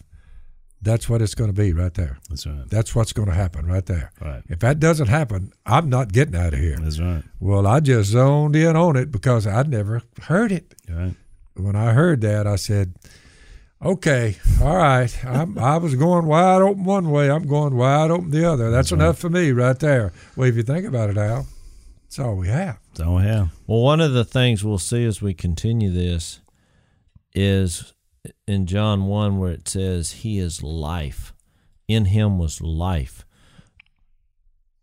that's 0.81 1.07
what 1.09 1.21
it's 1.21 1.35
going 1.35 1.49
to 1.49 1.53
be 1.53 1.73
right 1.73 1.93
there. 1.93 2.17
That's 2.29 2.47
right. 2.47 2.69
That's 2.69 2.95
what's 2.95 3.11
going 3.13 3.27
to 3.27 3.33
happen 3.33 3.65
right 3.67 3.85
there. 3.85 4.11
Right. 4.21 4.43
If 4.49 4.59
that 4.59 4.79
doesn't 4.79 5.07
happen, 5.07 5.51
I'm 5.65 5.89
not 5.89 6.11
getting 6.13 6.35
out 6.35 6.53
of 6.53 6.59
here. 6.59 6.77
That's 6.77 6.99
right. 6.99 7.23
Well, 7.39 7.67
I 7.67 7.79
just 7.81 8.11
zoned 8.11 8.55
in 8.55 8.75
on 8.75 8.95
it 8.95 9.11
because 9.11 9.45
I'd 9.45 9.69
never 9.69 10.01
heard 10.23 10.51
it 10.51 10.73
Right. 10.89 11.15
when 11.55 11.75
I 11.75 11.91
heard 11.93 12.21
that, 12.21 12.47
I 12.47 12.55
said, 12.57 12.93
"Okay, 13.83 14.37
all 14.61 14.75
right. 14.77 15.13
I'm, 15.25 15.57
I 15.73 15.77
was 15.77 15.95
going 15.95 16.25
wide 16.25 16.61
open 16.61 16.83
one 16.85 17.11
way. 17.11 17.29
I'm 17.29 17.45
going 17.47 17.75
wide 17.75 18.09
open 18.11 18.31
the 18.31 18.49
other. 18.49 18.71
That's 18.71 18.91
enough 18.93 19.17
for 19.17 19.29
me 19.29 19.51
right 19.51 19.77
there." 19.79 20.11
Well, 20.35 20.47
if 20.49 20.55
you 20.55 20.63
think 20.63 20.85
about 20.85 21.09
it, 21.09 21.17
Al, 21.17 21.47
that's 22.03 22.19
all 22.19 22.35
we 22.35 22.47
have. 22.47 22.77
That's 22.89 23.01
all 23.07 23.15
we 23.15 23.23
have. 23.23 23.49
Well, 23.67 23.81
one 23.81 24.01
of 24.01 24.13
the 24.13 24.25
things 24.25 24.63
we'll 24.63 24.77
see 24.79 25.03
as 25.05 25.21
we 25.21 25.33
continue 25.33 25.91
this 25.91 26.41
is 27.33 27.93
in 28.47 28.65
John 28.65 29.05
1 29.05 29.39
where 29.39 29.51
it 29.51 29.67
says, 29.67 30.11
He 30.11 30.39
is 30.39 30.63
life. 30.63 31.33
In 31.87 32.05
Him 32.05 32.37
was 32.37 32.61
life. 32.61 33.25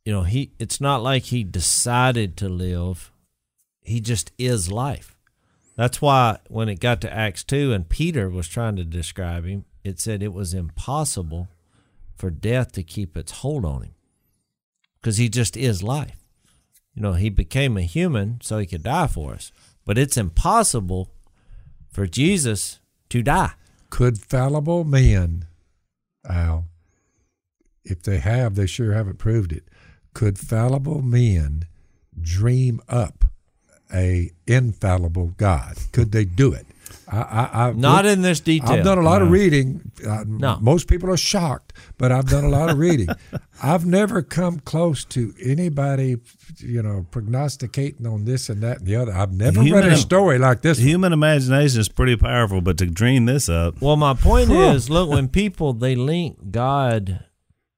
You 0.05 0.13
know, 0.13 0.23
he 0.23 0.53
it's 0.59 0.81
not 0.81 1.03
like 1.03 1.25
he 1.25 1.45
decided 1.45 2.37
to 2.39 2.49
live, 2.49 3.13
he 3.83 4.01
just 4.01 4.33
is 4.39 4.73
life. 4.73 5.17
That's 5.77 6.03
why 6.03 6.39
when 6.49 6.69
it 6.69 6.81
got 6.81 7.01
to 7.03 7.13
Acts 7.13 7.45
2 7.45 7.73
and 7.73 7.89
Peter 7.89 8.29
was 8.29 8.49
trying 8.49 8.77
to 8.77 8.85
describe 8.85 9.45
him, 9.45 9.67
it 9.85 10.01
said 10.01 10.23
it 10.23 10.33
was 10.33 10.53
impossible 10.53 11.49
for 12.17 12.29
death 12.31 12.73
to 12.73 12.83
keep 12.83 13.17
its 13.17 13.33
hold 13.33 13.65
on 13.65 13.85
him 13.85 13.95
because 15.01 15.19
he 15.19 15.29
just 15.29 15.57
is 15.57 15.83
life. 15.83 16.17
You 16.95 17.03
know, 17.03 17.13
he 17.13 17.31
became 17.31 17.77
a 17.77 17.83
human 17.83 18.41
so 18.43 18.59
he 18.59 18.67
could 18.67 18.83
die 18.83 19.07
for 19.07 19.35
us. 19.35 19.53
But 19.87 19.97
it's 19.97 20.17
impossible 20.17 21.13
for 21.91 22.07
Jesus 22.07 22.80
to 23.11 23.23
die. 23.23 23.53
Could 23.91 24.19
fallible 24.19 24.85
men, 24.85 25.47
Al, 26.29 26.67
if 27.85 28.03
they 28.03 28.19
have, 28.19 28.55
they 28.55 28.67
sure 28.67 28.93
haven't 28.93 29.19
proved 29.19 29.53
it. 29.53 29.65
Could 30.15 30.39
fallible 30.39 31.03
men 31.03 31.67
dream 32.21 32.81
up 32.89 33.25
a 33.93 34.31
infallible 34.47 35.35
God? 35.37 35.77
Could 35.93 36.13
they 36.13 36.25
do 36.25 36.53
it? 36.53 36.67
I, 37.09 37.19
I, 37.21 37.69
I 37.69 37.73
Not 37.73 38.07
in 38.07 38.23
this 38.23 38.41
detail. 38.41 38.71
I've 38.73 38.85
done 38.85 38.99
a 38.99 39.03
lot 39.03 39.23
of 39.23 39.31
reading. 39.31 39.91
Uh, 40.07 40.25
No. 40.27 40.59
Most 40.61 40.89
people 40.89 41.11
are 41.11 41.17
shocked, 41.17 41.73
but 41.99 42.13
I've 42.13 42.27
done 42.27 42.45
a 42.45 42.49
lot 42.49 42.71
of 42.71 42.79
reading. 42.79 43.09
I've 43.63 43.85
never 43.87 44.23
come 44.23 44.61
close 44.61 45.05
to 45.07 45.35
anybody, 45.45 46.17
you 46.59 46.83
know, 46.83 47.07
prognosticating 47.11 48.07
on 48.07 48.25
this 48.25 48.49
and 48.49 48.63
that 48.63 48.79
and 48.79 48.87
the 48.87 48.97
other. 48.97 49.13
I've 49.13 49.33
never 49.33 49.63
Human 49.63 49.85
read 49.85 49.93
a 49.93 49.97
story 49.97 50.39
like 50.39 50.63
this. 50.63 50.79
one. 50.79 50.87
Human 50.89 51.13
imagination 51.13 51.81
is 51.81 51.89
pretty 51.89 52.17
powerful, 52.17 52.61
but 52.61 52.79
to 52.79 52.87
dream 52.87 53.27
this 53.27 53.49
up, 53.49 53.81
Well, 53.81 53.97
my 53.97 54.15
point 54.15 54.51
is, 54.51 54.89
look, 54.89 55.09
when 55.11 55.29
people 55.29 55.73
they 55.73 55.95
link 55.95 56.51
God, 56.51 57.25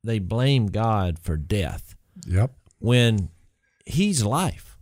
they 0.04 0.18
blame 0.18 0.66
God 0.66 1.18
for 1.18 1.36
death 1.36 1.94
Yep. 2.26 2.52
when 2.78 3.28
He's 3.86 4.24
life. 4.24 4.76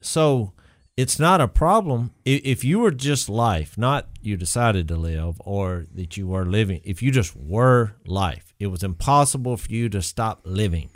So 0.00 0.52
it's 0.96 1.18
not 1.18 1.40
a 1.40 1.48
problem 1.48 2.12
if 2.24 2.64
you 2.64 2.78
were 2.78 2.90
just 2.90 3.28
life, 3.28 3.78
not 3.78 4.08
you 4.20 4.36
decided 4.36 4.88
to 4.88 4.96
live 4.96 5.40
or 5.44 5.86
that 5.94 6.16
you 6.16 6.26
were 6.26 6.44
living. 6.44 6.80
If 6.84 7.02
you 7.02 7.10
just 7.10 7.34
were 7.36 7.94
life, 8.06 8.52
it 8.58 8.66
was 8.66 8.82
impossible 8.82 9.56
for 9.56 9.72
you 9.72 9.88
to 9.88 10.02
stop 10.02 10.40
living. 10.44 10.90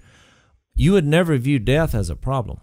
You 0.75 0.93
would 0.93 1.07
never 1.07 1.37
view 1.39 1.59
death 1.59 1.95
as 1.95 2.11
a 2.11 2.17
problem. 2.17 2.61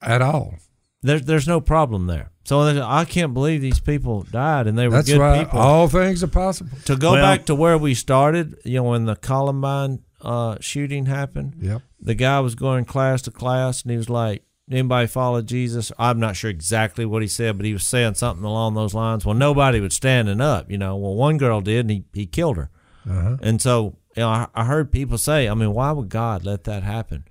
At 0.00 0.22
all. 0.22 0.54
There's 1.02 1.22
there's 1.22 1.48
no 1.48 1.60
problem 1.60 2.06
there. 2.06 2.30
So 2.44 2.60
I 2.60 3.04
can't 3.04 3.34
believe 3.34 3.60
these 3.60 3.80
people 3.80 4.22
died 4.22 4.66
and 4.68 4.76
they 4.78 4.86
were 4.88 4.96
That's 4.96 5.08
good 5.10 5.18
why 5.20 5.44
people. 5.44 5.58
all 5.60 5.88
things 5.88 6.22
are 6.22 6.28
possible. 6.28 6.76
to 6.84 6.96
go 6.96 7.12
Well- 7.12 7.22
back 7.22 7.46
to 7.46 7.54
where 7.56 7.76
we 7.78 7.94
started, 7.94 8.56
you 8.64 8.74
know, 8.76 8.84
when 8.84 9.04
the 9.06 9.16
Columbine 9.16 10.00
uh, 10.20 10.56
shooting 10.60 11.06
happened, 11.06 11.56
Yep. 11.60 11.82
the 12.00 12.14
guy 12.14 12.38
was 12.38 12.54
going 12.54 12.84
class 12.84 13.22
to 13.22 13.32
class 13.32 13.82
and 13.82 13.90
he 13.90 13.96
was 13.96 14.08
like, 14.08 14.44
"Anybody 14.72 15.06
follow 15.06 15.42
Jesus?" 15.42 15.92
I'm 15.98 16.18
not 16.18 16.36
sure 16.36 16.50
exactly 16.50 17.04
what 17.04 17.22
he 17.22 17.28
said, 17.28 17.56
but 17.56 17.66
he 17.66 17.72
was 17.72 17.86
saying 17.86 18.14
something 18.14 18.44
along 18.44 18.74
those 18.74 18.94
lines. 18.94 19.24
Well, 19.24 19.34
nobody 19.34 19.80
was 19.80 19.94
standing 19.94 20.40
up, 20.40 20.70
you 20.70 20.78
know. 20.78 20.96
Well, 20.96 21.14
one 21.14 21.38
girl 21.38 21.60
did, 21.60 21.80
and 21.80 21.90
he 21.90 22.04
he 22.12 22.26
killed 22.26 22.56
her. 22.56 22.70
Uh-huh. 23.08 23.36
And 23.42 23.60
so, 23.60 23.96
you 24.16 24.22
know, 24.22 24.28
I, 24.28 24.48
I 24.54 24.64
heard 24.64 24.92
people 24.92 25.18
say, 25.18 25.48
I 25.48 25.54
mean, 25.54 25.74
why 25.74 25.92
would 25.92 26.08
God 26.08 26.44
let 26.44 26.64
that 26.64 26.82
happen? 26.82 27.24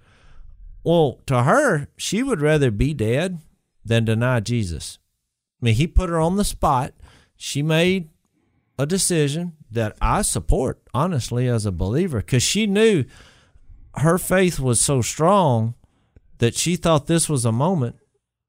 Well, 0.83 1.19
to 1.27 1.43
her, 1.43 1.87
she 1.97 2.23
would 2.23 2.41
rather 2.41 2.71
be 2.71 2.93
dead 2.93 3.39
than 3.85 4.05
deny 4.05 4.39
Jesus. 4.39 4.99
I 5.61 5.65
mean, 5.65 5.75
he 5.75 5.87
put 5.87 6.09
her 6.09 6.19
on 6.19 6.37
the 6.37 6.43
spot. 6.43 6.93
She 7.37 7.61
made 7.61 8.09
a 8.77 8.85
decision 8.85 9.53
that 9.69 9.95
I 10.01 10.23
support, 10.23 10.81
honestly, 10.93 11.47
as 11.47 11.65
a 11.65 11.71
believer, 11.71 12.17
because 12.17 12.43
she 12.43 12.67
knew 12.67 13.05
her 13.95 14.17
faith 14.17 14.59
was 14.59 14.81
so 14.81 15.01
strong 15.01 15.75
that 16.41 16.53
she 16.55 16.75
thought 16.75 17.07
this 17.07 17.29
was 17.29 17.45
a 17.45 17.51
moment. 17.51 17.95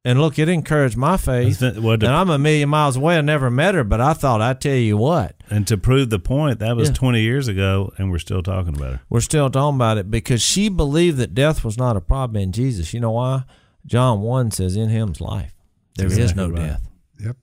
And 0.04 0.20
look, 0.20 0.36
it 0.36 0.48
encouraged 0.48 0.96
my 0.96 1.16
faith. 1.16 1.60
well, 1.78 1.92
And 1.92 2.04
I'm 2.08 2.28
a 2.30 2.38
million 2.38 2.68
miles 2.68 2.96
away. 2.96 3.16
I 3.16 3.20
never 3.20 3.50
met 3.52 3.76
her, 3.76 3.84
but 3.84 4.00
I 4.00 4.14
thought 4.14 4.40
I'd 4.40 4.60
tell 4.60 4.74
you 4.74 4.96
what. 4.96 5.36
and 5.48 5.64
to 5.68 5.76
prove 5.78 6.10
the 6.10 6.18
point, 6.18 6.58
that 6.58 6.74
was 6.74 6.88
Yeah. 6.88 6.94
20 6.94 7.20
years 7.20 7.46
ago, 7.46 7.92
and 7.98 8.10
we're 8.10 8.18
still 8.18 8.42
talking 8.42 8.74
about 8.74 8.94
it. 8.94 9.00
We're 9.08 9.20
still 9.20 9.48
talking 9.48 9.76
about 9.76 9.98
it 9.98 10.10
because 10.10 10.42
she 10.42 10.68
believed 10.68 11.18
that 11.18 11.34
death 11.34 11.62
was 11.62 11.78
not 11.78 11.96
a 11.96 12.00
problem 12.00 12.42
in 12.42 12.50
Jesus. 12.50 12.92
You 12.92 12.98
know 12.98 13.12
why? 13.12 13.44
John 13.86 14.22
1 14.22 14.50
says, 14.50 14.74
In 14.74 14.88
him's 14.88 15.20
life. 15.20 15.54
There 15.96 16.06
is 16.08 16.18
Exactly 16.18 16.42
no 16.48 16.50
right. 16.50 16.66
death. 16.68 16.88
Yep. 17.20 17.36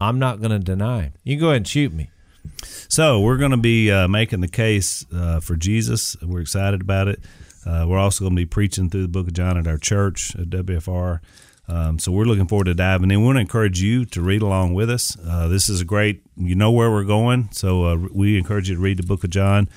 I'm 0.00 0.18
not 0.18 0.38
going 0.40 0.52
to 0.52 0.58
deny 0.60 1.02
him. 1.02 1.12
You 1.22 1.36
go 1.38 1.48
ahead 1.48 1.56
and 1.58 1.68
shoot 1.68 1.92
me. 1.92 2.08
So 2.88 3.20
we're 3.20 3.36
going 3.38 3.50
to 3.50 3.56
be 3.56 3.90
uh, 3.90 4.08
making 4.08 4.40
the 4.40 4.48
case 4.48 5.04
uh, 5.12 5.40
for 5.40 5.56
Jesus. 5.56 6.16
We're 6.22 6.40
excited 6.40 6.80
about 6.80 7.08
it. 7.08 7.20
Uh, 7.66 7.86
we're 7.88 7.98
also 7.98 8.24
going 8.24 8.36
to 8.36 8.40
be 8.40 8.46
preaching 8.46 8.90
through 8.90 9.02
the 9.02 9.08
Book 9.08 9.28
of 9.28 9.34
John 9.34 9.56
at 9.56 9.66
our 9.66 9.78
church 9.78 10.34
at 10.36 10.50
WFR. 10.50 11.20
Um, 11.66 11.98
so 11.98 12.12
we're 12.12 12.24
looking 12.24 12.46
forward 12.46 12.64
to 12.64 12.74
diving 12.74 13.10
in. 13.10 13.20
We 13.20 13.26
want 13.26 13.36
to 13.36 13.40
encourage 13.40 13.80
you 13.80 14.04
to 14.06 14.20
read 14.20 14.42
along 14.42 14.74
with 14.74 14.90
us. 14.90 15.16
Uh, 15.26 15.48
this 15.48 15.68
is 15.68 15.80
a 15.80 15.84
great. 15.84 16.22
You 16.36 16.54
know 16.54 16.70
where 16.70 16.90
we're 16.90 17.04
going, 17.04 17.48
so 17.52 17.84
uh, 17.84 17.96
we 18.12 18.36
encourage 18.36 18.68
you 18.68 18.76
to 18.76 18.80
read 18.80 18.98
the 18.98 19.06
Book 19.06 19.24
of 19.24 19.30
John. 19.30 19.68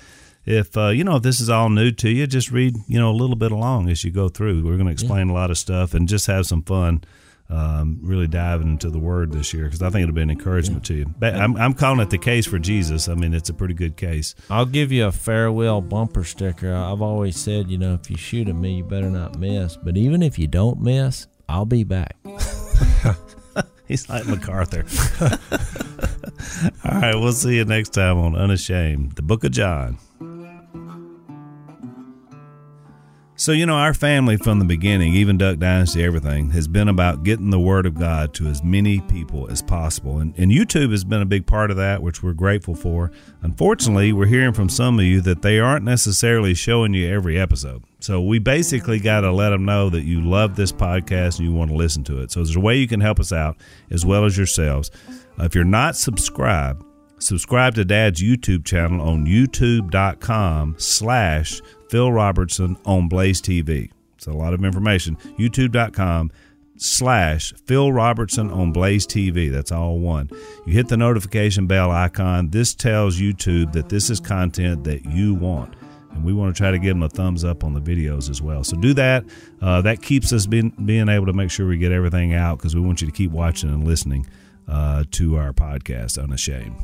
If 0.46 0.78
uh, 0.78 0.90
you 0.90 1.04
know 1.04 1.18
if 1.18 1.24
this 1.24 1.40
is 1.40 1.50
all 1.50 1.70
new 1.70 1.92
to 1.92 2.10
you, 2.10 2.28
just 2.28 2.52
read 2.52 2.76
you 2.88 3.00
know 3.00 3.10
a 3.10 3.16
little 3.16 3.36
bit 3.36 3.52
along 3.52 3.90
as 3.90 4.04
you 4.04 4.12
go 4.12 4.28
through. 4.28 4.66
We're 4.66 4.76
going 4.76 4.88
to 4.88 4.92
explain 4.92 5.30
a 5.30 5.34
lot 5.34 5.52
of 5.52 5.58
stuff 5.58 5.94
and 5.94 6.08
just 6.08 6.28
have 6.28 6.46
some 6.46 6.62
fun. 6.62 7.04
Um, 7.50 8.00
really 8.02 8.28
diving 8.28 8.68
into 8.68 8.90
the 8.90 9.00
Word 9.00 9.32
this 9.32 9.54
year 9.54 9.64
because 9.66 9.82
I 9.82 9.90
think 9.90 10.04
it'll 10.04 10.14
be 10.14 10.22
an 10.22 10.30
encouragement 10.30 10.84
to 10.88 10.94
you. 10.94 11.06
But 11.18 11.36
I'm, 11.36 11.56
I'm 11.56 11.74
calling 11.74 12.02
it 12.02 12.10
the 12.10 12.18
case 12.18 12.46
for 12.46 12.60
Jesus. 12.60 13.08
I 13.08 13.16
mean, 13.16 13.34
it's 13.34 13.48
a 13.50 13.54
pretty 13.54 13.74
good 13.74 13.96
case. 13.96 14.36
I'll 14.50 14.66
give 14.66 14.92
you 14.92 15.06
a 15.06 15.14
farewell 15.14 15.80
bumper 15.80 16.26
sticker. 16.26 16.74
I've 16.74 17.02
always 17.02 17.38
said, 17.38 17.72
you 17.72 17.78
know, 17.78 17.94
if 17.94 18.12
you 18.12 18.18
shoot 18.18 18.50
at 18.50 18.56
me, 18.56 18.78
you 18.78 18.84
better 18.84 19.10
not 19.10 19.40
miss. 19.40 19.78
But 19.78 19.96
even 19.96 20.22
if 20.22 20.38
you 20.38 20.48
don't 20.48 20.82
miss, 20.82 21.28
I'll 21.48 21.66
be 21.66 21.86
back. 21.86 22.18
He's 23.88 24.10
like 24.10 24.28
MacArthur. 24.28 24.86
All 26.84 27.00
right, 27.02 27.16
we'll 27.16 27.32
see 27.32 27.56
you 27.56 27.64
next 27.64 27.90
time 27.94 28.18
on 28.18 28.36
Unashamed, 28.36 29.14
the 29.14 29.22
Book 29.22 29.46
of 29.46 29.52
John. 29.52 29.98
So, 33.40 33.52
you 33.52 33.68
know, 33.68 33.76
our 33.76 33.94
family 33.94 34.36
from 34.36 34.58
the 34.58 34.66
beginning, 34.66 35.14
even 35.14 35.38
Duck 35.38 35.60
Dynasty, 35.60 36.04
everything, 36.04 36.50
has 36.50 36.68
been 36.68 36.88
about 36.88 37.22
getting 37.22 37.52
the 37.52 37.60
Word 37.60 37.86
of 37.86 37.94
God 37.94 38.34
to 38.34 38.48
as 38.48 38.64
many 38.64 39.00
people 39.02 39.48
as 39.52 39.62
possible. 39.62 40.18
And, 40.18 40.34
and 40.40 40.52
YouTube 40.52 40.90
has 40.90 41.04
been 41.04 41.22
a 41.22 41.26
big 41.26 41.46
part 41.46 41.70
of 41.70 41.78
that, 41.78 42.02
which 42.02 42.24
we're 42.24 42.34
grateful 42.34 42.74
for. 42.74 43.12
Unfortunately, 43.44 44.12
we're 44.12 44.26
hearing 44.26 44.54
from 44.54 44.70
some 44.70 44.98
of 44.98 45.06
you 45.06 45.22
that 45.22 45.44
they 45.44 45.60
aren't 45.60 45.86
necessarily 45.86 46.56
showing 46.56 46.96
you 46.96 47.08
every 47.14 47.38
episode. 47.38 47.84
So, 48.00 48.24
we 48.24 48.40
basically 48.40 49.00
got 49.00 49.22
to 49.22 49.32
let 49.32 49.52
them 49.52 49.66
know 49.66 49.92
that 49.92 50.02
you 50.02 50.20
love 50.22 50.56
this 50.56 50.72
podcast 50.72 51.38
and 51.38 51.48
you 51.48 51.54
want 51.54 51.70
to 51.70 51.78
listen 51.78 52.04
to 52.06 52.20
it. 52.24 52.32
So, 52.32 52.40
there's 52.40 52.56
a 52.56 52.60
way 52.60 52.78
you 52.78 52.88
can 52.88 53.02
help 53.02 53.20
us 53.20 53.32
out 53.32 53.58
as 53.92 54.04
well 54.04 54.26
as 54.26 54.36
yourselves. 54.36 54.90
Uh, 55.40 55.44
if 55.44 55.54
you're 55.54 55.64
not 55.64 55.96
subscribed, 55.96 56.84
subscribe 57.20 57.76
to 57.76 57.86
Dad's 57.86 58.20
YouTube 58.20 58.66
channel 58.66 59.00
on 59.08 59.28
youtube.com 59.28 60.74
slash 60.80 61.62
Phil 61.90 62.12
Robertson 62.12 62.78
on 62.86 63.08
Blaze 63.08 63.42
TV. 63.42 63.90
It's 64.16 64.28
a 64.28 64.34
lot 64.34 64.54
of 64.54 64.64
information. 64.64 65.16
YouTube.com 65.38 66.32
slash 66.78 67.54
Phil 67.66 67.92
Robertson 67.92 68.52
on 68.52 68.72
Blaze 68.72 69.06
TV. 69.06 69.52
That's 69.52 69.72
all 69.72 70.00
one. 70.00 70.30
You 70.66 70.74
hit 70.74 70.88
the 70.88 70.98
notification 70.98 71.68
bell 71.68 71.92
icon. 71.92 72.50
This 72.50 72.74
tells 72.74 73.20
YouTube 73.20 73.74
that 73.74 73.90
this 73.90 74.10
is 74.10 74.20
content 74.20 74.84
that 74.86 75.06
you 75.06 75.34
want. 75.34 75.76
And 76.12 76.24
we 76.24 76.34
want 76.34 76.56
to 76.56 76.58
try 76.58 76.72
to 76.72 76.80
give 76.80 76.96
them 76.96 77.04
a 77.04 77.10
thumbs 77.10 77.44
up 77.44 77.64
on 77.64 77.74
the 77.74 77.82
videos 77.82 78.30
as 78.30 78.42
well. 78.42 78.64
So 78.64 78.76
do 78.78 78.94
that. 78.96 79.24
Uh, 79.62 79.82
that 79.82 80.02
keeps 80.02 80.34
us 80.34 80.48
being, 80.48 80.70
being 80.86 81.10
able 81.10 81.28
to 81.28 81.34
make 81.34 81.52
sure 81.52 81.68
we 81.68 81.78
get 81.78 81.92
everything 81.92 82.34
out 82.34 82.58
because 82.58 82.76
we 82.76 82.82
want 82.82 83.02
you 83.02 83.08
to 83.08 83.14
keep 83.14 83.32
watching 83.32 83.70
and 83.70 83.86
listening 83.86 84.26
uh, 84.68 85.04
to 85.12 85.38
our 85.38 85.54
podcast, 85.54 86.22
Unashamed. 86.22 86.76